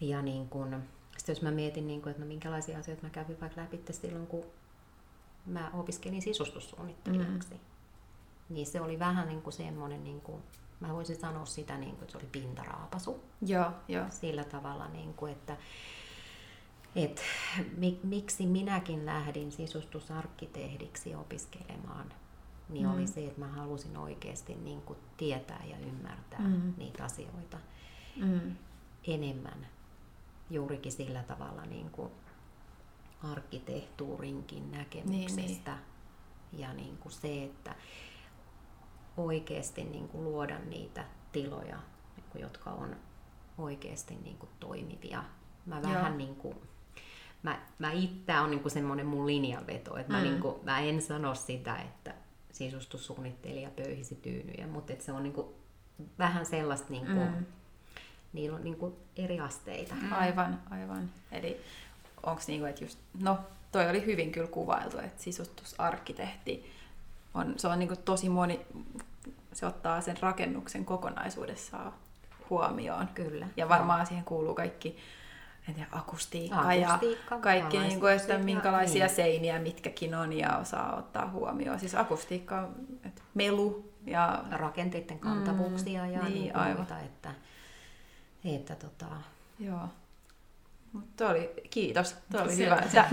ja 0.01 0.21
niin 0.21 0.49
kuin, 0.49 0.75
sitten 1.17 1.33
jos 1.33 1.41
mä 1.41 1.51
mietin, 1.51 1.87
niin 1.87 2.01
kuin, 2.01 2.11
että 2.11 2.23
no 2.23 2.27
minkälaisia 2.27 2.79
asioita 2.79 3.03
mä 3.03 3.09
kävin 3.09 3.41
vaikka 3.41 3.61
läpi 3.61 3.81
silloin, 3.91 4.27
kun 4.27 4.45
mä 5.45 5.71
opiskelin 5.73 6.21
sisustussuunnittelijaksi, 6.21 7.53
mm. 7.53 7.59
niin 8.49 8.67
se 8.67 8.81
oli 8.81 8.99
vähän 8.99 9.27
niin 9.27 9.41
kuin 9.41 9.53
semmoinen, 9.53 10.03
niin 10.03 10.21
kuin, 10.21 10.43
mä 10.79 10.93
voisin 10.93 11.19
sanoa 11.19 11.45
sitä, 11.45 11.77
niin 11.77 11.91
kuin, 11.91 12.01
että 12.01 12.11
se 12.11 12.17
oli 12.17 12.27
pintaraapasu. 12.31 13.23
Joo, 13.41 13.71
joo. 13.87 14.05
Sillä 14.09 14.43
tavalla, 14.43 14.87
niin 14.87 15.13
kuin, 15.13 15.31
että 15.31 15.57
et 17.03 17.21
mi, 17.77 17.99
miksi 18.03 18.45
minäkin 18.45 19.05
lähdin 19.05 19.51
sisustusarkkitehdiksi 19.51 21.15
opiskelemaan, 21.15 22.13
niin 22.69 22.85
mm. 22.85 22.93
oli 22.93 23.07
se, 23.07 23.25
että 23.27 23.39
mä 23.39 23.47
halusin 23.47 23.97
oikeasti 23.97 24.55
niin 24.55 24.81
kuin 24.81 24.99
tietää 25.17 25.63
ja 25.65 25.77
ymmärtää 25.77 26.39
mm. 26.39 26.73
niitä 26.77 27.03
asioita 27.03 27.57
mm. 28.15 28.55
enemmän 29.07 29.67
juurikin 30.49 30.91
sillä 30.91 31.23
tavalla 31.23 31.65
niin 31.65 31.89
kuin 31.89 32.11
arkkitehtuurinkin 33.23 34.71
näkemyksestä. 34.71 35.71
Niin, 35.71 35.81
niin. 36.51 36.61
Ja 36.61 36.73
niin 36.73 36.97
kuin 36.97 37.11
se, 37.11 37.43
että 37.43 37.75
oikeasti 39.17 39.83
niin 39.83 40.07
kuin 40.07 40.23
luoda 40.23 40.59
niitä 40.59 41.05
tiloja, 41.31 41.79
niin 42.15 42.25
kuin, 42.31 42.41
jotka 42.41 42.69
on 42.69 42.95
oikeasti 43.57 44.15
niin 44.15 44.37
kuin 44.37 44.49
toimivia. 44.59 45.23
Mä 45.65 45.81
vähän 45.81 46.17
niin 46.17 46.35
kuin, 46.35 46.55
mä, 47.43 47.59
mä 47.79 47.91
itse 47.91 48.39
on 48.39 48.51
niin 48.51 48.71
semmoinen 48.71 49.05
mun 49.05 49.27
linjanveto, 49.27 49.97
että 49.97 50.13
mm. 50.13 50.19
mä, 50.19 50.23
niin 50.23 50.39
kuin, 50.39 50.55
mä 50.63 50.79
en 50.79 51.01
sano 51.01 51.35
sitä, 51.35 51.75
että 51.75 52.13
sisustussuunnittelija 52.51 53.69
pöyhisi 53.69 54.15
tyynyjä, 54.15 54.67
mutta 54.67 54.93
se 54.99 55.11
on 55.11 55.23
niin 55.23 55.33
kuin, 55.33 55.47
vähän 56.19 56.45
sellaista 56.45 56.87
niin 56.89 57.05
kuin, 57.05 57.31
mm 57.31 57.45
niillä 58.33 58.57
on 58.57 58.63
niin 58.63 58.77
kuin 58.77 58.93
eri 59.15 59.39
asteita. 59.39 59.95
Mm. 59.95 60.13
Aivan, 60.13 60.59
aivan. 60.69 61.09
Eli 61.31 61.61
onko 62.23 62.41
niin 62.47 62.59
kuin, 62.59 62.69
että 62.69 62.83
just, 62.83 62.99
no 63.21 63.39
toi 63.71 63.89
oli 63.89 64.05
hyvin 64.05 64.31
kyllä 64.31 64.47
kuvailtu, 64.47 64.97
että 64.97 65.23
sisustusarkkitehti 65.23 66.73
on, 67.33 67.53
se 67.57 67.67
on 67.67 67.79
niin 67.79 67.89
kuin 67.89 67.99
tosi 68.05 68.29
moni, 68.29 68.65
se 69.53 69.65
ottaa 69.65 70.01
sen 70.01 70.17
rakennuksen 70.21 70.85
kokonaisuudessaan 70.85 71.93
huomioon. 72.49 73.07
Kyllä. 73.07 73.47
Ja 73.57 73.69
varmaan 73.69 73.99
no. 73.99 74.05
siihen 74.05 74.23
kuuluu 74.23 74.55
kaikki 74.55 74.97
en 75.69 75.75
tiedä, 75.75 75.89
akustiikka, 75.91 76.59
akustiikka 76.59 77.35
ja 77.35 77.41
kaikki, 77.41 77.79
niin 77.79 77.99
kuin, 77.99 78.13
että 78.13 78.37
minkälaisia 78.37 79.05
niin. 79.05 79.15
seiniä 79.15 79.59
mitkäkin 79.59 80.15
on 80.15 80.33
ja 80.33 80.57
osaa 80.57 80.95
ottaa 80.95 81.29
huomioon. 81.29 81.79
Siis 81.79 81.95
akustiikka, 81.95 82.69
että 83.05 83.21
melu 83.33 83.93
ja... 84.05 84.43
Rakenteiden 84.51 85.19
kantavuuksia 85.19 86.03
mm, 86.03 86.11
ja 86.11 86.23
niin, 86.23 86.33
niin 86.33 86.55
aivan. 86.55 86.77
Muuta, 86.77 86.99
että 86.99 87.31
että 88.55 88.75
tota... 88.75 89.05
Joo. 89.59 89.89
Mutta 90.93 91.29
oli, 91.29 91.49
kiitos, 91.69 92.15
tuo 92.31 92.41
oli 92.41 92.57
hyvä. 92.57 92.83
Sä, 92.93 93.05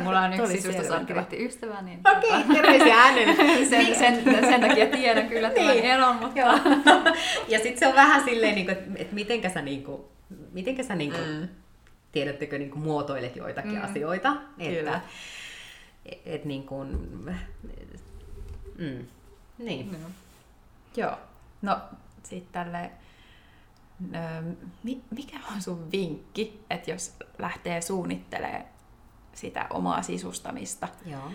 mulla 0.00 0.20
on 0.20 0.32
yksi 0.40 0.60
sisustusarkkitehti 0.60 1.46
ystävä, 1.46 1.82
niin... 1.82 2.00
Okei, 2.16 2.30
okay, 2.30 2.54
terveisiä 2.54 2.94
hänelle. 2.94 3.34
sen, 3.70 3.94
sen, 3.94 4.24
sen, 4.24 4.60
takia 4.60 4.86
tiedän 4.86 5.28
kyllä 5.28 5.50
tämän 5.50 5.68
niin. 5.68 5.84
eron, 5.84 6.16
mutta... 6.16 6.38
Joo. 6.38 6.52
ja 7.48 7.58
sitten 7.58 7.78
se 7.78 7.86
on 7.86 7.94
vähän 7.94 8.24
silleen, 8.24 8.54
niin 8.54 8.66
kuin, 8.66 8.78
että 8.96 9.14
mitenkä 9.14 9.48
sä, 9.48 9.62
niin 9.62 9.84
kuin, 9.84 10.02
mitenkä 10.52 10.82
sä 10.82 10.94
niin 10.94 11.10
kuin, 11.10 11.28
mm. 11.28 11.48
Tiedättekö, 12.18 12.58
niin 12.58 12.70
kuin, 12.70 12.82
muotoilet 12.82 13.36
joitakin 13.36 13.74
mm. 13.74 13.84
asioita. 13.84 14.36
Kyllä. 14.58 14.96
Että, 14.96 15.00
et, 16.06 16.20
et, 16.26 16.44
niin 16.44 16.66
kuin, 16.66 16.88
mm, 18.78 19.06
niin. 19.58 19.90
Mm. 19.90 20.12
Joo. 20.96 21.18
No, 21.62 21.80
sitten 22.22 22.52
tälle 22.52 22.90
mikä 25.10 25.36
on 25.54 25.62
sun 25.62 25.92
vinkki, 25.92 26.64
että 26.70 26.90
jos 26.90 27.14
lähtee 27.38 27.80
suunnittelemaan 27.80 28.64
sitä 29.34 29.66
omaa 29.70 30.02
sisustamista, 30.02 30.88
Joo. 31.06 31.30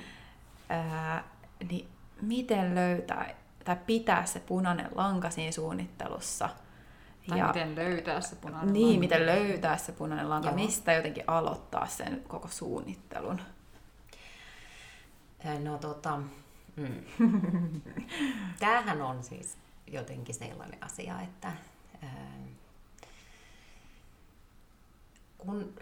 Ää, 0.70 1.24
niin 1.70 1.88
miten 2.22 2.76
löytää 2.76 3.36
tai 3.66 3.78
pitää 3.86 4.26
se 4.26 4.40
punainen 4.40 4.90
lanka 4.96 5.30
siinä 5.30 5.52
suunnittelussa? 5.52 6.50
Tai 7.28 7.40
ja, 7.40 7.48
miten 7.48 7.76
löytää 7.76 8.22
se 8.22 8.36
punainen 8.36 8.74
Niin, 8.74 8.88
lanka. 8.88 9.00
miten 9.00 9.26
löytää 9.26 9.78
se 9.78 9.92
punainen 9.92 10.30
lanka, 10.30 10.48
Joo. 10.50 10.56
mistä 10.56 10.94
jotenkin 10.94 11.24
aloittaa 11.28 11.88
sen 11.88 12.24
koko 12.28 12.48
suunnittelun? 12.48 13.42
No 15.64 15.78
tota, 15.78 16.18
mm. 16.76 17.04
tämähän 18.60 19.02
on 19.02 19.24
siis 19.24 19.58
jotenkin 19.88 20.36
sellainen 20.36 20.84
asia, 20.84 21.22
että 21.22 21.54
kun 25.38 25.74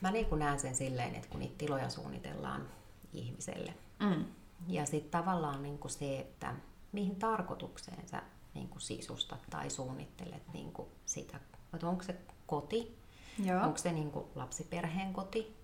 mä 0.00 0.10
niin 0.10 0.26
kuin 0.26 0.38
näen 0.38 0.60
sen 0.60 0.74
silleen, 0.74 1.14
että 1.14 1.28
kun 1.28 1.40
niitä 1.40 1.58
tiloja 1.58 1.90
suunnitellaan 1.90 2.68
ihmiselle, 3.12 3.74
mm. 3.98 4.24
ja 4.68 4.86
sitten 4.86 5.10
tavallaan 5.10 5.62
niin 5.62 5.78
kuin 5.78 5.90
se, 5.90 6.18
että 6.18 6.54
mihin 6.92 7.16
tarkoitukseen 7.16 8.08
sä 8.08 8.22
niin 8.54 8.68
kuin 8.68 8.80
sisustat 8.80 9.40
tai 9.50 9.70
suunnittelet 9.70 10.52
niin 10.52 10.72
kuin 10.72 10.88
sitä, 11.06 11.40
että 11.74 11.88
onko 11.88 12.02
se 12.02 12.16
koti, 12.46 12.98
Joo. 13.44 13.62
onko 13.62 13.78
se 13.78 13.92
niin 13.92 14.10
kuin 14.10 14.26
lapsiperheen 14.34 15.12
koti, 15.12 15.56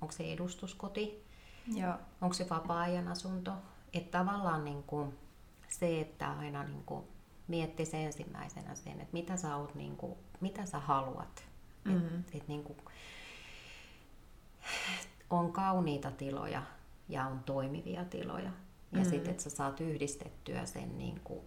onko 0.00 0.12
se 0.12 0.32
edustuskoti, 0.32 1.24
Joo. 1.74 1.94
onko 2.20 2.34
se 2.34 2.46
vapaa-ajan 2.50 3.08
asunto, 3.08 3.52
että 3.92 4.18
tavallaan 4.18 4.64
niin 4.64 4.82
kuin 4.82 5.18
se, 5.68 6.00
että 6.00 6.32
aina 6.32 6.64
niin 6.64 6.84
kuin 6.84 7.04
miettisi 7.48 7.96
ensimmäisenä 7.96 8.74
sen, 8.74 9.00
että 9.00 9.12
mitä 9.12 9.36
sä, 9.36 9.56
oot, 9.56 9.74
niin 9.74 9.96
kuin, 9.96 10.14
mitä 10.40 10.66
sä 10.66 10.78
haluat 10.78 11.48
Mm-hmm. 11.84 12.20
Et, 12.20 12.34
et 12.34 12.48
niin 12.48 12.64
kuin, 12.64 12.78
on 15.30 15.52
kauniita 15.52 16.10
tiloja 16.10 16.62
ja 17.08 17.26
on 17.26 17.40
toimivia 17.44 18.04
tiloja. 18.04 18.44
Ja 18.44 18.50
mm-hmm. 18.98 19.10
sitten, 19.10 19.30
että 19.30 19.42
sä 19.42 19.50
saat 19.50 19.80
yhdistettyä 19.80 20.66
sen 20.66 20.98
niin 20.98 21.20
kuin, 21.24 21.40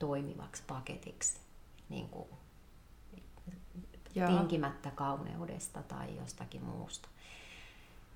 toimivaksi 0.00 0.62
paketiksi. 0.66 1.40
Niin 1.88 2.08
kuin, 2.08 2.28
tinkimättä 4.12 4.90
kauneudesta 4.90 5.82
tai 5.82 6.16
jostakin 6.16 6.64
muusta. 6.64 7.08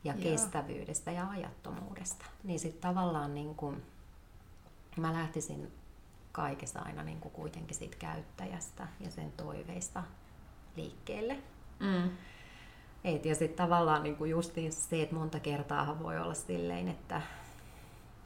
Ja 0.04 0.12
Joo. 0.12 0.22
kestävyydestä 0.22 1.10
ja 1.10 1.28
ajattomuudesta. 1.28 2.24
Niin 2.44 2.60
sitten 2.60 2.80
tavallaan 2.80 3.34
niin 3.34 3.54
kuin, 3.54 3.82
mä 4.96 5.12
lähtisin 5.12 5.72
kaikessa 6.32 6.80
aina 6.80 7.02
niin 7.02 7.20
kuin 7.20 7.32
kuitenkin 7.32 7.76
siitä 7.76 7.96
käyttäjästä 7.96 8.88
ja 9.00 9.10
sen 9.10 9.32
toiveista 9.32 10.02
liikkeelle. 10.76 11.38
Mm. 11.80 12.10
Et, 13.04 13.24
ja 13.24 13.34
sitten 13.34 13.66
tavallaan 13.66 14.02
niin 14.02 14.16
kuin 14.16 14.30
justiin 14.30 14.72
se, 14.72 15.02
että 15.02 15.14
monta 15.14 15.40
kertaa 15.40 15.98
voi 16.02 16.18
olla 16.18 16.34
silleen, 16.34 16.88
että 16.88 17.22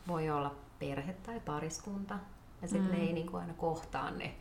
voi 0.09 0.31
olla 0.31 0.55
perhe 0.79 1.13
tai 1.13 1.41
pariskunta, 1.41 2.19
ja 2.63 2.69
sitten 2.69 2.91
mm. 2.91 2.97
ne 2.97 3.03
ei 3.03 3.13
niin 3.13 3.27
kuin 3.27 3.41
aina 3.41 3.55
kohtaa 3.55 4.11
ne 4.11 4.35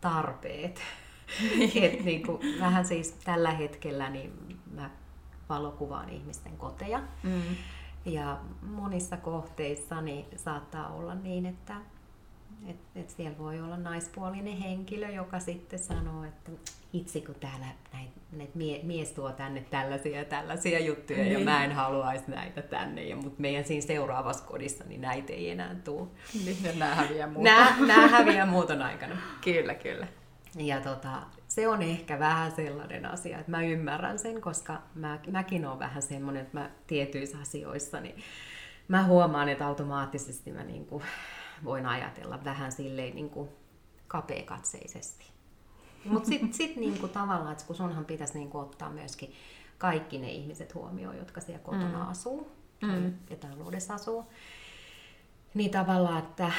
tarpeet. 0.00 0.80
Et 1.82 2.04
niin 2.04 2.26
kuin, 2.26 2.60
vähän 2.60 2.84
siis 2.84 3.12
tällä 3.24 3.50
hetkellä 3.50 4.10
niin 4.10 4.58
mä 4.74 4.90
valokuvaan 5.48 6.08
ihmisten 6.08 6.56
koteja. 6.56 7.02
Mm. 7.22 7.42
Ja 8.04 8.38
monissa 8.62 9.16
kohteissa 9.16 10.00
niin 10.00 10.26
saattaa 10.36 10.88
olla 10.88 11.14
niin, 11.14 11.46
että 11.46 11.74
et, 12.68 12.76
et 12.94 13.10
siellä 13.10 13.38
voi 13.38 13.60
olla 13.60 13.76
naispuolinen 13.76 14.56
henkilö, 14.56 15.10
joka 15.10 15.40
sitten 15.40 15.78
sanoo, 15.78 16.24
että 16.24 16.50
itse 16.92 17.20
kun 17.20 17.34
täällä 17.34 17.66
näitä, 17.92 18.12
näitä 18.32 18.58
mie, 18.58 18.80
mies 18.82 19.12
tuo 19.12 19.32
tänne 19.32 19.64
tällaisia 19.70 20.18
ja 20.18 20.24
tällaisia 20.24 20.78
juttuja 20.78 21.18
niin. 21.18 21.32
ja 21.32 21.38
mä 21.38 21.64
en 21.64 21.72
haluaisi 21.72 22.24
näitä 22.30 22.62
tänne, 22.62 23.04
ja, 23.04 23.16
mutta 23.16 23.40
meidän 23.40 23.64
siinä 23.64 23.86
seuraavassa 23.86 24.44
kodissa 24.44 24.84
niin 24.84 25.00
näitä 25.00 25.32
ei 25.32 25.50
enää 25.50 25.74
tule. 25.74 26.08
Niin, 26.44 26.56
nämä 26.78 26.94
häviää 26.94 27.26
muuton. 27.26 27.44
Nämä, 27.44 27.76
nämä 27.86 28.08
häviää 28.08 28.46
muuton 28.46 28.82
aikana. 28.82 29.16
kyllä, 29.44 29.74
kyllä. 29.74 30.06
Ja 30.56 30.80
tota, 30.80 31.22
se 31.48 31.68
on 31.68 31.82
ehkä 31.82 32.18
vähän 32.18 32.52
sellainen 32.52 33.06
asia, 33.06 33.38
että 33.38 33.50
mä 33.50 33.62
ymmärrän 33.62 34.18
sen, 34.18 34.40
koska 34.40 34.82
mä, 34.94 35.18
mäkin 35.30 35.66
olen 35.66 35.78
vähän 35.78 36.02
semmoinen, 36.02 36.42
että 36.42 36.58
mä 36.58 36.70
tietyissä 36.86 37.38
asioissa, 37.38 38.00
niin 38.00 38.14
mä 38.88 39.04
huomaan, 39.04 39.48
että 39.48 39.66
automaattisesti 39.66 40.52
mä 40.52 40.64
niin 40.64 40.86
kuin 40.86 41.02
voin 41.64 41.86
ajatella 41.86 42.44
vähän 42.44 42.72
silleen 42.72 43.14
niin 43.14 43.30
kuin 43.30 43.48
kapeakatseisesti. 44.08 45.24
Mutta 46.04 46.28
sitten 46.28 46.52
sit 46.52 46.76
niinku 46.76 47.08
tavallaan, 47.08 47.52
että 47.52 47.64
kun 47.64 47.76
sunhan 47.76 48.04
pitäisi 48.04 48.38
niinku 48.38 48.58
ottaa 48.58 48.90
myöskin 48.90 49.32
kaikki 49.78 50.18
ne 50.18 50.32
ihmiset 50.32 50.74
huomioon, 50.74 51.16
jotka 51.16 51.40
siellä 51.40 51.62
kotona 51.62 52.04
mm. 52.04 52.10
asuu, 52.10 52.50
mm. 52.82 53.14
etäluudessa 53.30 53.94
asuu, 53.94 54.24
niin 55.54 55.70
tavallaan, 55.70 56.18
että 56.18 56.52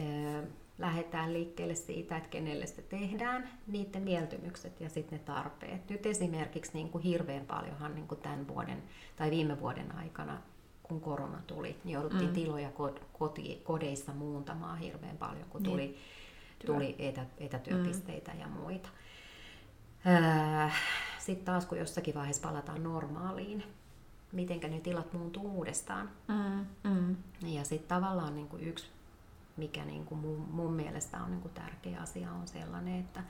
ö, 0.00 0.42
lähdetään 0.78 1.32
liikkeelle 1.32 1.74
siitä, 1.74 2.16
että 2.16 2.28
kenelle 2.28 2.66
se 2.66 2.82
tehdään, 2.82 3.50
niiden 3.66 4.02
mieltymykset 4.02 4.80
ja 4.80 4.88
sitten 4.88 5.18
ne 5.18 5.24
tarpeet. 5.24 5.90
Nyt 5.90 6.06
esimerkiksi 6.06 6.70
niin 6.74 6.88
kuin 6.88 7.04
hirveän 7.04 7.46
paljonhan 7.46 7.94
niin 7.94 8.08
kuin 8.08 8.20
tämän 8.20 8.48
vuoden 8.48 8.82
tai 9.16 9.30
viime 9.30 9.60
vuoden 9.60 9.94
aikana, 9.94 10.42
kun 10.88 11.00
korona 11.00 11.38
tuli, 11.46 11.76
niin 11.84 11.94
jouduttiin 11.94 12.30
mm. 12.30 12.34
tiloja 12.34 12.70
koti, 13.12 13.60
kodeissa 13.64 14.12
muuntamaan 14.12 14.78
hirveän 14.78 15.16
paljon, 15.16 15.48
kun 15.50 15.62
tuli, 15.62 15.86
niin. 15.86 15.98
tuli 16.66 16.96
etä, 16.98 17.26
etätyöpisteitä 17.38 18.32
mm. 18.32 18.40
ja 18.40 18.48
muita. 18.48 18.88
Sitten 21.18 21.44
taas, 21.44 21.66
kun 21.66 21.78
jossakin 21.78 22.14
vaiheessa 22.14 22.48
palataan 22.48 22.82
normaaliin, 22.82 23.64
miten 24.32 24.60
ne 24.60 24.80
tilat 24.80 25.12
muuntuu 25.12 25.56
uudestaan. 25.56 26.10
Mm, 26.28 26.66
mm. 26.90 27.16
Ja 27.42 27.64
sitten 27.64 27.88
tavallaan 27.88 28.34
niin 28.34 28.48
kuin 28.48 28.62
yksi 28.62 28.86
mikä 29.56 29.84
niin 29.84 30.04
kuin 30.04 30.20
mun, 30.20 30.48
mun 30.50 30.72
mielestä 30.72 31.22
on 31.22 31.30
niin 31.30 31.42
kuin 31.42 31.54
tärkeä 31.54 32.00
asia, 32.00 32.32
on 32.32 32.48
sellainen, 32.48 33.00
että 33.00 33.22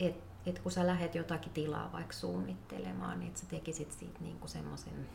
et, 0.00 0.16
et 0.46 0.58
kun 0.58 0.72
sä 0.72 0.86
lähdet 0.86 1.14
jotakin 1.14 1.52
tilaa 1.52 1.92
vaikka 1.92 2.12
suunnittelemaan, 2.12 3.20
niin 3.20 3.28
että 3.28 3.40
sä 3.40 3.46
tekisit 3.46 3.92
siitä 3.92 4.18
niin 4.20 4.38
kuin 4.38 4.50
semmoisen 4.50 5.08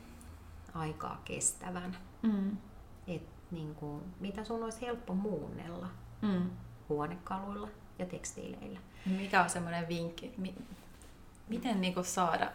aikaa 0.73 1.21
kestävän. 1.25 1.97
Mm. 2.21 2.57
Et 3.07 3.23
niin 3.51 3.75
kuin, 3.75 4.03
mitä 4.19 4.43
sun 4.43 4.63
olisi 4.63 4.81
helppo 4.81 5.13
muunnella 5.13 5.89
mm. 6.21 6.49
huonekaluilla 6.89 7.67
ja 7.99 8.05
tekstiileillä. 8.05 8.79
Mikä 9.05 9.43
on 9.43 9.49
semmoinen 9.49 9.87
vinkki? 9.87 10.33
Miten 11.49 11.81
niin 11.81 11.93
kuin 11.93 12.05
saada, 12.05 12.51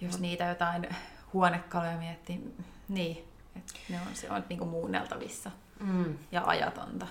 jos 0.00 0.14
no. 0.14 0.20
niitä 0.20 0.44
jotain 0.44 0.88
huonekaluja 1.32 1.96
miettii, 1.96 2.54
niin 2.88 3.24
et 3.56 3.74
ne 3.88 4.00
on, 4.00 4.14
se 4.14 4.30
on 4.30 4.44
niinku 4.48 4.64
muunneltavissa 4.64 5.50
mm. 5.80 6.18
ja 6.32 6.42
ajatonta. 6.46 7.06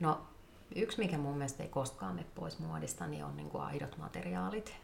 No 0.00 0.26
yksi, 0.74 0.98
mikä 0.98 1.18
mun 1.18 1.36
mielestä 1.36 1.62
ei 1.62 1.68
koskaan 1.68 2.14
mene 2.14 2.26
pois 2.34 2.58
muodista, 2.58 3.06
niin 3.06 3.24
on 3.24 3.36
niinku 3.36 3.58
aidot 3.58 3.98
materiaalit. 3.98 4.74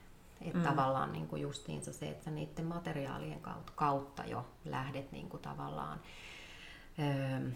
Että 0.40 0.58
mm. 0.58 0.64
tavallaan 0.64 1.12
niinku 1.12 1.36
justiinsa 1.36 1.92
se, 1.92 2.08
että 2.08 2.30
niiden 2.30 2.66
materiaalien 2.66 3.40
kautta 3.74 4.24
jo 4.24 4.46
lähdet 4.64 5.12
niinku 5.12 5.38
tavallaan 5.38 6.00
öö, 6.98 7.50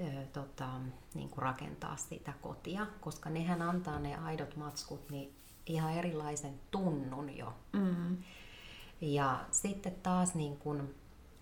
öö, 0.00 0.24
tota, 0.32 0.68
niinku 1.14 1.40
rakentaa 1.40 1.96
sitä 1.96 2.32
kotia, 2.42 2.86
koska 3.00 3.30
nehän 3.30 3.62
antaa 3.62 3.98
ne 3.98 4.16
aidot 4.16 4.56
matskut 4.56 5.10
niin 5.10 5.34
ihan 5.66 5.92
erilaisen 5.92 6.60
tunnun 6.70 7.36
jo. 7.36 7.54
Mm. 7.72 8.16
Ja 9.00 9.44
sitten 9.50 9.94
taas 10.02 10.34
niin 10.34 10.56
kun, 10.56 10.94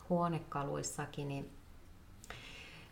huonekaluissakin, 0.08 1.28
niin 1.28 1.50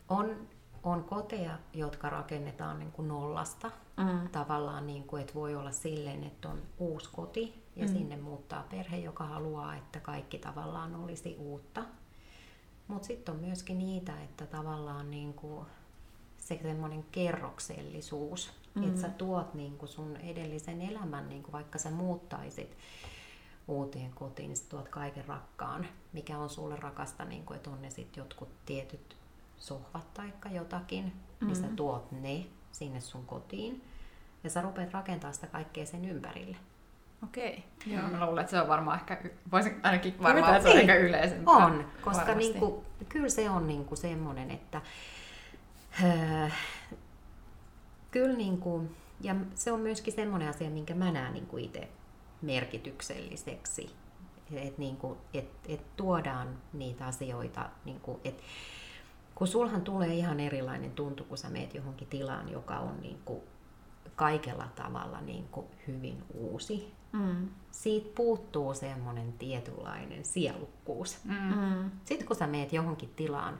on, 0.08 0.48
on 0.84 1.04
koteja, 1.04 1.58
jotka 1.72 2.10
rakennetaan 2.10 2.78
niin 2.78 2.92
kuin 2.92 3.08
nollasta. 3.08 3.70
Mm. 3.96 4.28
Tavallaan, 4.28 4.86
niin 4.86 5.04
kuin, 5.04 5.20
että 5.20 5.34
voi 5.34 5.54
olla 5.54 5.72
silleen, 5.72 6.24
että 6.24 6.48
on 6.48 6.62
uusi 6.78 7.08
koti 7.12 7.64
ja 7.76 7.86
mm. 7.86 7.92
sinne 7.92 8.16
muuttaa 8.16 8.66
perhe, 8.70 8.96
joka 8.96 9.24
haluaa, 9.24 9.76
että 9.76 10.00
kaikki 10.00 10.38
tavallaan 10.38 10.94
olisi 10.94 11.36
uutta. 11.38 11.82
Mutta 12.88 13.06
sitten 13.06 13.34
on 13.34 13.40
myöskin 13.40 13.78
niitä, 13.78 14.22
että 14.22 14.46
tavallaan 14.46 15.10
niin 15.10 15.34
kuin 15.34 15.66
se 16.38 16.60
semmoinen 16.62 17.04
kerroksellisuus, 17.12 18.52
mm. 18.74 18.82
että 18.82 19.00
sä 19.00 19.08
tuot 19.08 19.54
niin 19.54 19.78
kuin 19.78 19.88
sun 19.88 20.16
edellisen 20.16 20.82
elämän, 20.82 21.28
niin 21.28 21.42
kuin 21.42 21.52
vaikka 21.52 21.78
sä 21.78 21.90
muuttaisit 21.90 22.76
uuteen 23.68 24.12
kotiin, 24.12 24.48
niin 24.48 24.68
tuot 24.68 24.88
kaiken 24.88 25.24
rakkaan, 25.24 25.86
mikä 26.12 26.38
on 26.38 26.50
sulle 26.50 26.76
rakasta, 26.76 27.24
niin 27.24 27.44
kuin, 27.44 27.56
että 27.56 27.70
on 27.70 27.82
ne 27.82 27.90
sitten 27.90 28.22
jotkut 28.22 28.48
tietyt 28.66 29.16
sohvat 29.64 30.14
tai 30.14 30.32
jotakin, 30.50 31.04
mm-hmm. 31.04 31.46
niin 31.46 31.56
sä 31.56 31.66
mm. 31.66 31.76
tuot 31.76 32.12
ne 32.12 32.46
sinne 32.72 33.00
sun 33.00 33.26
kotiin 33.26 33.84
ja 34.44 34.50
sä 34.50 34.62
rupeat 34.62 34.92
rakentaa 34.92 35.32
sitä 35.32 35.46
kaikkea 35.46 35.86
sen 35.86 36.04
ympärille. 36.04 36.56
Okei. 37.24 37.64
Okay. 37.82 37.92
Joo, 37.92 38.08
mä 38.08 38.26
luulen, 38.26 38.40
että 38.40 38.50
se 38.50 38.60
on 38.60 38.68
varmaan 38.68 38.98
ehkä, 38.98 39.22
voisin 39.52 39.80
ainakin 39.82 40.22
varmaan, 40.22 40.56
että 40.56 40.62
se 40.62 40.74
on 40.74 40.80
ehkä 40.80 40.94
yleisempää. 40.94 41.54
On, 41.54 41.86
koska 42.00 42.34
niinku, 42.34 42.84
kyllä 43.08 43.28
se 43.28 43.50
on 43.50 43.66
niinku 43.66 43.96
semmoinen, 43.96 44.50
että 44.50 44.82
öö, 46.04 46.48
kyllä 48.10 48.36
niinku, 48.36 48.90
ja 49.20 49.34
se 49.54 49.72
on 49.72 49.80
myöskin 49.80 50.12
semmoinen 50.12 50.48
asia, 50.48 50.70
minkä 50.70 50.94
mä 50.94 51.12
näen 51.12 51.32
niinku 51.32 51.56
itse 51.56 51.88
merkitykselliseksi. 52.42 53.90
Että 54.52 54.78
niinku, 54.80 55.16
et, 55.34 55.50
et 55.68 55.96
tuodaan 55.96 56.58
niitä 56.72 57.06
asioita, 57.06 57.70
niinku, 57.84 58.20
et, 58.24 58.42
kun 59.34 59.46
sulhan 59.46 59.82
tulee 59.82 60.14
ihan 60.14 60.40
erilainen 60.40 60.90
tuntu, 60.90 61.24
kun 61.24 61.38
sä 61.38 61.50
meet 61.50 61.74
johonkin 61.74 62.08
tilaan, 62.08 62.48
joka 62.48 62.78
on 62.78 63.00
niinku 63.00 63.44
kaikella 64.16 64.68
tavalla 64.76 65.20
niinku 65.20 65.64
hyvin 65.86 66.22
uusi. 66.34 66.92
Mm. 67.12 67.48
Siitä 67.70 68.10
puuttuu 68.14 68.74
semmoinen 68.74 69.32
tietynlainen 69.32 70.24
sielukkuus. 70.24 71.18
Mm. 71.24 71.90
Sitten 72.04 72.26
kun 72.26 72.36
sä 72.36 72.46
meet 72.46 72.72
johonkin 72.72 73.12
tilaan, 73.16 73.58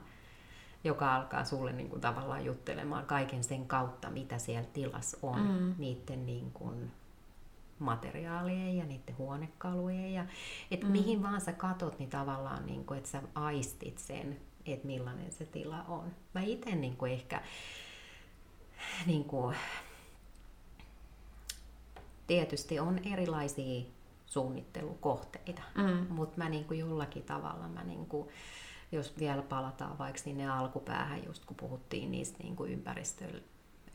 joka 0.83 1.15
alkaa 1.15 1.45
sulle 1.45 1.73
niin 1.73 1.89
kuin 1.89 2.01
tavallaan 2.01 2.45
juttelemaan 2.45 3.05
kaiken 3.05 3.43
sen 3.43 3.65
kautta, 3.65 4.09
mitä 4.09 4.37
siellä 4.37 4.69
tilassa 4.73 5.17
on, 5.21 5.41
mm. 5.41 5.75
niiden 5.77 6.25
niin 6.25 6.51
kuin 6.51 6.91
materiaalien 7.79 8.77
ja 8.77 8.85
niiden 8.85 9.17
huonekalujen. 9.17 10.13
Ja, 10.13 10.25
et 10.71 10.83
mm. 10.83 10.91
mihin 10.91 11.23
vaan 11.23 11.41
sä 11.41 11.53
katot, 11.53 11.99
niin 11.99 12.09
tavallaan, 12.09 12.65
niin 12.65 12.85
kuin, 12.85 12.97
että 12.97 13.09
sä 13.09 13.21
aistit 13.35 13.97
sen, 13.97 14.37
että 14.65 14.87
millainen 14.87 15.31
se 15.31 15.45
tila 15.45 15.83
on. 15.87 16.11
Mä 16.33 16.41
itse 16.41 16.75
niin 16.75 16.97
kuin 16.97 17.11
ehkä 17.11 17.41
niin 19.05 19.23
kuin, 19.23 19.55
tietysti 22.27 22.79
on 22.79 22.99
erilaisia 23.13 23.85
suunnittelukohteita, 24.25 25.61
mm. 25.75 26.07
mutta 26.09 26.37
mä 26.37 26.49
niin 26.49 26.65
kuin 26.65 26.79
jollakin 26.79 27.23
tavalla 27.23 27.67
mä 27.67 27.83
niin 27.83 28.05
kuin, 28.05 28.29
jos 28.91 29.19
vielä 29.19 29.41
palataan 29.41 29.97
vaikka 29.97 30.21
sinne 30.21 30.49
alkupäähän, 30.49 31.25
just 31.25 31.45
kun 31.45 31.55
puhuttiin 31.55 32.11
niistä 32.11 32.43
niin 32.43 32.55
kuin 32.55 32.71
ympäristöön, 32.71 33.41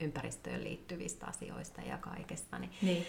ympäristöön 0.00 0.64
liittyvistä 0.64 1.26
asioista 1.26 1.80
ja 1.80 1.98
kaikesta, 1.98 2.58
niin, 2.58 2.72
niin 2.82 3.06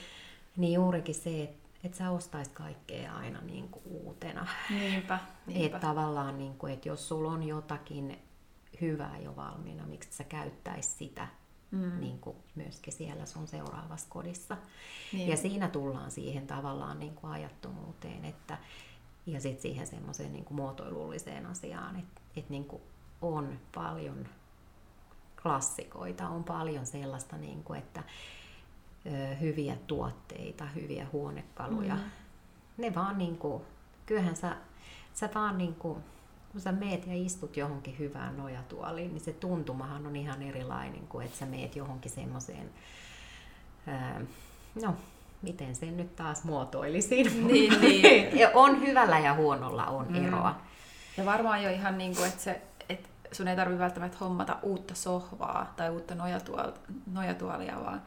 niin 0.57 0.73
juurikin 0.73 1.15
se, 1.15 1.43
että 1.43 1.60
et 1.83 1.93
sä 1.93 2.11
ostaisit 2.11 2.53
kaikkea 2.53 3.15
aina 3.15 3.41
niin 3.41 3.69
kuin 3.69 3.83
uutena. 3.85 4.47
Niinpä, 4.69 5.19
niinpä. 5.47 5.65
Että 5.65 5.87
tavallaan, 5.87 6.37
niin 6.37 6.57
kuin, 6.57 6.73
että 6.73 6.89
jos 6.89 7.07
sulla 7.07 7.31
on 7.31 7.43
jotakin 7.43 8.19
hyvää 8.81 9.19
jo 9.19 9.35
valmiina, 9.35 9.85
miksi 9.85 10.11
sä 10.11 10.23
käyttäis 10.23 10.97
sitä 10.97 11.27
mm. 11.71 11.99
niin 11.99 12.19
kuin 12.19 12.37
myöskin 12.55 12.93
siellä 12.93 13.25
sun 13.25 13.47
seuraavassa 13.47 14.07
kodissa. 14.09 14.57
Niin. 15.13 15.29
Ja 15.29 15.37
siinä 15.37 15.67
tullaan 15.67 16.11
siihen 16.11 16.47
tavallaan 16.47 16.99
niin 16.99 17.15
kuin 17.15 17.33
ajattomuuteen, 17.33 18.25
että, 18.25 18.57
ja 19.25 19.41
sitten 19.41 19.61
siihen 19.61 19.87
semmoiseen 19.87 20.33
niin 20.33 20.45
kuin 20.45 20.55
muotoilulliseen 20.55 21.45
asiaan, 21.45 21.95
että, 21.95 22.21
että 22.35 22.51
niin 22.51 22.65
kuin 22.65 22.81
on 23.21 23.59
paljon 23.75 24.27
klassikoita, 25.43 26.29
on 26.29 26.43
paljon 26.43 26.85
sellaista, 26.85 27.37
niin 27.37 27.63
kuin, 27.63 27.79
että 27.79 28.03
hyviä 29.41 29.75
tuotteita, 29.87 30.65
hyviä 30.65 31.07
huonekaluja. 31.11 31.95
Mm. 31.95 32.01
Ne 32.77 32.95
vaan 32.95 33.17
niinku, 33.17 33.65
kyllähän 34.05 34.35
sä, 34.35 34.55
sä 35.13 35.29
vaan 35.35 35.57
niinku, 35.57 35.97
kun 36.51 36.61
sä 36.61 36.71
meet 36.71 37.07
ja 37.07 37.13
istut 37.15 37.57
johonkin 37.57 37.99
hyvään 37.99 38.37
nojatuoliin, 38.37 39.13
niin 39.13 39.23
se 39.23 39.33
tuntumahan 39.33 40.07
on 40.07 40.15
ihan 40.15 40.41
erilainen 40.41 41.07
kuin 41.07 41.25
että 41.25 41.37
sä 41.37 41.45
meet 41.45 41.75
johonkin 41.75 42.11
semmoiseen, 42.11 42.69
no 44.83 44.95
miten 45.41 45.75
sen 45.75 45.97
nyt 45.97 46.15
taas 46.15 46.43
muotoilisin. 46.43 47.31
Niin, 47.47 47.81
niin. 47.81 48.47
on 48.53 48.81
hyvällä 48.81 49.19
ja 49.19 49.33
huonolla 49.33 49.85
on 49.85 50.07
mm. 50.09 50.27
eroa. 50.27 50.55
Ja 51.17 51.25
varmaan 51.25 51.63
jo 51.63 51.69
ihan 51.69 51.97
niin 51.97 52.15
kuin, 52.15 52.27
että 52.27 52.41
se, 52.41 52.61
että 52.89 53.09
sun 53.31 53.47
ei 53.47 53.55
tarvitse 53.55 53.79
välttämättä 53.79 54.17
hommata 54.21 54.57
uutta 54.61 54.95
sohvaa 54.95 55.73
tai 55.77 55.89
uutta 55.89 56.15
nojatuolia, 57.11 57.79
vaan 57.85 58.01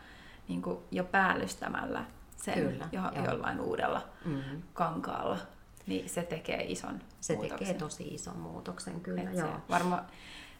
niin 0.48 0.62
kuin 0.62 0.78
jo 0.90 1.04
päällystämällä 1.04 2.04
sen 2.36 2.54
Kyllä, 2.54 2.88
jo, 2.92 3.02
jollain 3.24 3.60
uudella 3.60 4.02
mm-hmm. 4.24 4.62
kankaalla, 4.74 5.38
niin 5.86 6.08
se 6.08 6.22
tekee 6.22 6.64
ison 6.72 7.00
se 7.20 7.32
muutoksen. 7.32 7.58
tekee 7.58 7.74
tosi 7.74 8.02
ison 8.14 8.38
muutoksen, 8.38 9.00
kyllä. 9.00 9.22
Et 9.22 9.38
joo. 9.38 9.60
Varma, 9.70 10.04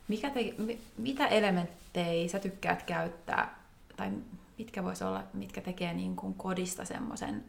mikä 0.09 0.31
te, 0.31 0.55
mitä 0.99 1.27
elementtejä 1.27 2.29
sä 2.29 2.39
tykkäät 2.39 2.83
käyttää, 2.83 3.59
tai 3.97 4.11
mitkä 4.59 4.85
vois 4.85 5.03
olla, 5.03 5.23
mitkä 5.33 5.61
tekee 5.61 5.95
niin 5.95 6.17
kuin 6.17 6.35
kodista 6.35 6.85
semmoisen 6.85 7.45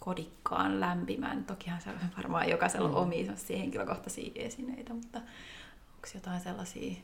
kodikkaan, 0.00 0.80
lämpimän. 0.80 1.44
Tokihan 1.44 1.80
se 1.80 1.90
on 1.90 1.96
varmaan 2.16 2.50
jokaisella 2.50 2.88
mm. 2.88 2.94
omia 2.94 3.32
henkilökohtaisia 3.48 4.32
esineitä, 4.34 4.94
mutta 4.94 5.18
onko 5.94 6.08
jotain 6.14 6.40
sellaisia 6.40 6.94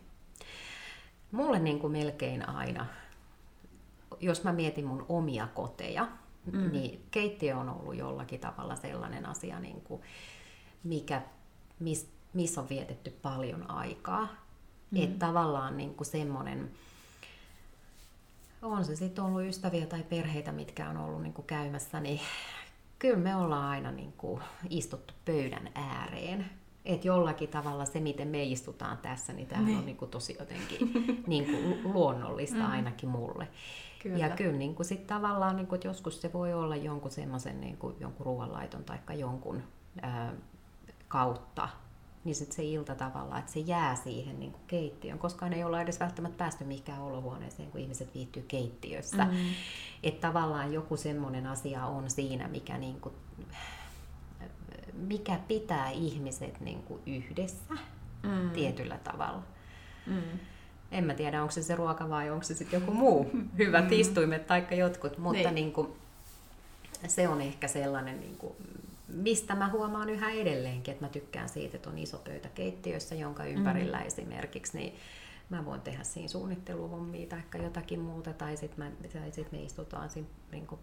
mulle 1.32 1.58
niin 1.58 1.78
kuin 1.78 1.92
melkein 1.92 2.48
aina, 2.48 2.86
jos 4.20 4.44
mä 4.44 4.52
mietin 4.52 4.86
mun 4.86 5.06
omia 5.08 5.46
koteja, 5.46 6.08
mm. 6.52 6.72
niin 6.72 7.06
keittiö 7.10 7.56
on 7.56 7.68
ollut 7.68 7.96
jollakin 7.96 8.40
tavalla 8.40 8.76
sellainen 8.76 9.26
asia, 9.26 9.60
niin 9.60 9.80
kuin, 9.80 10.02
mikä, 10.84 11.22
miss, 11.78 12.06
missä 12.34 12.60
on 12.60 12.68
vietetty 12.68 13.10
paljon 13.10 13.70
aikaa. 13.70 14.28
Mm. 14.90 15.02
Että 15.02 15.26
tavallaan 15.26 15.76
niin 15.76 15.94
kuin 15.94 16.06
semmoinen, 16.06 16.70
on 18.62 18.84
se 18.84 18.96
sitten 18.96 19.24
ollut 19.24 19.42
ystäviä 19.42 19.86
tai 19.86 20.02
perheitä, 20.02 20.52
mitkä 20.52 20.90
on 20.90 20.96
ollut 20.96 21.22
niin 21.22 21.32
kuin 21.32 21.46
käymässä, 21.46 22.00
niin 22.00 22.20
kyllä 22.98 23.18
me 23.18 23.36
ollaan 23.36 23.64
aina 23.64 23.90
niin 23.90 24.12
kuin 24.12 24.42
istuttu 24.70 25.14
pöydän 25.24 25.70
ääreen. 25.74 26.50
Että 26.84 27.06
jollakin 27.06 27.48
tavalla 27.48 27.84
se, 27.84 28.00
miten 28.00 28.28
me 28.28 28.42
istutaan 28.42 28.98
tässä, 28.98 29.32
niin 29.32 29.48
tämä 29.48 29.78
on 29.78 29.86
niin 29.86 29.96
kuin 29.96 30.10
tosi 30.10 30.36
jotenkin 30.38 30.92
niin 31.26 31.44
kuin 31.44 31.92
luonnollista 31.92 32.58
mm. 32.58 32.70
ainakin 32.70 33.08
mulle. 33.08 33.48
Kyllä. 34.02 34.18
Ja 34.18 34.30
kyllä 34.30 34.56
niin 34.56 34.74
kuin 34.74 34.86
sit 34.86 35.06
tavallaan, 35.06 35.56
niin 35.56 35.66
kuin, 35.66 35.76
että 35.76 35.88
joskus 35.88 36.20
se 36.20 36.32
voi 36.32 36.54
olla 36.54 36.76
jonkun 36.76 37.10
semmoisen 37.10 37.60
niin 37.60 37.76
kuin, 37.76 37.96
jonkun 38.00 38.26
ruoanlaiton 38.26 38.84
tai 38.84 39.20
jonkun 39.20 39.62
ää, 40.02 40.32
kautta, 41.08 41.68
niin 42.24 42.34
sit 42.34 42.52
se 42.52 42.64
ilta 42.64 42.94
tavallaan, 42.94 43.40
että 43.40 43.52
se 43.52 43.60
jää 43.60 43.96
siihen 43.96 44.40
niin 44.40 44.52
kuin 44.52 44.62
keittiön, 44.66 45.18
koska 45.18 45.46
ei 45.46 45.64
olla 45.64 45.80
edes 45.80 46.00
välttämättä 46.00 46.38
päästy 46.38 46.64
mihinkään 46.64 47.02
olohuoneeseen, 47.02 47.70
kun 47.70 47.80
ihmiset 47.80 48.14
viihtyy 48.14 48.42
keittiössä. 48.42 49.24
Mm. 49.24 49.36
Että 50.02 50.28
tavallaan 50.28 50.72
joku 50.72 50.96
semmoinen 50.96 51.46
asia 51.46 51.86
on 51.86 52.10
siinä, 52.10 52.48
mikä, 52.48 52.78
niin 52.78 53.00
kuin, 53.00 53.14
mikä 54.94 55.40
pitää 55.48 55.90
ihmiset 55.90 56.60
niin 56.60 56.82
kuin 56.82 57.02
yhdessä 57.06 57.74
mm. 58.22 58.50
tietyllä 58.50 58.98
tavalla. 58.98 59.42
Mm. 60.06 60.38
En 60.92 61.04
mä 61.04 61.14
tiedä, 61.14 61.42
onko 61.42 61.52
se 61.52 61.62
se 61.62 61.74
ruoka 61.74 62.08
vai 62.08 62.30
onko 62.30 62.42
se 62.42 62.54
sitten 62.54 62.80
joku 62.80 62.92
muu 62.92 63.30
hyvät 63.58 63.84
mm. 63.84 63.92
istuimet 63.92 64.46
tai 64.46 64.66
jotkut, 64.70 65.18
mutta 65.18 65.42
niin. 65.42 65.54
Niin 65.54 65.72
kuin, 65.72 65.88
se 67.06 67.28
on 67.28 67.40
ehkä 67.40 67.68
sellainen 67.68 68.20
niin 68.20 68.36
kuin, 68.36 68.52
mistä 69.08 69.54
mä 69.54 69.68
huomaan 69.68 70.10
yhä 70.10 70.30
edelleenkin, 70.30 70.92
että 70.92 71.04
mä 71.04 71.08
tykkään 71.08 71.48
siitä, 71.48 71.76
että 71.76 71.90
on 71.90 71.98
iso 71.98 72.18
pöytä 72.18 72.48
keittiössä, 72.48 73.14
jonka 73.14 73.44
ympärillä 73.44 73.98
mm. 73.98 74.06
esimerkiksi, 74.06 74.78
niin 74.78 74.94
mä 75.50 75.64
voin 75.64 75.80
tehdä 75.80 76.02
siinä 76.02 76.28
suunnitteluhommia 76.28 77.26
tai 77.26 77.62
jotakin 77.62 78.00
muuta, 78.00 78.32
tai 78.32 78.56
sitten 78.56 78.92
sit 79.32 79.52
me 79.52 79.62
istutaan 79.62 80.10
siinä, 80.10 80.28
niin 80.52 80.66
kuin 80.66 80.80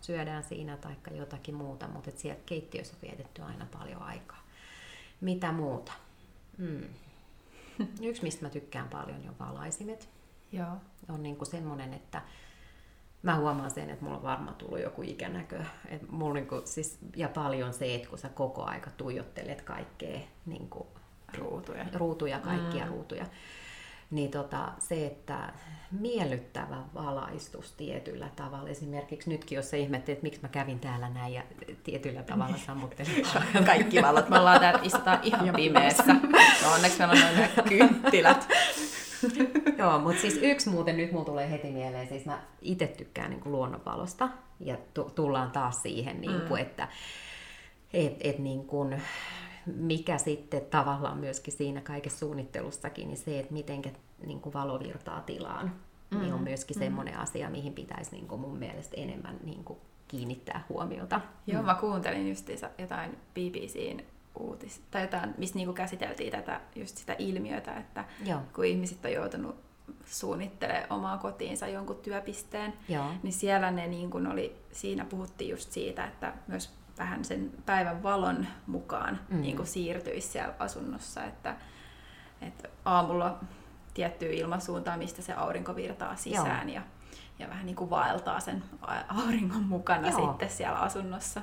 syödään 0.00 0.44
siinä 0.44 0.76
tai 0.76 0.96
jotakin 1.14 1.54
muuta, 1.54 1.88
mutta 1.88 2.10
siellä 2.16 2.40
keittiössä 2.46 2.94
on 2.96 3.08
vietetty 3.08 3.42
aina 3.42 3.66
paljon 3.72 4.02
aikaa. 4.02 4.44
Mitä 5.20 5.52
muuta? 5.52 5.92
Mm. 6.58 6.84
Yksi, 8.08 8.22
mistä 8.22 8.44
mä 8.44 8.50
tykkään 8.50 8.88
paljon, 8.88 9.28
on 9.28 9.48
valaisimet. 9.48 10.08
Joo. 10.52 10.76
On 11.08 11.22
niin 11.22 11.36
kuin 11.36 11.50
semmoinen, 11.50 11.94
että 11.94 12.22
mä 13.22 13.36
huomaan 13.36 13.70
sen, 13.70 13.90
että 13.90 14.04
mulla 14.04 14.16
on 14.16 14.22
varmaan 14.22 14.56
tullut 14.56 14.80
joku 14.80 15.02
ikänäkö. 15.02 15.64
Et 15.88 16.10
mulla 16.10 16.34
niinku, 16.34 16.62
siis, 16.64 16.98
ja 17.16 17.28
paljon 17.28 17.72
se, 17.72 17.94
että 17.94 18.08
kun 18.08 18.18
sä 18.18 18.28
koko 18.28 18.64
aika 18.64 18.90
tuijottelet 18.90 19.62
kaikkea 19.62 20.20
niinku, 20.46 20.86
ruutuja. 21.38 21.86
ruutuja, 21.94 22.38
kaikkia 22.38 22.84
mm. 22.84 22.90
ruutuja. 22.90 23.26
Niin 24.10 24.30
tota, 24.30 24.72
se, 24.78 25.06
että 25.06 25.52
miellyttävä 26.00 26.76
valaistus 26.94 27.72
tietyllä 27.72 28.28
tavalla. 28.36 28.68
Esimerkiksi 28.68 29.30
nytkin, 29.30 29.56
jos 29.56 29.70
sä 29.70 29.76
ihmettelet, 29.76 30.16
että 30.16 30.22
miksi 30.22 30.40
mä 30.42 30.48
kävin 30.48 30.80
täällä 30.80 31.08
näin 31.08 31.34
ja 31.34 31.42
tietyllä 31.82 32.22
tavalla 32.22 32.56
sammuttelin. 32.66 33.26
Kaikki 33.66 34.02
valot. 34.02 34.28
Me 34.28 34.38
ollaan 34.38 34.60
täällä, 34.60 34.80
istutaan 34.82 35.20
ihan 35.22 35.54
pimeässä. 35.56 36.04
No 36.62 36.72
onneksi 36.74 36.98
meillä 36.98 37.14
on 37.14 37.36
noin 37.36 37.68
kynttilät. 37.68 38.48
Joo, 39.78 39.98
mutta 39.98 40.20
siis 40.20 40.38
yksi 40.42 40.68
muuten 40.70 40.96
nyt 40.96 41.12
mulla 41.12 41.24
tulee 41.24 41.50
heti 41.50 41.70
mieleen, 41.70 42.08
siis 42.08 42.26
mä 42.26 42.42
itse 42.62 42.86
tykkään 42.86 43.30
niin 43.30 43.40
luonnonvalosta 43.44 44.28
ja 44.60 44.76
tu- 44.94 45.12
tullaan 45.14 45.50
taas 45.50 45.82
siihen, 45.82 46.20
niin 46.20 46.40
kuin, 46.40 46.60
mm. 46.60 46.66
että 46.66 46.88
et, 47.92 48.16
et 48.20 48.38
niin 48.38 48.66
kuin, 48.66 49.02
mikä 49.66 50.18
sitten 50.18 50.62
tavallaan 50.70 51.18
myöskin 51.18 51.54
siinä 51.54 51.80
kaikessa 51.80 52.18
suunnittelussakin, 52.18 53.08
niin 53.08 53.18
se, 53.18 53.38
että 53.38 53.52
miten 53.52 53.82
niin 54.26 54.40
kuin 54.40 54.52
valo 54.52 54.78
virtaa 54.78 55.20
tilaan, 55.20 55.72
mm. 56.10 56.20
niin 56.20 56.32
on 56.32 56.40
mm. 56.40 56.44
myöskin 56.44 56.76
mm. 56.76 56.78
semmoinen 56.78 57.18
asia, 57.18 57.50
mihin 57.50 57.72
pitäisi 57.72 58.10
niin 58.10 58.28
kuin 58.28 58.40
mun 58.40 58.56
mielestä 58.56 58.96
enemmän 58.96 59.36
niin 59.44 59.64
kuin 59.64 59.78
kiinnittää 60.08 60.64
huomiota. 60.68 61.20
Joo, 61.46 61.62
mm. 61.62 61.66
mä 61.66 61.74
kuuntelin 61.74 62.28
justiinsa 62.28 62.70
jotain 62.78 63.18
BBCn 63.34 64.00
uutis, 64.38 64.82
tai 64.90 65.02
jotain, 65.02 65.34
missä 65.38 65.54
niinku 65.54 65.72
käsiteltiin 65.72 66.32
tätä, 66.32 66.60
just 66.76 66.96
sitä 66.96 67.16
ilmiötä, 67.18 67.76
että 67.76 68.04
Joo. 68.24 68.40
kun 68.54 68.64
ihmiset 68.64 69.04
on 69.04 69.12
joutunut 69.12 69.56
suunnittelemaan 70.06 70.86
omaa 70.90 71.18
kotiinsa 71.18 71.68
jonkun 71.68 71.96
työpisteen, 71.96 72.72
Joo. 72.88 73.06
niin 73.22 73.32
siellä 73.32 73.70
ne 73.70 73.86
niin 73.86 74.10
kun 74.10 74.26
oli, 74.26 74.56
siinä 74.72 75.04
puhuttiin 75.04 75.50
just 75.50 75.72
siitä, 75.72 76.04
että 76.04 76.32
myös 76.46 76.72
vähän 77.00 77.24
sen 77.24 77.50
päivän 77.66 78.02
valon 78.02 78.46
mukaan 78.66 79.20
mm. 79.28 79.40
niin 79.40 79.66
siirtyisi 79.66 80.28
siellä 80.28 80.54
asunnossa, 80.58 81.24
että, 81.24 81.56
että 82.40 82.68
aamulla 82.84 83.38
tiettyä 83.94 84.30
ilmansuuntaa, 84.30 84.96
mistä 84.96 85.22
se 85.22 85.32
aurinko 85.32 85.76
virtaa 85.76 86.16
sisään 86.16 86.68
Joo. 86.68 86.74
ja 86.74 86.82
ja 87.40 87.48
vähän 87.48 87.66
niin 87.66 87.76
kuin 87.76 87.90
vaeltaa 87.90 88.40
sen 88.40 88.62
auringon 89.08 89.62
mukana 89.62 90.08
Joo. 90.08 90.20
sitten 90.20 90.50
siellä 90.50 90.78
asunnossa. 90.78 91.42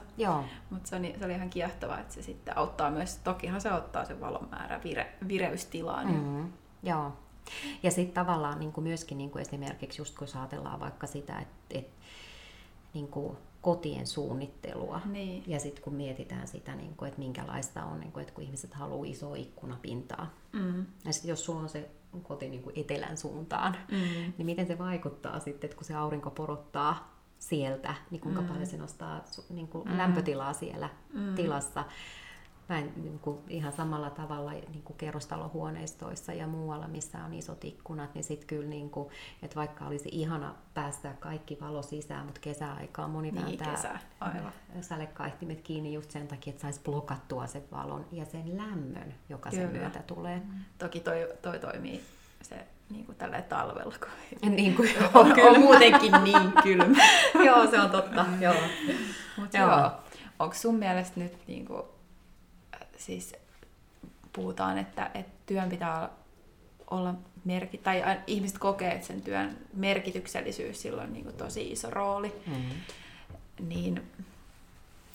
Mutta 0.70 0.89
se, 0.89 0.95
oli, 0.95 1.16
se 1.20 1.26
oli 1.26 1.34
ihan 1.34 1.49
kiehtovaa, 1.49 1.99
että 1.99 2.14
se 2.14 2.22
sitten 2.22 2.58
auttaa 2.58 2.91
myös, 2.91 3.18
tokihan 3.18 3.62
se 3.62 3.70
auttaa 3.70 4.05
sen 4.05 4.22
valon 4.22 4.47
määrä 4.51 4.80
vire, 4.84 5.14
vireystilaan. 5.28 6.08
Mm-hmm. 6.08 6.53
Joo. 6.84 7.14
Ja 7.84 7.91
sitten 7.91 8.26
tavallaan 8.26 8.60
niin 8.60 8.72
kuin 8.72 8.84
myöskin 8.84 9.18
niin 9.18 9.30
kuin 9.32 9.41
esimerkiksi 9.41 10.01
just 10.01 10.18
kun 10.18 10.28
ajatellaan 10.39 10.80
vaikka 10.80 11.08
sitä, 11.08 11.39
että 11.39 11.55
et, 11.70 11.89
niin 12.98 13.08
kuin 13.08 13.38
kotien 13.62 14.08
suunnittelua. 14.08 15.02
Niin. 15.06 15.43
Ja 15.48 15.60
sitten 15.60 15.84
kun 15.84 15.93
mietitään 15.93 16.48
sitä, 16.48 16.76
niin 16.76 16.95
kuin, 16.95 17.08
että 17.08 17.20
minkälaista 17.20 17.84
on, 17.84 18.00
niin 18.00 18.12
kuin, 18.12 18.22
että 18.22 18.34
kun 18.34 18.43
ihmiset 18.43 18.74
haluaa 18.74 19.06
isoa 19.06 19.36
ikkunapintaa. 19.36 20.34
Mm. 20.54 20.86
Ja 21.06 21.14
sitten 21.14 21.30
jos 21.30 21.45
sulla 21.45 21.60
on 21.60 21.70
se 21.70 21.89
koti 22.24 22.50
niin 22.50 22.64
kuin 22.64 22.80
etelän 22.80 23.18
suuntaan, 23.18 23.76
mm. 23.91 24.34
niin 24.38 24.45
miten 24.45 24.68
se 24.68 24.78
vaikuttaa 24.78 25.39
sitten, 25.39 25.68
että 25.68 25.78
kun 25.78 25.86
se 25.86 25.95
aurinko 25.95 26.32
porottaa 26.32 27.18
sieltä, 27.39 27.95
niin 28.12 28.22
kuinka 28.22 28.41
mm. 28.41 28.48
paljon 28.48 28.66
se 28.66 28.78
nostaa 28.78 29.24
niin 29.50 29.68
kuin 29.68 29.88
mm. 29.88 29.98
lämpötilaa 29.98 30.54
siellä 30.54 30.89
mm. 31.14 31.36
tilassa. 31.36 31.84
Mä 32.70 32.80
en, 32.80 32.93
niin 32.95 33.20
kuin, 33.20 33.39
ihan 33.49 33.74
samalla 33.74 34.09
tavalla 34.09 34.51
niin 34.51 34.84
kuin 34.84 34.97
kerrostalohuoneistoissa 34.97 36.34
ja 36.34 36.47
muualla, 36.47 36.88
missä 36.88 37.24
on 37.26 37.34
isot 37.34 37.65
ikkunat, 37.65 38.13
niin 38.15 38.24
sitten 38.24 38.47
kyllä, 38.47 38.70
niin 38.70 38.89
kuin, 38.89 39.09
että 39.43 39.55
vaikka 39.55 39.86
olisi 39.86 40.09
ihana 40.11 40.55
päästää 40.74 41.13
kaikki 41.20 41.57
valo 41.61 41.82
sisään, 41.82 42.26
mutta 42.26 42.41
kesäaikaan 42.41 43.09
moni 43.09 43.32
niin, 43.32 43.45
vääntää 43.45 43.72
kesä. 43.72 43.99
Aivan. 44.20 44.53
sälekaihtimet 44.82 45.61
kiinni 45.61 45.93
just 45.93 46.11
sen 46.11 46.28
takia, 46.28 46.51
että 46.51 46.61
saisi 46.61 46.82
blokattua 46.84 47.47
sen 47.47 47.63
valon 47.72 48.05
ja 48.11 48.26
sen 48.26 48.57
lämmön, 48.57 49.13
joka 49.30 49.49
kyllä. 49.49 49.63
sen 49.63 49.72
myötä 49.72 49.99
tulee. 49.99 50.39
Mm. 50.39 50.53
Toki 50.78 50.99
toi, 50.99 51.28
toi 51.41 51.59
toimii 51.59 52.03
se 52.41 52.68
niin 52.89 53.05
kuin 53.05 53.15
tällä 53.15 53.41
talvella, 53.41 53.95
kun 53.99 54.49
niin 54.55 54.76
kuin, 54.76 54.89
on, 55.13 55.34
on 55.49 55.59
muutenkin 55.59 56.13
niin 56.24 56.51
kylmä. 56.63 57.03
joo, 57.45 57.72
se 57.72 57.80
on 57.80 57.89
totta. 57.89 58.26
joo. 58.39 58.55
Mut 59.38 59.53
joo. 59.53 59.70
joo. 59.70 59.91
Onko 60.39 60.55
sun 60.55 60.76
mielestä 60.76 61.20
nyt 61.20 61.34
niin 61.47 61.65
kuin, 61.65 61.84
siis 62.98 63.36
puhutaan, 64.34 64.78
että, 64.78 65.12
että 65.14 65.32
työn 65.45 65.70
pitää 65.70 66.10
olla 66.89 67.14
merki, 67.45 67.78
tai 67.78 68.04
ihmiset 68.28 68.58
kokee, 68.58 68.91
että 68.91 69.08
sen 69.08 69.22
työn 69.22 69.58
merkityksellisyys 69.74 70.82
sillä 70.82 71.02
on 71.02 71.14
niin 71.14 71.24
kuin 71.24 71.36
tosi 71.36 71.72
iso 71.72 71.89
rooli, 71.89 72.41
mm-hmm. 72.48 72.82
niin 73.70 74.12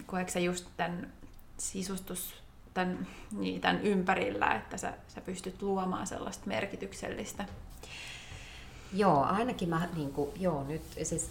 koetko 0.06 0.38
just 0.38 0.66
tämän 0.76 1.12
sisustus, 1.58 2.34
tämän, 2.74 3.06
niin, 3.32 3.60
tämän 3.60 3.82
ympärillä, 3.82 4.54
että 4.54 4.76
sä, 4.76 4.94
sä 5.08 5.20
pystyt 5.20 5.62
luomaan 5.62 6.06
sellaista 6.06 6.46
merkityksellistä? 6.46 7.44
Joo, 8.92 9.22
ainakin 9.22 9.68
mä 9.68 9.88
niin 9.96 10.12
kuin, 10.12 10.30
joo, 10.40 10.64
nyt 10.64 10.82
siis 11.02 11.30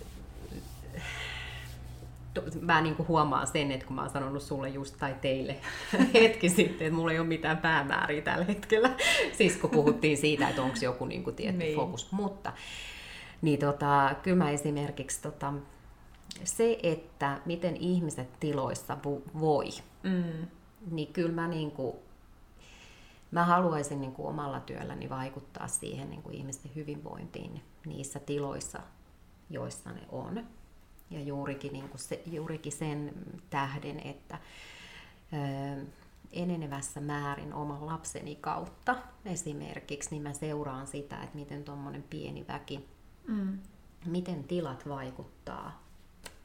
mä 2.61 2.81
niin 2.81 2.95
kuin 2.95 3.07
huomaan 3.07 3.47
sen, 3.47 3.71
että 3.71 3.85
kun 3.85 3.95
mä 3.95 4.01
oon 4.01 4.09
sanonut 4.09 4.43
sulle 4.43 4.69
just 4.69 4.95
tai 4.99 5.15
teille 5.21 5.55
hetki 6.13 6.49
sitten, 6.49 6.87
että 6.87 6.97
mulla 6.97 7.11
ei 7.11 7.19
ole 7.19 7.27
mitään 7.27 7.57
päämääriä 7.57 8.21
tällä 8.21 8.45
hetkellä. 8.45 8.89
Siis 9.37 9.57
kun 9.57 9.69
puhuttiin 9.69 10.17
siitä, 10.17 10.49
että 10.49 10.61
onko 10.61 10.77
joku 10.81 11.05
niin 11.05 11.23
kuin 11.23 11.35
tietty 11.35 11.57
niin. 11.57 11.75
fokus. 11.75 12.11
Mutta 12.11 12.53
niin 13.41 13.59
tota, 13.59 14.15
kyllä 14.23 14.37
mä 14.37 14.51
esimerkiksi 14.51 15.21
tota, 15.21 15.53
se, 16.43 16.79
että 16.83 17.39
miten 17.45 17.77
ihmiset 17.77 18.39
tiloissa 18.39 18.97
voi, 19.39 19.69
mm. 20.03 20.47
niin 20.91 21.13
kyllä 21.13 21.31
mä 21.31 21.47
niin 21.47 21.71
kuin, 21.71 21.95
mä 23.31 23.45
haluaisin 23.45 24.01
niin 24.01 24.13
kuin 24.13 24.27
omalla 24.27 24.59
työlläni 24.59 25.09
vaikuttaa 25.09 25.67
siihen 25.67 26.09
niin 26.09 26.21
kuin 26.21 26.35
ihmisten 26.35 26.71
hyvinvointiin 26.75 27.61
niissä 27.85 28.19
tiloissa, 28.19 28.79
joissa 29.49 29.91
ne 29.91 30.01
on. 30.09 30.47
Ja 31.11 31.21
juurikin, 31.21 31.73
niin 31.73 31.89
kuin 31.89 31.99
se, 31.99 32.21
juurikin 32.25 32.71
sen 32.71 33.13
tähden, 33.49 33.99
että 33.99 34.37
ö, 35.33 35.85
enenevässä 36.31 37.01
määrin 37.01 37.53
oman 37.53 37.85
lapseni 37.85 38.35
kautta 38.35 38.95
esimerkiksi, 39.25 40.09
niin 40.11 40.21
mä 40.23 40.33
seuraan 40.33 40.87
sitä, 40.87 41.23
että 41.23 41.37
miten 41.37 41.63
tuommoinen 41.63 42.03
pieni 42.03 42.45
väki, 42.47 42.87
mm. 43.27 43.59
miten 44.05 44.43
tilat 44.43 44.89
vaikuttaa 44.89 45.83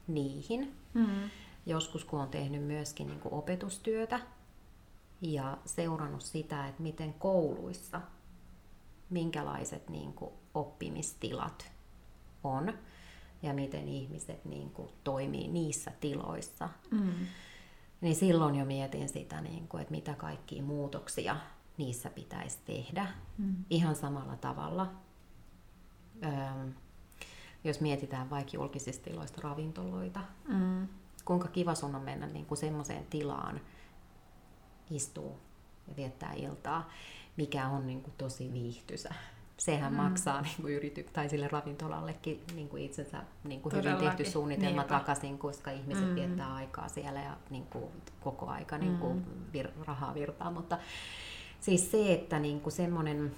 niihin. 0.07 0.75
Mm. 0.93 1.29
Joskus 1.65 2.05
kun 2.05 2.21
on 2.21 2.29
tehnyt 2.29 2.63
myöskin 2.63 3.07
niin 3.07 3.19
kuin 3.19 3.33
opetustyötä 3.33 4.19
ja 5.21 5.57
seurannut 5.65 6.21
sitä, 6.21 6.67
että 6.67 6.83
miten 6.83 7.13
kouluissa, 7.13 8.01
minkälaiset 9.09 9.89
niin 9.89 10.13
kuin 10.13 10.31
oppimistilat 10.53 11.71
on 12.43 12.73
ja 13.41 13.53
miten 13.53 13.87
ihmiset 13.87 14.45
niin 14.45 14.69
kuin 14.69 14.89
toimii 15.03 15.47
niissä 15.47 15.91
tiloissa. 15.99 16.69
Mm 16.91 17.13
niin 18.01 18.15
silloin 18.15 18.55
jo 18.55 18.65
mietin 18.65 19.09
sitä, 19.09 19.41
niin 19.41 19.67
kuin, 19.67 19.81
että 19.81 19.91
mitä 19.91 20.13
kaikkia 20.13 20.63
muutoksia 20.63 21.37
niissä 21.77 22.09
pitäisi 22.09 22.57
tehdä 22.65 23.07
mm. 23.37 23.55
ihan 23.69 23.95
samalla 23.95 24.35
tavalla. 24.35 24.91
Öö, 26.23 26.71
jos 27.63 27.81
mietitään 27.81 28.29
vaikka 28.29 28.51
julkisista 28.53 29.03
tiloista 29.03 29.41
ravintoloita, 29.43 30.19
mm. 30.47 30.87
kuinka 31.25 31.47
kiva 31.47 31.75
sun 31.75 31.95
on 31.95 32.01
mennä 32.01 32.27
niin 32.27 32.45
kuin 32.45 32.57
semmoiseen 32.57 33.05
tilaan, 33.05 33.61
istuu 34.89 35.39
ja 35.87 35.95
viettää 35.95 36.33
iltaa, 36.33 36.89
mikä 37.37 37.67
on 37.67 37.87
niin 37.87 38.01
kuin 38.01 38.13
tosi 38.17 38.53
viihtyisä 38.53 39.13
sehän 39.57 39.93
mm. 39.93 39.97
maksaa 39.97 40.41
niin 40.41 40.55
kuin 40.61 40.79
yrity- 40.79 41.09
tai 41.13 41.29
sille 41.29 41.47
ravintolallekin 41.47 42.43
niin 42.55 42.69
kuin 42.69 42.83
itsensä 42.83 43.23
niin 43.43 43.61
kuin 43.61 43.75
hyvin 43.75 43.97
tehty 43.97 44.25
suunnitelma 44.25 44.81
Niinpä. 44.81 44.97
takaisin, 44.97 45.37
koska 45.37 45.71
ihmiset 45.71 46.07
mm. 46.07 46.15
viettää 46.15 46.55
aikaa 46.55 46.87
siellä 46.87 47.19
ja 47.19 47.37
niin 47.49 47.65
kuin 47.65 47.85
koko 48.21 48.47
aika 48.47 48.77
niin 48.77 48.97
kuin 48.97 49.17
mm. 49.17 49.59
vir- 49.59 49.85
rahaa 49.85 50.13
virtaa. 50.13 50.51
Mutta 50.51 50.77
siis 51.59 51.91
se, 51.91 52.13
että 52.13 52.39
niin 52.39 52.61
kuin 52.61 52.73
semmoinen, 52.73 53.31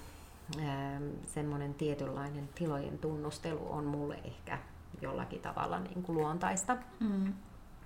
äh, 0.59 1.01
semmoinen 1.25 1.73
tietynlainen 1.73 2.49
tilojen 2.55 2.99
tunnustelu 2.99 3.71
on 3.71 3.85
mulle 3.85 4.19
ehkä 4.23 4.59
jollakin 5.01 5.41
tavalla 5.41 5.79
niin 5.79 6.03
kuin 6.03 6.17
luontaista. 6.17 6.77
Mm. 6.99 7.33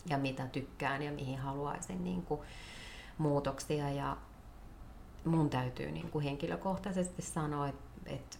Ja 0.09 0.17
mitä 0.17 0.47
tykkään 0.47 1.01
ja 1.01 1.11
mihin 1.11 1.39
haluaisin 1.39 2.03
niin 2.03 2.21
kuin 2.21 2.41
muutoksia. 3.17 3.89
Ja 3.89 4.17
mun 5.25 5.49
täytyy 5.49 5.91
niin 5.91 6.09
kuin 6.09 6.23
henkilökohtaisesti 6.23 7.21
sanoa, 7.21 7.67
että 7.67 7.92
et, 8.07 8.39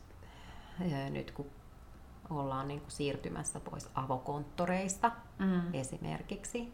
nyt 1.10 1.32
kun 1.32 1.46
ollaan 2.30 2.68
niin 2.68 2.80
kuin 2.80 2.92
siirtymässä 2.92 3.60
pois 3.60 3.90
avokonttoreista 3.96 5.12
mm. 5.40 5.74
esimerkiksi, 5.74 6.74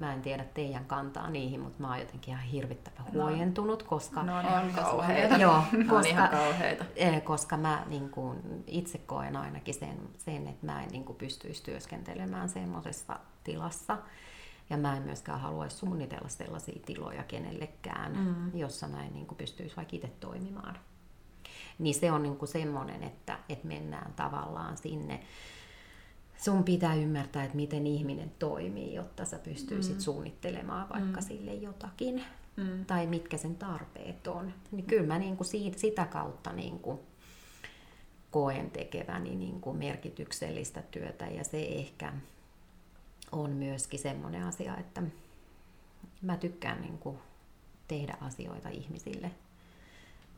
Mä 0.00 0.12
en 0.12 0.22
tiedä 0.22 0.44
teidän 0.44 0.84
kantaa 0.84 1.30
niihin, 1.30 1.60
mutta 1.60 1.82
mä 1.82 1.88
oon 1.88 1.98
jotenkin 1.98 2.34
ihan 2.34 2.44
hirvittävän 2.44 3.06
no. 3.12 3.12
huojentunut, 3.12 3.82
koska... 3.82 4.22
No, 4.22 4.38
on 4.38 4.44
ihan 4.44 4.70
kauheita. 4.74 5.36
Joo, 5.36 5.62
koska, 5.72 5.96
on 5.96 6.06
ihan 6.06 6.28
kauheita. 6.28 6.84
Koska 7.24 7.56
mä 7.56 7.84
niin 7.86 8.10
kuin, 8.10 8.38
itse 8.66 8.98
koen 8.98 9.36
ainakin 9.36 9.74
sen, 9.74 9.98
sen 10.18 10.46
että 10.46 10.66
mä 10.66 10.82
en 10.82 10.88
niin 10.88 11.04
kuin, 11.04 11.16
pystyisi 11.16 11.62
työskentelemään 11.62 12.48
semmoisessa 12.48 13.18
tilassa. 13.44 13.98
Ja 14.70 14.76
mä 14.76 14.96
en 14.96 15.02
myöskään 15.02 15.40
haluaisi 15.40 15.76
suunnitella 15.76 16.28
sellaisia 16.28 16.80
tiloja 16.86 17.22
kenellekään, 17.22 18.16
mm. 18.16 18.58
jossa 18.58 18.88
mä 18.88 19.04
en 19.04 19.12
niin 19.12 19.26
kuin, 19.26 19.38
pystyisi 19.38 19.76
vaikka 19.76 19.96
itse 19.96 20.08
toimimaan. 20.20 20.78
Niin 21.78 21.94
se 21.94 22.12
on 22.12 22.22
niin 22.22 22.36
kuin 22.36 22.48
semmoinen, 22.48 23.02
että, 23.02 23.38
että 23.48 23.68
mennään 23.68 24.12
tavallaan 24.12 24.76
sinne. 24.76 25.20
Sun 26.36 26.64
pitää 26.64 26.94
ymmärtää, 26.94 27.44
että 27.44 27.56
miten 27.56 27.86
ihminen 27.86 28.32
toimii, 28.38 28.94
jotta 28.94 29.24
sä 29.24 29.38
pystyisit 29.38 29.94
mm. 29.94 30.00
suunnittelemaan 30.00 30.88
vaikka 30.88 31.20
mm. 31.20 31.26
sille 31.26 31.54
jotakin. 31.54 32.24
Mm. 32.56 32.84
Tai 32.84 33.06
mitkä 33.06 33.36
sen 33.36 33.56
tarpeet 33.56 34.26
on. 34.26 34.52
Niin 34.70 34.84
kyllä 34.84 35.06
mä 35.06 35.18
niin 35.18 35.36
kuin 35.36 35.46
siitä, 35.46 35.78
sitä 35.78 36.04
kautta 36.04 36.52
niin 36.52 36.78
kuin 36.78 37.00
koen 38.30 38.70
tekeväni 38.70 39.36
niin 39.36 39.60
kuin 39.60 39.76
merkityksellistä 39.76 40.82
työtä. 40.82 41.26
Ja 41.26 41.44
se 41.44 41.62
ehkä 41.62 42.12
on 43.32 43.50
myöskin 43.50 44.00
semmoinen 44.00 44.44
asia, 44.44 44.76
että 44.76 45.02
mä 46.22 46.36
tykkään 46.36 46.80
niin 46.80 46.98
kuin 46.98 47.18
tehdä 47.88 48.16
asioita 48.20 48.68
ihmisille 48.68 49.30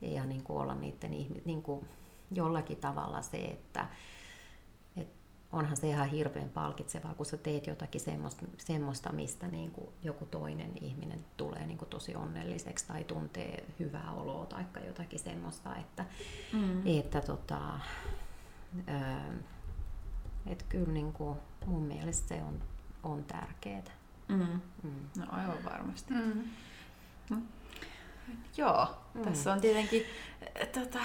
ja 0.03 0.25
niin 0.25 0.43
kuin 0.43 0.59
olla 0.59 0.75
niiden 0.75 1.11
niin 1.45 1.63
kuin 1.63 1.87
jollakin 2.31 2.77
tavalla 2.77 3.23
se, 3.23 3.37
että 3.37 3.87
et 4.97 5.09
onhan 5.53 5.77
se 5.77 5.89
ihan 5.89 6.09
hirveän 6.09 6.49
palkitsevaa, 6.49 7.15
kun 7.15 7.27
sä 7.27 7.37
teet 7.37 7.67
jotakin 7.67 8.01
semmoista, 8.01 8.47
semmoista 8.59 9.13
mistä 9.13 9.49
niin 9.49 9.71
kuin 9.71 9.89
joku 10.03 10.27
toinen 10.27 10.73
ihminen 10.81 11.25
tulee 11.37 11.67
niin 11.67 11.79
kuin 11.79 11.89
tosi 11.89 12.15
onnelliseksi 12.15 12.87
tai 12.87 13.05
tuntee 13.05 13.65
hyvää 13.79 14.13
oloa 14.13 14.47
tai 14.47 14.65
jotakin 14.87 15.19
semmoista, 15.19 15.77
että, 15.77 16.05
mm. 16.53 16.87
että 16.87 17.21
tota, 17.21 17.79
että 20.47 20.65
kyllä 20.69 20.93
niin 20.93 21.13
kuin 21.13 21.39
mun 21.67 21.83
mielestä 21.83 22.29
se 22.29 22.43
on, 22.43 22.63
on 23.03 23.25
tärkeää. 23.25 23.83
Mm. 24.29 24.61
Mm. 24.83 24.91
No 25.19 25.27
aivan 25.29 25.65
varmasti. 25.65 26.15
Mm. 26.15 26.45
Mm. 27.31 27.43
Joo, 28.57 28.87
mm. 29.15 29.23
tässä 29.23 29.53
on 29.53 29.61
tietenkin 29.61 30.07
äh, 30.61 30.69
tota, 30.69 30.99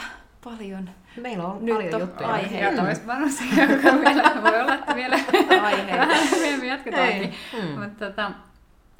paljon 0.43 0.89
Meillä 1.21 1.47
on 1.47 1.65
nyt 1.65 1.75
paljon 1.75 1.93
on 1.95 2.01
juttuja. 2.01 2.29
aiheita. 2.29 2.81
Ja 2.81 2.83
olisi 2.83 3.07
varmasti, 3.07 3.43
joka 3.59 3.99
vielä, 3.99 4.41
voi 4.43 4.61
olla, 4.61 4.75
että 4.75 4.95
vielä 4.95 5.19
aiheita. 5.61 6.07
vielä 6.41 6.65
jatketaankin. 6.65 7.33
Mm. 7.53 7.79
Mutta 7.79 8.05
tota, 8.05 8.31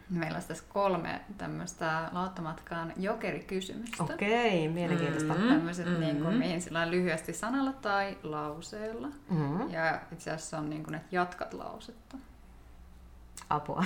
meillä 0.09 0.36
olisi 0.36 0.47
tässä 0.47 0.63
kolme 0.70 1.22
tämmöistä 1.38 2.09
lauttomatkaan 2.11 2.93
jokerikysymystä. 2.97 4.03
Okei, 4.03 4.68
mielenkiintoista. 4.68 5.34
Mm. 5.34 5.47
Tämmöiset, 5.49 5.86
mm-hmm. 5.86 6.01
niin 6.01 6.22
kuin, 6.22 6.38
mihin 6.38 6.61
sillä 6.61 6.91
lyhyesti 6.91 7.34
sanalla 7.34 7.74
tai 7.74 8.18
lauseella. 8.24 9.07
Mm-hmm. 9.30 9.70
Ja 9.70 10.01
itse 10.11 10.32
asiassa 10.32 10.57
on 10.57 10.70
niin 10.70 10.84
kuin, 10.84 10.95
että 10.95 11.07
jatkat 11.11 11.53
lausetta. 11.53 12.18
Apua. 13.50 13.84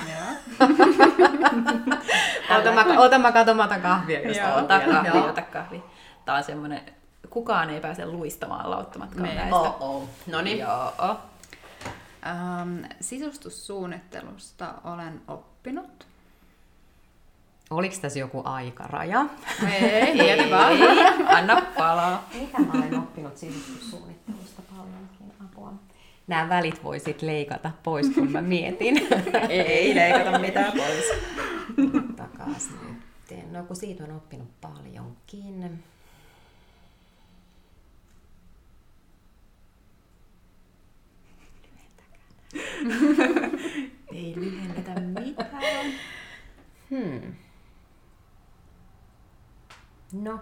ota, 2.58 2.72
mä, 2.72 2.84
ota 2.98 3.18
mä 3.18 3.32
katon, 3.32 3.56
mä 3.56 3.64
otan 3.64 3.80
kahvia. 3.82 4.20
Jos 4.28 4.36
Joo, 4.36 4.56
ota 4.56 4.80
kahvia, 4.80 5.24
ota 5.24 5.42
kahvia. 5.42 5.80
Tää 6.24 6.34
on 6.34 6.44
semmonen, 6.44 6.80
kukaan 7.30 7.70
ei 7.70 7.80
pääse 7.80 8.06
luistamaan 8.06 8.70
lauttamatkaan 8.70 9.22
Me. 9.28 9.34
näistä. 9.34 9.56
Oh, 9.56 9.76
oh. 9.80 10.08
No 10.26 10.40
niin. 10.40 10.58
Joo. 10.58 10.92
Um, 11.02 12.84
sisustussuunnittelusta 13.00 14.74
olen 14.84 15.20
oppinut. 15.28 16.06
Oliko 17.70 17.94
tässä 18.02 18.18
joku 18.18 18.42
aikaraja? 18.44 19.26
Ei, 19.72 20.20
ei, 20.30 20.50
vaan. 20.50 20.72
Anna 21.36 21.62
palaa. 21.78 22.28
Mitä 22.34 22.58
mä 22.58 22.72
olen 22.72 22.98
oppinut 22.98 23.36
sisustussuunnittelusta 23.36 24.62
paljonkin 24.76 25.32
apua? 25.44 25.72
Nämä 26.32 26.48
välit 26.48 26.84
voisit 26.84 27.22
leikata 27.22 27.70
pois, 27.82 28.10
kun 28.10 28.32
mä 28.32 28.42
mietin. 28.42 29.08
Ei 29.48 29.94
leikata 29.94 30.38
mitään 30.38 30.72
pois. 30.72 31.04
Takas 32.16 32.68
nyt. 32.82 33.52
No 33.52 33.64
kun 33.64 33.76
siitä 33.76 34.04
on 34.04 34.16
oppinut 34.16 34.60
paljonkin. 34.60 35.82
Ei 44.12 44.34
lyhennetä 44.36 45.00
mitään. 45.00 45.92
Hmm. 46.90 47.34
No. 50.12 50.40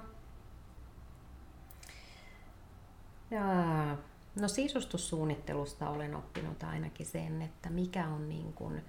Jaa. 3.30 4.10
No 4.35 4.49
sisustussuunnittelusta 4.49 5.91
olen 5.91 6.14
oppinut 6.14 6.62
ainakin 6.62 7.07
sen, 7.07 7.43
että 7.43 7.70
mikä 7.70 8.07
on 8.07 8.28
niin 8.28 8.53
kuin, 8.53 8.83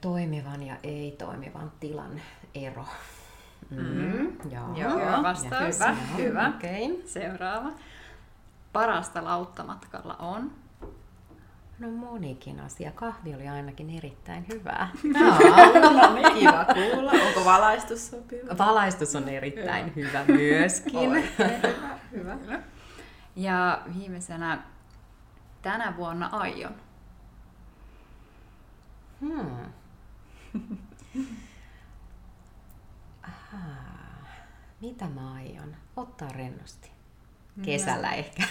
toimivan 0.00 0.62
ja 0.62 0.76
ei-toimivan 0.82 1.72
tilan 1.80 2.20
ero. 2.54 2.84
Mm. 3.70 3.78
Mm. 3.78 4.36
Joo. 4.50 4.76
Joo, 4.76 5.22
vastaus. 5.22 5.76
Hyvä, 5.76 5.96
hyvä. 6.16 6.52
Okay. 6.56 7.06
Seuraava. 7.06 7.70
Parasta 8.72 9.24
lauttamatkalla 9.24 10.14
on? 10.14 10.52
No 11.78 11.90
monikin 11.90 12.60
asia. 12.60 12.92
Kahvi 12.92 13.34
oli 13.34 13.48
ainakin 13.48 13.90
erittäin 13.90 14.46
hyvää. 14.52 14.88
no 15.82 16.14
niin, 16.14 16.34
kiva 16.34 16.64
kuulla. 16.64 17.12
Onko 17.12 17.44
valaistus 17.44 18.10
sopiva? 18.10 18.58
Valaistus 18.58 19.16
on 19.16 19.28
erittäin 19.28 19.92
hyvä, 19.96 20.22
hyvä 20.22 20.38
myöskin. 20.38 20.96
Oikein 20.96 21.32
hyvä, 22.12 22.38
hyvä. 22.46 22.62
Ja 23.38 23.82
viimeisenä, 23.98 24.62
tänä 25.62 25.96
vuonna 25.96 26.26
aion. 26.32 26.74
Hmm. 29.20 29.72
Mitä 34.82 35.04
mä 35.04 35.32
aion? 35.32 35.76
Ottaa 35.96 36.28
rennosti. 36.28 36.90
Kesällä 37.62 38.10
no. 38.10 38.14
ehkä. 38.16 38.42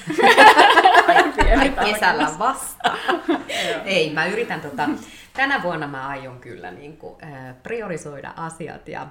Ai, 1.60 1.94
kesällä 1.94 2.30
vasta. 2.40 2.98
Ei, 3.86 4.14
mä 4.14 4.26
yritän 4.26 4.62
tota, 4.62 4.90
tänä 5.34 5.64
vuonna 5.64 5.88
mä 5.88 6.08
aion 6.08 6.40
kyllä 6.40 6.72
niin 6.72 6.98
kuin, 6.98 7.24
äh, 7.24 7.56
priorisoida 7.64 8.34
asiat 8.36 8.88
ja, 8.88 9.08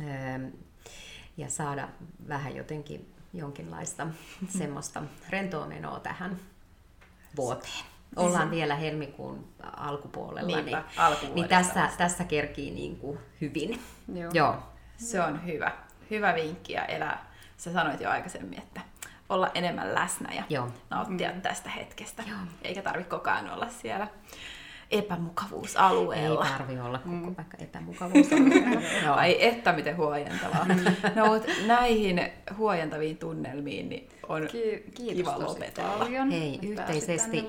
äh, 0.00 0.40
ja 1.36 1.48
saada 1.48 1.88
vähän 2.28 2.56
jotenkin 2.56 3.15
jonkinlaista 3.32 4.06
semmoista 4.58 5.02
rentoa 5.30 5.66
menoa 5.66 6.00
tähän 6.00 6.36
vuoteen. 7.36 7.84
Ollaan 8.16 8.50
vielä 8.50 8.74
helmikuun 8.74 9.48
alkupuolella, 9.76 10.46
Niinpä, 10.46 10.84
niin, 11.22 11.34
niin 11.34 11.48
tässä, 11.48 11.88
tässä 11.98 12.24
kerkii 12.24 12.70
niin 12.70 12.96
kuin 12.96 13.18
hyvin. 13.40 13.82
Joo. 14.14 14.30
Joo. 14.34 14.62
Se 14.96 15.22
on 15.22 15.46
hyvä. 15.46 15.72
Hyvä 16.10 16.34
vinkki 16.34 16.72
ja 16.72 16.84
elää. 16.84 17.30
Sä 17.56 17.72
sanoit 17.72 18.00
jo 18.00 18.10
aikaisemmin, 18.10 18.58
että 18.58 18.80
olla 19.28 19.50
enemmän 19.54 19.94
läsnä 19.94 20.34
ja 20.34 20.42
Joo. 20.48 20.70
nauttia 20.90 21.32
tästä 21.42 21.70
hetkestä. 21.70 22.22
Joo. 22.26 22.38
Eikä 22.62 22.82
tarvitse 22.82 23.10
koko 23.10 23.30
ajan 23.30 23.50
olla 23.50 23.68
siellä 23.68 24.08
Ei 24.90 24.98
epämukavuusalueella. 24.98 26.44
tarvi 26.58 26.80
olla 26.80 26.98
koko 26.98 27.36
vaikka 27.36 27.56
epämukavuus. 27.58 28.26
Joo. 29.04 29.14
Ai 29.14 29.44
että 29.44 29.72
miten 29.72 29.96
huojentavaa. 29.96 30.66
no 31.16 31.26
mutta 31.26 31.48
näihin 31.66 32.20
huojentaviin 32.56 33.18
tunnelmiin 33.18 33.88
niin 33.88 34.08
on 34.28 34.48
Ki- 34.48 34.84
kiitos 34.94 35.16
kiva 35.16 35.32
tosi 35.32 35.46
lopetella. 35.46 35.90
paljon. 35.98 36.30
Hei, 36.30 36.58
yhteisesti-. 36.62 37.44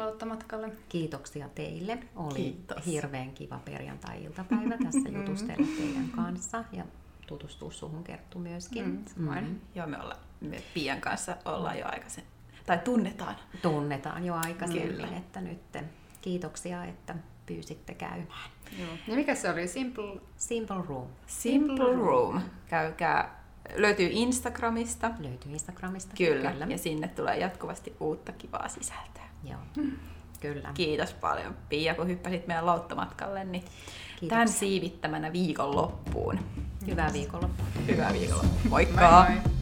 Kiitoksia 0.90 1.50
teille. 1.56 1.98
Oli 2.16 2.34
Kiitos. 2.36 2.86
hirveän 2.86 3.32
kiva 3.32 3.60
perjantai-iltapäivä 3.66 4.78
tässä 4.84 5.10
jutustella 5.20 5.68
teidän 5.78 6.10
kanssa 6.16 6.64
ja 6.72 6.84
tutustua 7.28 7.72
suhun 7.72 8.04
Kerttu 8.04 8.40
myöskin. 8.40 8.86
Mm, 8.86 9.06
samoin. 9.06 9.62
Joo, 9.76 9.88
me, 9.88 9.98
olla, 10.02 10.16
me 10.42 10.58
Pian 10.74 11.02
kanssa 11.02 11.38
ollaan 11.46 11.80
jo 11.80 11.86
aikaisemmin. 11.86 12.32
Tai 12.66 12.78
tunnetaan. 12.78 13.36
Tunnetaan 13.62 14.26
jo 14.26 14.36
aikaisemmin, 14.36 14.88
Kyllä. 14.88 15.08
että 15.18 15.42
nyt 15.42 15.60
kiitoksia, 16.22 16.86
että 16.86 17.16
pyysitte 17.46 17.94
käymään. 17.94 18.50
Joo. 18.80 18.90
Ja 19.08 19.16
mikä 19.16 19.36
se 19.36 19.50
oli? 19.50 19.68
Simple... 19.68 20.22
Simple 20.38 20.84
Room 20.88 21.08
Simple 21.28 21.96
Room. 21.96 22.42
Käykää. 22.70 23.44
Löytyy 23.76 24.10
Instagramista. 24.12 25.12
löytyy 25.20 25.52
Instagramista. 25.52 26.14
Kyllä. 26.18 26.52
Kyllä. 26.52 26.66
Ja 26.66 26.78
sinne 26.78 27.08
tulee 27.08 27.38
jatkuvasti 27.38 27.94
uutta 28.00 28.32
kivaa 28.32 28.68
sisältöä. 28.68 29.24
Joo. 29.44 29.60
Kyllä. 30.42 30.72
Kiitos 30.74 31.14
paljon 31.14 31.56
Pia, 31.70 31.96
kun 31.96 32.08
hyppäsit 32.08 32.48
meidän 32.48 32.66
lauttamatkalle. 32.66 33.44
Niin 33.44 33.62
Kiitoksia. 33.62 34.30
tämän 34.30 34.50
siivittämänä 34.50 35.34
viikonloppuun. 35.34 36.40
Hyvää 36.88 37.14
viikonloppua. 37.14 37.66
Hyvää 37.88 38.14
viikonloppua. 38.14 38.70
Moi 38.70 38.86
Moikka! 38.86 39.26
moi! 39.30 39.57